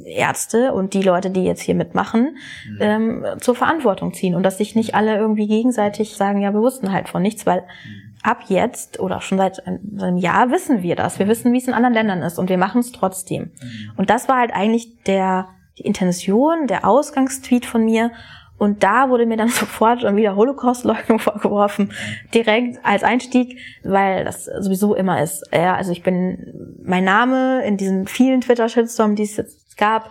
Ärzte 0.07 0.73
und 0.73 0.95
die 0.95 1.03
Leute, 1.03 1.31
die 1.31 1.45
jetzt 1.45 1.61
hier 1.61 1.75
mitmachen, 1.75 2.37
mhm. 2.71 2.79
ähm, 2.81 3.27
zur 3.41 3.55
Verantwortung 3.55 4.15
ziehen 4.15 4.35
und 4.35 4.43
dass 4.43 4.57
sich 4.57 4.75
nicht 4.75 4.95
alle 4.95 5.17
irgendwie 5.17 5.47
gegenseitig 5.47 6.17
sagen, 6.17 6.41
ja, 6.41 6.53
wir 6.55 6.61
wussten 6.61 6.93
halt 6.93 7.11
von 7.11 7.21
nichts, 7.21 7.45
weil 7.45 7.61
mhm 7.61 8.10
ab 8.23 8.45
jetzt 8.49 9.01
oder 9.01 9.21
schon 9.21 9.39
seit 9.39 9.67
einem 9.67 10.17
Jahr 10.17 10.51
wissen 10.51 10.83
wir 10.83 10.97
das. 10.97 11.19
Wir 11.19 11.29
wissen, 11.29 11.53
wie 11.53 11.59
es 11.59 11.69
in 11.69 11.75
anderen 11.75 11.95
Ländern 11.95 12.23
ist 12.23 12.39
und 12.39 12.51
wir 12.51 12.59
machen 12.59 12.81
es 12.81 12.93
trotzdem. 12.93 13.53
Mhm. 13.63 13.93
Und 13.97 14.11
das 14.11 14.29
war 14.29 14.39
halt 14.39 14.53
eigentlich 14.53 15.03
der, 15.05 15.49
die 15.79 15.83
Intention, 15.85 16.67
der 16.67 16.87
Ausgangstweet 16.87 17.67
von 17.67 17.85
mir. 17.85 18.11
Und 18.59 18.83
da 18.83 19.09
wurde 19.09 19.25
mir 19.25 19.39
dann 19.39 19.49
sofort 19.49 20.03
schon 20.03 20.17
wieder 20.17 20.37
Holocaust-Leugnung 20.37 21.19
vorgeworfen, 21.19 21.93
direkt 22.35 22.79
als 22.85 23.03
Einstieg, 23.03 23.59
weil 23.83 24.25
das 24.25 24.45
sowieso 24.45 24.95
immer 24.95 25.23
ist. 25.23 25.49
Ja, 25.53 25.75
also 25.77 25.93
ich 25.93 26.03
bin, 26.03 26.77
mein 26.85 27.05
Name 27.05 27.65
in 27.65 27.77
diesen 27.79 28.07
vielen 28.07 28.43
Twitter-Shitstorm, 28.43 29.17
die 29.17 29.23
es 29.23 29.37
jetzt 29.37 29.79
gab, 29.79 30.11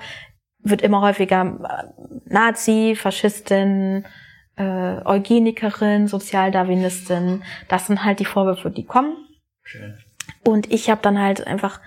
wird 0.62 0.82
immer 0.82 1.02
häufiger 1.02 1.60
Nazi, 2.26 2.96
Faschistin, 2.98 4.06
äh, 4.60 5.02
Eugenikerin, 5.06 6.08
Sozialdarwinistin. 6.08 7.44
Das 7.70 7.88
sind 7.88 8.04
halt 8.04 8.20
die 8.20 8.26
Vorwürfe, 8.26 8.70
die 8.70 8.86
kommen. 8.86 9.16
Schön. 9.64 9.98
Und 10.44 10.72
ich 10.72 10.90
habe 10.90 11.02
dann 11.02 11.20
halt 11.20 11.48
einfach 11.48 11.80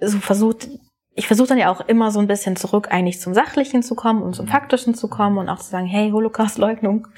so 0.00 0.18
versucht, 0.18 0.68
ich 1.14 1.26
versuche 1.26 1.48
dann 1.48 1.58
ja 1.58 1.70
auch 1.70 1.80
immer 1.80 2.10
so 2.10 2.18
ein 2.18 2.26
bisschen 2.26 2.56
zurück 2.56 2.88
eigentlich 2.90 3.20
zum 3.20 3.34
Sachlichen 3.34 3.82
zu 3.82 3.94
kommen 3.94 4.22
und 4.22 4.34
zum 4.34 4.46
mhm. 4.46 4.50
Faktischen 4.50 4.94
zu 4.94 5.08
kommen 5.08 5.38
und 5.38 5.48
auch 5.48 5.58
zu 5.58 5.70
sagen, 5.70 5.86
hey, 5.86 6.10
Holocaust-Leugnung 6.10 7.08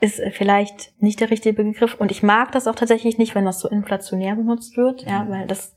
ist 0.00 0.20
vielleicht 0.32 0.92
nicht 1.00 1.20
der 1.20 1.30
richtige 1.30 1.62
Begriff. 1.62 1.94
Und 1.94 2.10
ich 2.10 2.22
mag 2.22 2.52
das 2.52 2.66
auch 2.66 2.74
tatsächlich 2.74 3.18
nicht, 3.18 3.34
wenn 3.34 3.44
das 3.44 3.60
so 3.60 3.68
inflationär 3.68 4.36
benutzt 4.36 4.76
wird, 4.76 5.02
ja, 5.02 5.24
mhm. 5.24 5.30
weil 5.30 5.46
das 5.46 5.74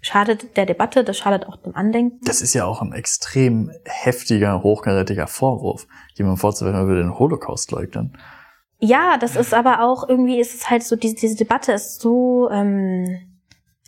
schadet 0.00 0.56
der 0.56 0.66
Debatte, 0.66 1.04
das 1.04 1.18
schadet 1.18 1.46
auch 1.46 1.56
dem 1.56 1.74
Andenken. 1.74 2.20
Das 2.24 2.40
ist 2.40 2.54
ja 2.54 2.64
auch 2.64 2.82
ein 2.82 2.92
extrem 2.92 3.70
heftiger, 3.84 4.62
hochkarätiger 4.62 5.26
Vorwurf, 5.26 5.86
jemandem 6.14 6.38
vorzuwerfen, 6.38 6.80
er 6.80 6.86
würde 6.86 7.02
den 7.02 7.18
Holocaust 7.18 7.70
leugnen. 7.70 8.16
Ja, 8.80 9.18
das 9.18 9.34
ist 9.34 9.54
aber 9.54 9.82
auch 9.82 10.08
irgendwie, 10.08 10.38
ist 10.38 10.54
es 10.54 10.70
halt 10.70 10.84
so, 10.84 10.94
diese, 10.94 11.16
diese 11.16 11.36
Debatte 11.36 11.72
ist 11.72 12.00
so 12.00 12.48
ähm, 12.50 13.38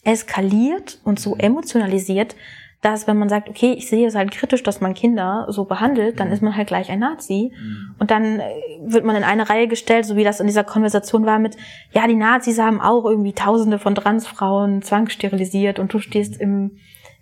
eskaliert 0.02 1.00
und 1.04 1.20
so 1.20 1.36
emotionalisiert, 1.36 2.34
dass 2.80 3.06
wenn 3.06 3.18
man 3.18 3.28
sagt, 3.28 3.48
okay, 3.48 3.74
ich 3.76 3.88
sehe 3.88 4.06
es 4.06 4.14
halt 4.14 4.30
kritisch, 4.30 4.62
dass 4.62 4.80
man 4.80 4.94
Kinder 4.94 5.46
so 5.50 5.64
behandelt, 5.64 6.18
dann 6.18 6.28
mhm. 6.28 6.34
ist 6.34 6.42
man 6.42 6.56
halt 6.56 6.68
gleich 6.68 6.90
ein 6.90 7.00
Nazi. 7.00 7.52
Mhm. 7.54 7.94
Und 7.98 8.10
dann 8.10 8.40
äh, 8.40 8.44
wird 8.82 9.04
man 9.04 9.16
in 9.16 9.24
eine 9.24 9.50
Reihe 9.50 9.68
gestellt, 9.68 10.06
so 10.06 10.16
wie 10.16 10.24
das 10.24 10.40
in 10.40 10.46
dieser 10.46 10.64
Konversation 10.64 11.26
war 11.26 11.38
mit, 11.38 11.56
ja, 11.92 12.06
die 12.06 12.16
Nazis 12.16 12.58
haben 12.58 12.80
auch 12.80 13.04
irgendwie 13.04 13.34
Tausende 13.34 13.78
von 13.78 13.94
Transfrauen 13.94 14.80
zwangssterilisiert 14.80 15.78
und 15.78 15.92
du 15.92 15.98
stehst 15.98 16.36
mhm. 16.36 16.40
im, 16.40 16.70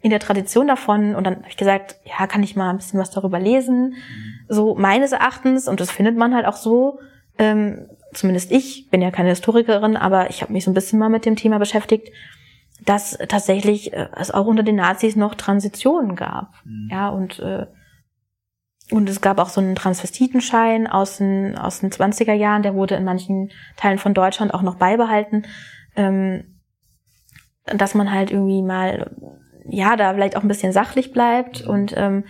in 0.00 0.10
der 0.10 0.20
Tradition 0.20 0.68
davon. 0.68 1.16
Und 1.16 1.26
dann 1.26 1.36
habe 1.36 1.48
ich 1.48 1.56
gesagt, 1.56 1.96
ja, 2.04 2.28
kann 2.28 2.44
ich 2.44 2.54
mal 2.54 2.70
ein 2.70 2.76
bisschen 2.76 3.00
was 3.00 3.10
darüber 3.10 3.40
lesen. 3.40 3.94
So 4.48 4.76
meines 4.76 5.10
Erachtens, 5.10 5.66
und 5.66 5.80
das 5.80 5.90
findet 5.90 6.16
man 6.16 6.36
halt 6.36 6.46
auch 6.46 6.56
so, 6.56 7.00
ähm, 7.36 7.86
zumindest 8.14 8.52
ich, 8.52 8.88
bin 8.90 9.02
ja 9.02 9.10
keine 9.10 9.30
Historikerin, 9.30 9.96
aber 9.96 10.30
ich 10.30 10.40
habe 10.40 10.52
mich 10.52 10.64
so 10.64 10.70
ein 10.70 10.74
bisschen 10.74 11.00
mal 11.00 11.08
mit 11.08 11.26
dem 11.26 11.34
Thema 11.34 11.58
beschäftigt, 11.58 12.10
dass 12.84 13.18
tatsächlich 13.28 13.92
äh, 13.92 14.08
es 14.16 14.30
auch 14.30 14.46
unter 14.46 14.62
den 14.62 14.76
Nazis 14.76 15.16
noch 15.16 15.34
Transitionen 15.34 16.16
gab. 16.16 16.52
Mhm. 16.64 16.88
Ja, 16.90 17.08
und, 17.08 17.38
äh, 17.40 17.66
und 18.90 19.08
es 19.10 19.20
gab 19.20 19.38
auch 19.38 19.48
so 19.48 19.60
einen 19.60 19.74
Transvestitenschein 19.74 20.86
aus 20.86 21.18
den, 21.18 21.58
aus 21.58 21.80
den 21.80 21.90
20er 21.90 22.32
Jahren, 22.32 22.62
der 22.62 22.74
wurde 22.74 22.94
in 22.94 23.04
manchen 23.04 23.50
Teilen 23.76 23.98
von 23.98 24.14
Deutschland 24.14 24.54
auch 24.54 24.62
noch 24.62 24.76
beibehalten. 24.76 25.44
ähm, 25.96 26.54
dass 27.66 27.94
man 27.94 28.10
halt 28.10 28.30
irgendwie 28.30 28.62
mal, 28.62 29.10
ja, 29.68 29.96
da 29.96 30.14
vielleicht 30.14 30.36
auch 30.36 30.42
ein 30.42 30.48
bisschen 30.48 30.72
sachlich 30.72 31.12
bleibt 31.12 31.64
Mhm. 31.64 31.70
und 31.70 31.94
ähm, 31.96 32.24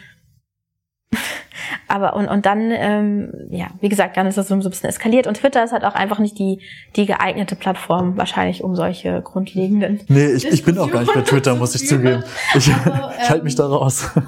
aber 1.86 2.14
und, 2.14 2.28
und 2.28 2.46
dann, 2.46 2.70
ähm, 2.70 3.32
ja, 3.50 3.68
wie 3.80 3.88
gesagt, 3.88 4.16
dann 4.16 4.26
ist 4.26 4.38
das 4.38 4.48
so 4.48 4.54
ein 4.54 4.60
bisschen 4.60 4.88
eskaliert. 4.88 5.26
Und 5.26 5.38
Twitter 5.38 5.64
ist 5.64 5.72
halt 5.72 5.84
auch 5.84 5.94
einfach 5.94 6.18
nicht 6.18 6.38
die, 6.38 6.60
die 6.96 7.06
geeignete 7.06 7.56
Plattform, 7.56 8.16
wahrscheinlich 8.16 8.62
um 8.62 8.74
solche 8.76 9.22
grundlegenden. 9.22 10.00
Nee, 10.08 10.32
ich, 10.32 10.46
ich 10.46 10.64
bin 10.64 10.78
auch 10.78 10.90
gar 10.90 11.00
nicht 11.00 11.14
bei 11.14 11.22
Twitter, 11.22 11.54
muss 11.54 11.74
ich 11.74 11.86
zugeben. 11.86 12.24
Ich, 12.54 12.72
Aber, 12.72 13.12
ich 13.22 13.30
halte 13.30 13.44
mich 13.44 13.54
da 13.54 13.66
raus. 13.66 14.10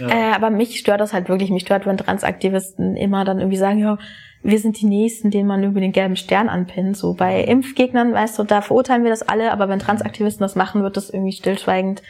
Ja. 0.00 0.08
Äh, 0.10 0.34
aber 0.34 0.50
mich 0.50 0.78
stört 0.78 1.00
das 1.00 1.12
halt 1.12 1.28
wirklich. 1.28 1.50
Mich 1.50 1.62
stört, 1.62 1.84
wenn 1.84 1.96
Transaktivisten 1.96 2.94
immer 2.94 3.24
dann 3.24 3.40
irgendwie 3.40 3.56
sagen, 3.56 3.80
ja, 3.80 3.98
wir 4.42 4.58
sind 4.60 4.80
die 4.80 4.86
Nächsten, 4.86 5.30
denen 5.30 5.48
man 5.48 5.64
über 5.64 5.80
den 5.80 5.92
gelben 5.92 6.14
Stern 6.16 6.48
anpinnt. 6.48 6.96
So 6.96 7.14
bei 7.14 7.42
Impfgegnern, 7.42 8.12
weißt 8.12 8.38
du, 8.38 8.44
da 8.44 8.60
verurteilen 8.60 9.02
wir 9.02 9.10
das 9.10 9.22
alle, 9.22 9.50
aber 9.50 9.68
wenn 9.68 9.80
Transaktivisten 9.80 10.44
das 10.44 10.54
machen, 10.54 10.82
wird 10.82 10.96
das 10.96 11.10
irgendwie 11.10 11.32
stillschweigend 11.32 12.02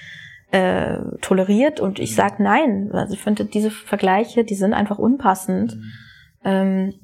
äh, 0.51 0.99
toleriert. 1.21 1.81
Und 1.81 1.99
ich 1.99 2.15
sag 2.15 2.41
nein. 2.41 2.91
Also 2.93 3.15
ich 3.15 3.21
finde, 3.21 3.45
diese 3.45 3.71
Vergleiche, 3.71 4.45
die 4.45 4.55
sind 4.55 4.75
einfach 4.75 4.99
unpassend. 4.99 5.77
Mhm. 5.77 5.93
Ähm, 6.45 6.95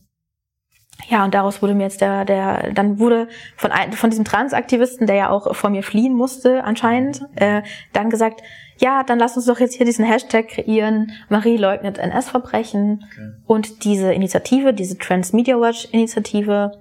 ja, 1.08 1.24
und 1.24 1.34
daraus 1.34 1.60
wurde 1.60 1.74
mir 1.74 1.82
jetzt 1.82 2.00
der, 2.00 2.24
der, 2.24 2.72
dann 2.72 2.98
wurde 2.98 3.28
von, 3.56 3.72
ein, 3.72 3.92
von 3.92 4.10
diesem 4.10 4.24
Transaktivisten, 4.24 5.06
der 5.06 5.16
ja 5.16 5.30
auch 5.30 5.54
vor 5.54 5.70
mir 5.70 5.82
fliehen 5.82 6.14
musste 6.14 6.64
anscheinend, 6.64 7.22
äh, 7.34 7.62
dann 7.92 8.10
gesagt, 8.10 8.42
ja, 8.78 9.02
dann 9.02 9.18
lass 9.18 9.36
uns 9.36 9.46
doch 9.46 9.60
jetzt 9.60 9.74
hier 9.74 9.86
diesen 9.86 10.04
Hashtag 10.04 10.48
kreieren, 10.48 11.12
Marie 11.28 11.56
leugnet 11.56 11.98
NS-Verbrechen. 11.98 13.04
Okay. 13.04 13.32
Und 13.46 13.84
diese 13.84 14.12
Initiative, 14.12 14.72
diese 14.72 14.98
Trans 14.98 15.32
Media 15.32 15.60
Watch 15.60 15.88
Initiative, 15.92 16.72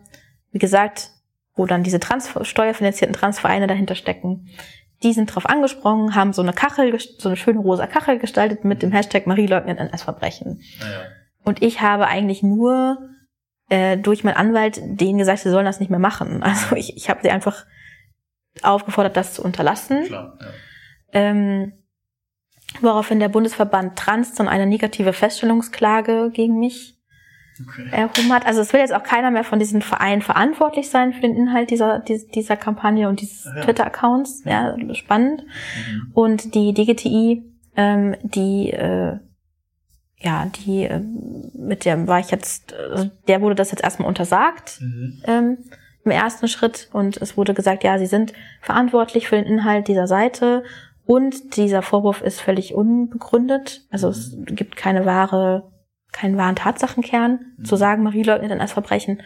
wie 0.51 0.59
gesagt, 0.59 1.11
wo 1.55 1.65
dann 1.65 1.83
diese 1.83 1.99
Trans 1.99 2.33
steuerfinanzierten 2.41 3.15
Transvereine 3.15 3.67
dahinter 3.67 3.95
stecken, 3.95 4.47
die 5.03 5.13
sind 5.13 5.33
drauf 5.33 5.47
angesprungen, 5.47 6.15
haben 6.15 6.33
so 6.33 6.41
eine 6.41 6.53
Kachel, 6.53 6.97
so 6.99 7.29
eine 7.29 7.35
schöne 7.35 7.59
rosa 7.59 7.87
Kachel 7.87 8.19
gestaltet 8.19 8.63
mit 8.63 8.81
dem 8.81 8.91
Hashtag 8.91 9.27
Marie 9.27 9.47
leugnet 9.47 9.79
NS-Verbrechen. 9.79 10.61
Naja. 10.79 11.01
Und 11.43 11.61
ich 11.61 11.81
habe 11.81 12.07
eigentlich 12.07 12.41
nur 12.41 12.97
äh, 13.69 13.97
durch 13.97 14.23
meinen 14.23 14.37
Anwalt 14.37 14.79
denen 14.81 15.17
gesagt, 15.17 15.39
sie 15.39 15.49
sollen 15.49 15.65
das 15.65 15.79
nicht 15.79 15.89
mehr 15.89 15.99
machen. 15.99 16.41
Also 16.43 16.75
ich, 16.75 16.95
ich 16.95 17.09
habe 17.09 17.19
sie 17.21 17.31
einfach 17.31 17.65
aufgefordert, 18.61 19.17
das 19.17 19.33
zu 19.33 19.43
unterlassen. 19.43 20.05
Klar, 20.05 20.37
ja. 20.39 20.47
Ähm, 21.13 21.73
woraufhin 22.81 23.19
der 23.19 23.29
Bundesverband 23.29 23.97
Trans 23.97 24.33
dann 24.35 24.47
eine 24.47 24.65
negative 24.65 25.13
Feststellungsklage 25.13 26.31
gegen 26.31 26.59
mich 26.59 26.97
Okay. 27.61 27.87
erhoben 27.91 28.33
hat. 28.33 28.45
Also 28.45 28.61
es 28.61 28.73
will 28.73 28.79
jetzt 28.79 28.93
auch 28.93 29.03
keiner 29.03 29.31
mehr 29.31 29.43
von 29.43 29.59
diesen 29.59 29.81
Vereinen 29.81 30.21
verantwortlich 30.21 30.89
sein 30.89 31.13
für 31.13 31.21
den 31.21 31.35
Inhalt 31.35 31.69
dieser, 31.69 31.99
dieser, 31.99 32.57
Kampagne 32.57 33.07
und 33.07 33.21
dieses 33.21 33.45
ja. 33.45 33.61
Twitter-Accounts. 33.61 34.43
Ja, 34.45 34.75
spannend. 34.93 35.43
Mhm. 35.43 36.11
Und 36.13 36.55
die 36.55 36.73
DGTI, 36.73 37.43
ähm, 37.75 38.15
die, 38.23 38.71
äh, 38.71 39.17
ja, 40.19 40.47
die, 40.65 40.85
äh, 40.85 41.01
mit 41.53 41.85
der 41.85 42.07
war 42.07 42.19
ich 42.19 42.31
jetzt, 42.31 42.73
also 42.73 43.11
der 43.27 43.41
wurde 43.41 43.55
das 43.55 43.71
jetzt 43.71 43.83
erstmal 43.83 44.07
untersagt 44.07 44.79
Mhm. 44.81 45.21
ähm, 45.25 45.57
im 46.05 46.11
ersten 46.11 46.47
Schritt 46.47 46.89
und 46.91 47.17
es 47.17 47.37
wurde 47.37 47.53
gesagt, 47.53 47.83
ja, 47.83 47.97
sie 47.97 48.07
sind 48.07 48.33
verantwortlich 48.61 49.27
für 49.27 49.35
den 49.35 49.45
Inhalt 49.45 49.87
dieser 49.87 50.07
Seite 50.07 50.63
und 51.05 51.57
dieser 51.57 51.81
Vorwurf 51.81 52.21
ist 52.21 52.41
völlig 52.41 52.73
unbegründet. 52.73 53.85
Also 53.89 54.09
es 54.09 54.35
gibt 54.45 54.75
keine 54.75 55.05
wahre, 55.05 55.71
keinen 56.13 56.37
wahren 56.37 56.55
Tatsachenkern, 56.55 57.39
Mhm. 57.57 57.65
zu 57.65 57.75
sagen, 57.75 58.03
Marie 58.03 58.23
leugnet 58.23 58.51
ein 58.51 58.67
Verbrechen. 58.67 59.21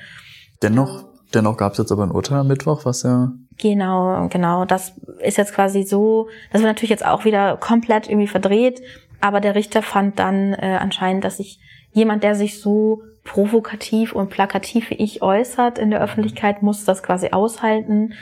Dennoch, 0.63 1.05
dennoch 1.33 1.57
gab 1.57 1.73
es 1.73 1.77
jetzt 1.77 1.91
aber 1.91 2.03
ein 2.03 2.11
Urteil 2.11 2.39
am 2.39 2.47
Mittwoch, 2.47 2.85
was 2.85 3.03
ja 3.03 3.31
Genau, 3.59 4.27
genau. 4.29 4.65
Das 4.65 4.93
ist 5.23 5.37
jetzt 5.37 5.53
quasi 5.53 5.83
so, 5.83 6.29
das 6.51 6.61
wird 6.61 6.69
natürlich 6.69 6.91
jetzt 6.91 7.05
auch 7.05 7.25
wieder 7.25 7.57
komplett 7.57 8.07
irgendwie 8.07 8.27
verdreht, 8.27 8.81
aber 9.19 9.39
der 9.41 9.55
Richter 9.55 9.81
fand 9.81 10.19
dann 10.19 10.53
äh, 10.53 10.77
anscheinend, 10.79 11.23
dass 11.23 11.37
sich 11.37 11.59
jemand, 11.91 12.23
der 12.23 12.35
sich 12.35 12.61
so 12.61 13.01
provokativ 13.23 14.13
und 14.13 14.29
plakativ 14.29 14.89
wie 14.91 14.95
ich 14.95 15.21
äußert 15.21 15.79
in 15.79 15.89
der 15.89 16.01
Öffentlichkeit, 16.01 16.61
muss 16.63 16.85
das 16.85 17.01
quasi 17.03 17.29
aushalten, 17.31 18.13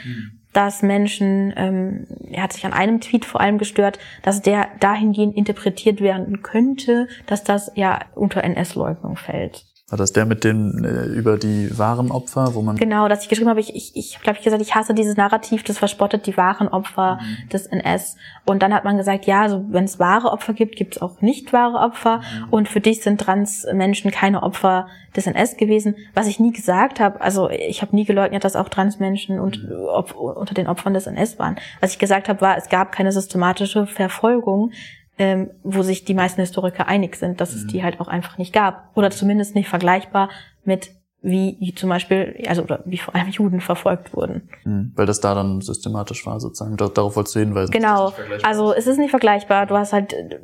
dass 0.55 0.81
Menschen, 0.81 1.53
ähm, 1.57 2.07
er 2.31 2.43
hat 2.43 2.53
sich 2.53 2.65
an 2.65 2.71
einem 2.71 3.01
Tweet 3.01 3.25
vor 3.25 3.41
allem 3.41 3.57
gestört, 3.57 3.99
dass 4.23 4.41
der 4.41 4.69
dahingehend 4.79 5.35
interpretiert 5.35 5.99
werden 5.99 6.43
könnte, 6.43 7.09
dass 7.25 7.43
das 7.43 7.73
ja 7.75 7.99
unter 8.15 8.41
NS-Leugnung 8.41 9.17
fällt. 9.17 9.64
War 9.87 9.99
das 9.99 10.11
der 10.13 10.25
mit 10.25 10.43
den 10.43 10.83
äh, 10.83 11.05
über 11.05 11.37
die 11.37 11.77
wahren 11.77 12.09
Opfer, 12.09 12.55
wo 12.55 12.63
man 12.63 12.75
Genau, 12.75 13.07
dass 13.07 13.21
ich 13.21 13.29
geschrieben 13.29 13.51
habe, 13.51 13.59
ich, 13.59 13.75
ich, 13.75 13.95
ich 13.95 14.19
glaube 14.19 14.39
ich 14.39 14.43
gesagt, 14.43 14.61
ich 14.63 14.73
hasse 14.73 14.95
dieses 14.95 15.15
Narrativ, 15.15 15.61
das 15.61 15.77
verspottet 15.77 16.25
die 16.25 16.35
wahren 16.37 16.67
Opfer 16.67 17.19
Mhm. 17.21 17.49
des 17.49 17.67
NS. 17.67 18.15
Und 18.45 18.63
dann 18.63 18.73
hat 18.73 18.83
man 18.83 18.97
gesagt, 18.97 19.25
ja, 19.27 19.43
also 19.43 19.63
wenn 19.69 19.83
es 19.83 19.99
wahre 19.99 20.31
Opfer 20.31 20.53
gibt, 20.53 20.75
gibt 20.75 20.95
es 20.95 21.01
auch 21.03 21.21
nicht 21.21 21.53
wahre 21.53 21.77
Opfer. 21.77 22.17
Mhm. 22.17 22.47
Und 22.49 22.67
für 22.69 22.81
dich 22.81 23.03
sind 23.03 23.21
Transmenschen 23.21 24.09
keine 24.09 24.41
Opfer 24.41 24.87
des 25.15 25.27
NS 25.27 25.55
gewesen. 25.57 25.95
Was 26.15 26.25
ich 26.25 26.39
nie 26.39 26.51
gesagt 26.51 26.99
habe, 26.99 27.21
also 27.21 27.51
ich 27.51 27.83
habe 27.83 27.95
nie 27.95 28.05
geleugnet, 28.05 28.43
dass 28.43 28.55
auch 28.55 28.69
Transmenschen 28.69 29.39
und 29.39 29.63
Mhm. 29.63 29.75
Op 29.87 30.15
unter 30.15 30.55
den 30.55 30.67
Opfern 30.67 30.95
des 30.95 31.05
NS 31.05 31.37
waren. 31.37 31.57
Was 31.79 31.91
ich 31.91 31.99
gesagt 31.99 32.27
habe, 32.27 32.41
war, 32.41 32.57
es 32.57 32.69
gab 32.69 32.91
keine 32.91 33.11
systematische 33.11 33.85
Verfolgung 33.85 34.71
ähm, 35.17 35.49
wo 35.63 35.81
sich 35.81 36.03
die 36.05 36.13
meisten 36.13 36.41
Historiker 36.41 36.87
einig 36.87 37.15
sind, 37.15 37.39
dass 37.41 37.53
es 37.53 37.63
Mhm. 37.63 37.67
die 37.69 37.83
halt 37.83 37.99
auch 38.01 38.07
einfach 38.07 38.37
nicht 38.37 38.53
gab. 38.53 38.89
Oder 38.95 39.11
zumindest 39.11 39.55
nicht 39.55 39.69
vergleichbar 39.69 40.29
mit 40.63 40.91
wie, 41.21 41.57
wie 41.59 41.73
zum 41.73 41.89
Beispiel, 41.89 42.43
also 42.47 42.61
oder 42.61 42.81
wie 42.85 42.99
vor 42.99 43.15
allem 43.15 43.29
Juden 43.29 43.59
verfolgt 43.59 44.13
wurden. 44.15 44.47
Mhm. 44.63 44.91
weil 44.95 45.07
das 45.07 45.21
da 45.21 45.33
dann 45.33 45.59
systematisch 45.61 46.23
war 46.27 46.39
sozusagen. 46.39 46.77
Da, 46.77 46.87
darauf 46.87 47.15
wolltest 47.15 47.35
du 47.35 47.39
hinweisen. 47.39 47.71
Genau. 47.71 48.13
Also 48.43 48.73
es 48.73 48.85
ist 48.85 48.99
nicht 48.99 49.09
vergleichbar. 49.09 49.65
Du 49.65 49.75
hast 49.75 49.91
halt 49.91 50.13
äh, 50.13 50.37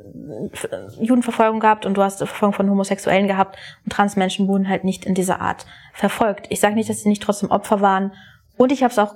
Judenverfolgung 0.99 1.59
gehabt 1.59 1.86
und 1.86 1.95
du 1.97 2.01
hast 2.01 2.17
Verfolgung 2.17 2.53
von 2.53 2.69
Homosexuellen 2.69 3.28
gehabt 3.28 3.57
und 3.86 3.91
Transmenschen 3.93 4.47
wurden 4.47 4.67
halt 4.69 4.84
nicht 4.84 5.05
in 5.05 5.13
dieser 5.13 5.39
Art 5.41 5.65
verfolgt. 5.93 6.47
Ich 6.49 6.59
sage 6.59 6.74
nicht, 6.76 6.89
dass 6.89 7.01
sie 7.01 7.09
nicht 7.09 7.22
trotzdem 7.22 7.51
Opfer 7.51 7.82
waren. 7.82 8.13
Und 8.57 8.72
ich 8.72 8.82
habe 8.84 8.91
es 8.91 8.97
auch 8.99 9.15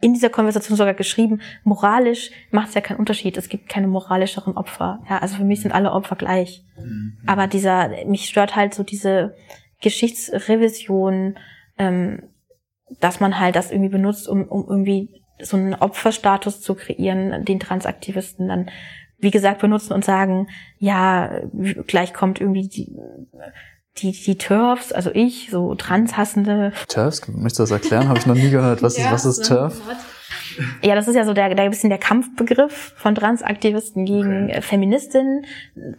in 0.00 0.14
dieser 0.14 0.30
Konversation 0.30 0.76
sogar 0.76 0.94
geschrieben, 0.94 1.40
moralisch 1.64 2.30
macht 2.50 2.68
es 2.68 2.74
ja 2.74 2.80
keinen 2.80 2.98
Unterschied. 2.98 3.36
Es 3.36 3.48
gibt 3.48 3.68
keine 3.68 3.88
moralischeren 3.88 4.56
Opfer. 4.56 5.00
Ja, 5.10 5.18
also 5.18 5.36
für 5.36 5.44
mich 5.44 5.60
sind 5.60 5.72
alle 5.72 5.92
Opfer 5.92 6.16
gleich. 6.16 6.64
Mhm. 6.78 7.18
Aber 7.26 7.46
dieser, 7.48 8.04
mich 8.06 8.26
stört 8.26 8.54
halt 8.54 8.74
so 8.74 8.84
diese 8.84 9.34
Geschichtsrevision, 9.80 11.36
ähm, 11.78 12.22
dass 13.00 13.20
man 13.20 13.38
halt 13.40 13.56
das 13.56 13.70
irgendwie 13.70 13.90
benutzt, 13.90 14.28
um, 14.28 14.44
um 14.44 14.66
irgendwie 14.68 15.22
so 15.40 15.56
einen 15.56 15.74
Opferstatus 15.74 16.60
zu 16.60 16.74
kreieren, 16.74 17.44
den 17.44 17.60
Transaktivisten 17.60 18.48
dann, 18.48 18.70
wie 19.18 19.30
gesagt, 19.30 19.60
benutzen 19.60 19.92
und 19.92 20.04
sagen, 20.04 20.48
ja, 20.78 21.42
gleich 21.86 22.14
kommt 22.14 22.40
irgendwie 22.40 22.68
die, 22.68 22.96
die, 23.96 24.12
die 24.12 24.38
Turfs, 24.38 24.92
also 24.92 25.10
ich, 25.12 25.48
so 25.50 25.74
transhassende 25.74 26.72
TERFs, 26.88 27.26
möchtest 27.28 27.58
du 27.58 27.62
das 27.64 27.70
erklären? 27.72 28.08
Habe 28.08 28.18
ich 28.18 28.26
noch 28.26 28.34
nie 28.36 28.50
gehört. 28.50 28.82
Was 28.82 28.96
ist, 28.96 29.10
was 29.10 29.24
ist 29.24 29.40
TERF? 29.42 29.80
Ja, 30.82 30.94
das 30.94 31.06
ist 31.08 31.14
ja 31.14 31.24
so 31.24 31.34
der, 31.34 31.54
der 31.54 31.64
ein 31.64 31.70
bisschen 31.70 31.88
der 31.90 31.98
Kampfbegriff 31.98 32.92
von 32.96 33.14
Transaktivisten 33.14 34.04
gegen 34.04 34.44
Okay. 34.44 34.52
äh, 34.58 34.60
Feministinnen. 34.60 35.44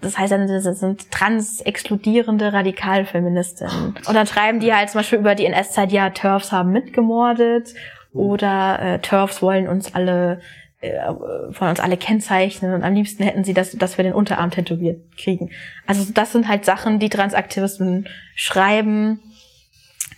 Das 0.02 0.18
heißt, 0.18 0.32
dann, 0.32 0.48
das 0.48 0.80
sind 0.80 1.12
trans-exkludierende 1.12 2.52
Radikalfeministinnen. 2.52 3.96
Und 4.06 4.14
dann 4.14 4.28
schreiben 4.28 4.60
die 4.60 4.74
halt 4.74 4.90
zum 4.90 5.00
Beispiel 5.00 5.20
über 5.20 5.36
die 5.36 5.46
NS-Zeit, 5.46 5.92
ja, 5.92 6.10
TERFs 6.10 6.52
haben 6.52 6.72
mitgemordet 6.72 7.74
oder 8.14 8.80
äh, 8.82 9.00
TERFs 9.00 9.42
wollen 9.42 9.68
uns 9.68 9.94
alle 9.96 10.42
äh, 10.82 11.08
wollen 11.10 11.72
uns 11.72 11.80
alle 11.80 11.98
kennzeichnen 11.98 12.74
und 12.74 12.84
am 12.84 12.94
liebsten 12.94 13.24
hätten 13.24 13.44
sie, 13.44 13.54
dass, 13.54 13.72
dass 13.74 13.98
wir 13.98 14.04
den 14.04 14.14
Unterarm 14.14 14.52
tätowiert 14.52 15.02
kriegen. 15.18 15.52
Also 15.86 16.06
das 16.14 16.32
sind 16.32 16.48
halt 16.48 16.66
Sachen, 16.66 17.00
die 17.00 17.10
Transaktivisten 17.10 18.08
schreiben, 18.36 19.20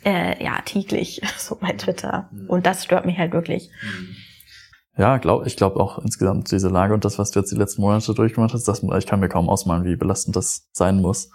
äh, 0.06 0.44
ja, 0.44 0.62
täglich, 0.64 1.22
so 1.38 1.56
bei 1.56 1.74
Twitter. 1.74 2.30
Und 2.48 2.66
das 2.66 2.84
stört 2.84 3.06
mich 3.06 3.18
halt 3.18 3.34
wirklich. 3.34 3.70
Ja, 4.98 5.18
glaub, 5.18 5.48
ich 5.48 5.56
glaube 5.56 5.80
auch 5.80 6.00
insgesamt 6.00 6.52
diese 6.52 6.70
Lage 6.70 6.94
und 6.94 7.06
das, 7.06 7.18
was 7.18 7.32
du 7.32 7.40
jetzt 7.40 7.52
die 7.52 7.58
letzten 7.58 7.82
Monate 7.82 8.14
durchgemacht 8.14 8.54
hast, 8.54 8.68
das, 8.68 8.84
ich 8.84 9.08
kann 9.08 9.20
mir 9.20 9.30
kaum 9.30 9.50
ausmalen, 9.50 9.86
wie 9.86 9.96
belastend 9.96 10.36
das 10.36 10.70
sein 10.74 11.02
muss. 11.02 11.32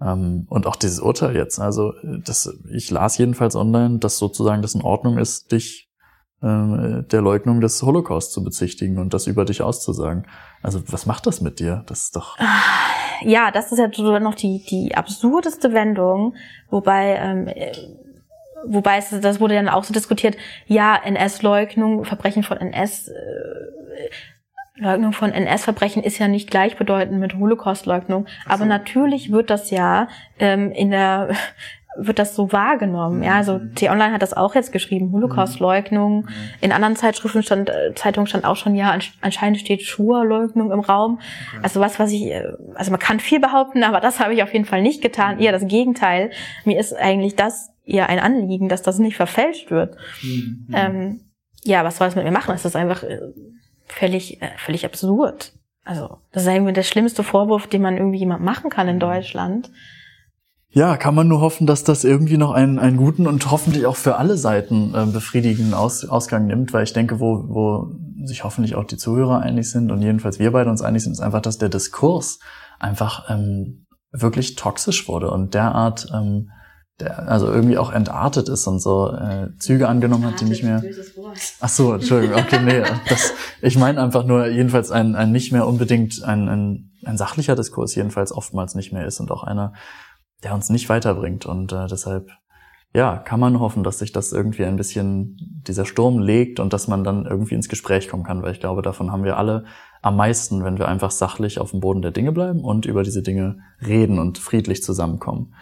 Ähm, 0.00 0.46
und 0.48 0.66
auch 0.66 0.76
dieses 0.76 1.00
Urteil 1.00 1.34
jetzt. 1.34 1.58
Also 1.58 1.94
das, 2.24 2.52
ich 2.70 2.90
las 2.90 3.18
jedenfalls 3.18 3.56
online, 3.56 3.98
dass 3.98 4.18
sozusagen 4.18 4.62
das 4.62 4.74
in 4.74 4.82
Ordnung 4.82 5.18
ist, 5.18 5.50
dich 5.50 5.87
ähm, 6.42 7.04
der 7.10 7.20
Leugnung 7.20 7.60
des 7.60 7.82
Holocaust 7.82 8.32
zu 8.32 8.44
bezichtigen 8.44 8.98
und 8.98 9.12
das 9.12 9.26
über 9.26 9.44
dich 9.44 9.62
auszusagen. 9.62 10.24
Also 10.62 10.80
was 10.86 11.06
macht 11.06 11.26
das 11.26 11.40
mit 11.40 11.58
dir? 11.58 11.82
Das 11.86 12.04
ist 12.04 12.16
doch. 12.16 12.36
ja, 13.22 13.50
das 13.50 13.72
ist 13.72 13.78
ja 13.78 13.88
so 13.92 14.18
noch 14.18 14.34
die, 14.34 14.64
die 14.68 14.94
absurdeste 14.94 15.72
Wendung, 15.72 16.34
wobei, 16.70 17.16
ähm, 17.16 17.48
äh, 17.48 17.72
wobei 18.66 18.98
es, 18.98 19.10
das 19.20 19.40
wurde 19.40 19.54
dann 19.54 19.68
auch 19.68 19.84
so 19.84 19.92
diskutiert, 19.92 20.36
ja, 20.66 20.96
NS-Leugnung, 20.96 22.04
Verbrechen 22.04 22.42
von 22.42 22.58
NS, 22.58 23.08
äh, 23.08 23.14
Leugnung 24.80 25.12
von 25.12 25.32
NS-Verbrechen 25.32 26.04
ist 26.04 26.18
ja 26.18 26.28
nicht 26.28 26.50
gleichbedeutend 26.50 27.18
mit 27.18 27.34
Holocaust-Leugnung, 27.34 28.26
aber 28.46 28.64
natürlich 28.64 29.32
wird 29.32 29.50
das 29.50 29.70
ja 29.70 30.06
ähm, 30.38 30.70
in 30.70 30.92
der 30.92 31.30
wird 31.96 32.18
das 32.18 32.34
so 32.36 32.52
wahrgenommen. 32.52 33.22
Ja, 33.22 33.36
also 33.36 33.58
mhm. 33.58 33.74
T-Online 33.74 34.12
hat 34.12 34.22
das 34.22 34.34
auch 34.34 34.54
jetzt 34.54 34.72
geschrieben, 34.72 35.12
Holocaust-Leugnung. 35.12 36.22
Mhm. 36.22 36.28
In 36.60 36.72
anderen 36.72 36.96
Zeitschriften 36.96 37.42
stand, 37.42 37.70
äh, 37.70 37.94
Zeitungen 37.94 38.26
stand 38.26 38.44
auch 38.44 38.56
schon, 38.56 38.74
ja, 38.74 38.96
anscheinend 39.20 39.58
steht 39.58 39.82
Schur-Leugnung 39.82 40.70
im 40.70 40.80
Raum. 40.80 41.18
Okay. 41.48 41.60
Also 41.62 41.80
was, 41.80 41.98
was 41.98 42.12
ich, 42.12 42.26
äh, 42.26 42.44
also 42.74 42.90
man 42.90 43.00
kann 43.00 43.20
viel 43.20 43.40
behaupten, 43.40 43.82
aber 43.84 44.00
das 44.00 44.20
habe 44.20 44.34
ich 44.34 44.42
auf 44.42 44.52
jeden 44.52 44.64
Fall 44.64 44.82
nicht 44.82 45.02
getan. 45.02 45.36
Mhm. 45.36 45.42
Eher 45.42 45.52
das 45.52 45.66
Gegenteil. 45.66 46.30
Mir 46.64 46.78
ist 46.78 46.94
eigentlich 46.94 47.36
das 47.36 47.70
eher 47.84 48.08
ein 48.08 48.20
Anliegen, 48.20 48.68
dass 48.68 48.82
das 48.82 48.98
nicht 48.98 49.16
verfälscht 49.16 49.70
wird. 49.70 49.96
Mhm. 50.22 50.66
Ähm, 50.72 51.20
ja, 51.64 51.84
was 51.84 51.96
soll 51.96 52.06
das 52.06 52.16
mit 52.16 52.24
mir 52.24 52.30
machen? 52.30 52.54
Es 52.54 52.64
ist 52.64 52.76
einfach 52.76 53.02
äh, 53.02 53.20
völlig, 53.86 54.38
völlig 54.58 54.84
absurd. 54.84 55.52
Also, 55.84 56.18
das 56.32 56.42
ist 56.42 56.48
irgendwie 56.50 56.74
der 56.74 56.82
schlimmste 56.82 57.22
Vorwurf, 57.22 57.66
den 57.66 57.80
man 57.80 57.96
irgendwie 57.96 58.18
jemand 58.18 58.44
machen 58.44 58.68
kann 58.68 58.88
in 58.88 59.00
Deutschland 59.00 59.70
ja, 60.70 60.96
kann 60.98 61.14
man 61.14 61.28
nur 61.28 61.40
hoffen, 61.40 61.66
dass 61.66 61.82
das 61.82 62.04
irgendwie 62.04 62.36
noch 62.36 62.52
einen, 62.52 62.78
einen 62.78 62.98
guten 62.98 63.26
und 63.26 63.50
hoffentlich 63.50 63.86
auch 63.86 63.96
für 63.96 64.16
alle 64.16 64.36
Seiten 64.36 64.94
äh, 64.94 65.06
befriedigenden 65.06 65.72
Aus, 65.72 66.04
Ausgang 66.04 66.46
nimmt, 66.46 66.72
weil 66.72 66.84
ich 66.84 66.92
denke, 66.92 67.20
wo, 67.20 67.44
wo 67.48 67.92
sich 68.24 68.44
hoffentlich 68.44 68.74
auch 68.74 68.84
die 68.84 68.98
Zuhörer 68.98 69.40
einig 69.40 69.70
sind 69.70 69.90
und 69.90 70.02
jedenfalls 70.02 70.38
wir 70.38 70.52
beide 70.52 70.68
uns 70.68 70.82
einig 70.82 71.04
sind, 71.04 71.12
ist 71.12 71.20
einfach, 71.20 71.40
dass 71.40 71.56
der 71.56 71.70
Diskurs 71.70 72.38
einfach 72.78 73.30
ähm, 73.30 73.86
wirklich 74.12 74.56
toxisch 74.56 75.08
wurde 75.08 75.30
und 75.30 75.54
derart, 75.54 76.08
ähm, 76.14 76.50
der, 77.00 77.28
also 77.28 77.46
irgendwie 77.46 77.78
auch 77.78 77.92
entartet 77.92 78.48
ist 78.48 78.66
und 78.66 78.80
so 78.80 79.12
äh, 79.12 79.48
Züge 79.58 79.88
angenommen 79.88 80.24
hat, 80.24 80.40
die 80.40 80.44
nicht 80.44 80.64
mehr. 80.64 80.82
Ach 81.60 81.68
so, 81.68 81.94
Entschuldigung, 81.94 82.38
okay, 82.38 82.60
nee, 82.62 82.82
das, 83.08 83.32
ich 83.62 83.78
meine 83.78 84.02
einfach 84.02 84.24
nur 84.24 84.48
jedenfalls 84.48 84.90
ein, 84.90 85.14
ein 85.14 85.32
nicht 85.32 85.52
mehr 85.52 85.66
unbedingt 85.66 86.22
ein, 86.24 86.48
ein, 86.48 86.90
ein 87.04 87.16
sachlicher 87.16 87.54
Diskurs 87.54 87.94
jedenfalls 87.94 88.32
oftmals 88.32 88.74
nicht 88.74 88.92
mehr 88.92 89.06
ist 89.06 89.20
und 89.20 89.30
auch 89.30 89.44
einer 89.44 89.72
der 90.42 90.54
uns 90.54 90.70
nicht 90.70 90.88
weiterbringt. 90.88 91.46
Und 91.46 91.72
äh, 91.72 91.86
deshalb, 91.86 92.30
ja, 92.94 93.16
kann 93.16 93.40
man 93.40 93.60
hoffen, 93.60 93.84
dass 93.84 93.98
sich 93.98 94.12
das 94.12 94.32
irgendwie 94.32 94.64
ein 94.64 94.76
bisschen, 94.76 95.36
dieser 95.66 95.84
Sturm 95.84 96.18
legt 96.18 96.60
und 96.60 96.72
dass 96.72 96.88
man 96.88 97.04
dann 97.04 97.26
irgendwie 97.26 97.54
ins 97.54 97.68
Gespräch 97.68 98.08
kommen 98.08 98.24
kann, 98.24 98.42
weil 98.42 98.52
ich 98.52 98.60
glaube, 98.60 98.82
davon 98.82 99.12
haben 99.12 99.24
wir 99.24 99.36
alle 99.36 99.64
am 100.00 100.16
meisten, 100.16 100.64
wenn 100.64 100.78
wir 100.78 100.88
einfach 100.88 101.10
sachlich 101.10 101.58
auf 101.58 101.72
dem 101.72 101.80
Boden 101.80 102.02
der 102.02 102.12
Dinge 102.12 102.32
bleiben 102.32 102.64
und 102.64 102.86
über 102.86 103.02
diese 103.02 103.22
Dinge 103.22 103.58
reden 103.84 104.18
und 104.18 104.38
friedlich 104.38 104.82
zusammenkommen. 104.82 105.54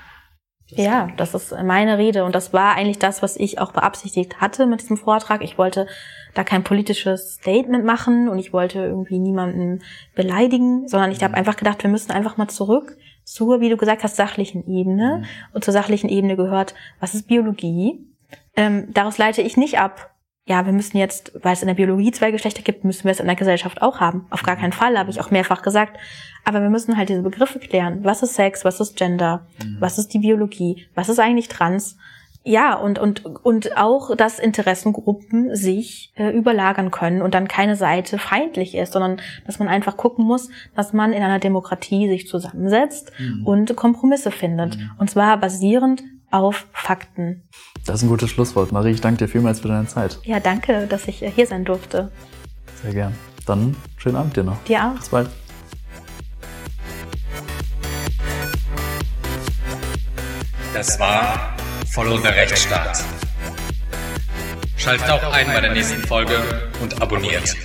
Ja, 0.69 1.09
das 1.17 1.33
ist 1.33 1.55
meine 1.65 1.97
Rede 1.97 2.25
und 2.25 2.35
das 2.35 2.53
war 2.53 2.75
eigentlich 2.75 2.99
das, 2.99 3.23
was 3.23 3.37
ich 3.37 3.61
auch 3.61 3.71
beabsichtigt 3.71 4.41
hatte 4.41 4.67
mit 4.67 4.83
diesem 4.83 4.97
Vortrag. 4.97 5.43
Ich 5.43 5.59
wollte 5.59 5.87
da 6.35 6.43
kein 6.43 6.65
politisches 6.65 7.35
Statement 7.35 7.85
machen 7.85 8.29
und 8.29 8.41
ich 8.41 8.53
wollte 8.53 8.81
irgendwie 8.81 9.21
niemanden 9.21 9.83
beleidigen, 10.17 10.89
sondern 10.89 11.13
ich 11.13 11.23
habe 11.23 11.33
mhm. 11.33 11.39
einfach 11.39 11.57
gedacht, 11.57 11.85
wir 11.85 11.91
müssen 11.91 12.11
einfach 12.11 12.37
mal 12.37 12.49
zurück 12.49 12.97
zur, 13.27 13.61
wie 13.61 13.69
du 13.69 13.77
gesagt 13.77 14.05
hast, 14.05 14.17
sachlichen 14.17 14.67
Ebene. 14.67 15.19
Mhm. 15.19 15.25
Und 15.53 15.65
zur 15.65 15.73
sachlichen 15.73 16.09
Ebene 16.09 16.37
gehört, 16.37 16.75
was 17.01 17.15
ist 17.15 17.27
Biologie? 17.27 17.99
Ähm, 18.57 18.93
daraus 18.95 19.19
leite 19.19 19.43
ich 19.43 19.57
nicht 19.57 19.79
ab, 19.79 20.17
ja, 20.49 20.65
wir 20.65 20.73
müssen 20.73 20.97
jetzt, 20.97 21.33
weil 21.43 21.55
es 21.55 21.63
in 21.63 21.67
der 21.67 21.75
Biologie 21.75 22.13
zwei 22.13 22.31
Geschlechter 22.31 22.63
gibt, 22.63 22.85
müssen 22.85 23.03
wir 23.05 23.11
es 23.11 23.19
in 23.19 23.27
der 23.27 23.35
Gesellschaft 23.35 23.83
auch 23.83 23.99
haben. 23.99 24.27
Auf 24.31 24.45
gar 24.45 24.55
keinen 24.55 24.73
Fall, 24.73 24.97
habe 24.97 25.11
ich 25.11 25.21
auch 25.21 25.33
mehrfach 25.33 25.63
gesagt. 25.63 25.99
Aber 26.45 26.63
wir 26.63 26.71
müssen 26.71 26.97
halt 26.97 27.09
diese 27.09 27.23
Begriffe 27.23 27.59
klären. 27.59 28.05
Was 28.05 28.23
ist 28.23 28.35
Sex? 28.35 28.65
Was 28.65 28.79
ist 28.79 28.97
Gender? 28.97 29.45
Mhm. 29.61 29.77
Was 29.81 29.99
ist 29.99 30.15
die 30.15 30.21
Biologie? 30.21 30.87
Was 30.95 31.09
ist 31.09 31.19
eigentlich 31.19 31.49
Trans? 31.49 31.99
Ja, 32.49 32.77
und, 32.77 33.01
und, 33.01 33.25
und 33.25 33.77
auch, 33.77 34.15
dass 34.15 34.39
Interessengruppen 34.39 35.57
sich 35.57 36.13
äh, 36.15 36.31
überlagern 36.31 36.93
können 36.93 37.21
und 37.21 37.35
dann 37.35 37.49
keine 37.49 37.75
Seite 37.75 38.19
feindlich 38.19 38.77
ist, 38.77 38.93
sondern 38.93 39.21
dass 39.47 39.59
man 39.59 39.67
einfach 39.67 39.97
gucken 39.97 40.25
muss, 40.25 40.49
dass 40.77 40.93
man 40.93 41.13
in 41.13 41.25
einer 41.25 41.41
Demokratie 41.41 42.09
sich 42.09 42.29
zusammensetzt 42.29 43.11
mhm. 43.19 43.45
und 43.45 43.75
Kompromisse 43.75 44.31
findet. 44.31 44.77
Mhm. 44.77 44.91
Und 44.97 45.11
zwar 45.11 45.37
basierend 45.39 46.05
auf 46.31 46.69
Fakten. 46.73 47.43
Das 47.85 47.97
ist 47.97 48.03
ein 48.05 48.09
gutes 48.09 48.31
Schlusswort. 48.31 48.71
Marie, 48.71 48.93
ich 48.93 49.01
danke 49.01 49.25
dir 49.25 49.29
vielmals 49.29 49.59
für 49.59 49.69
deine 49.69 49.89
Zeit. 49.89 50.21
Ja, 50.23 50.39
danke, 50.39 50.87
dass 50.87 51.09
ich 51.09 51.25
äh, 51.25 51.31
hier 51.33 51.49
sein 51.49 51.65
durfte. 51.65 52.13
Sehr 52.81 52.93
gern. 52.93 53.15
Dann 53.45 53.75
schönen 53.97 54.15
Abend 54.15 54.37
dir 54.37 54.45
noch. 54.45 54.63
Dir 54.63 54.85
auch. 54.85 54.95
Bis 54.95 55.09
bald. 55.09 55.29
Das 60.73 61.01
war 61.01 61.56
Follow 61.97 62.19
the 62.19 62.29
Rechtsstaat. 62.29 63.03
Schaltet 64.77 65.09
auch 65.09 65.33
ein 65.33 65.47
bei 65.47 65.63
der 65.63 65.73
nächsten 65.73 66.07
Folge 66.07 66.37
und 66.83 67.01
abonniert. 67.01 67.57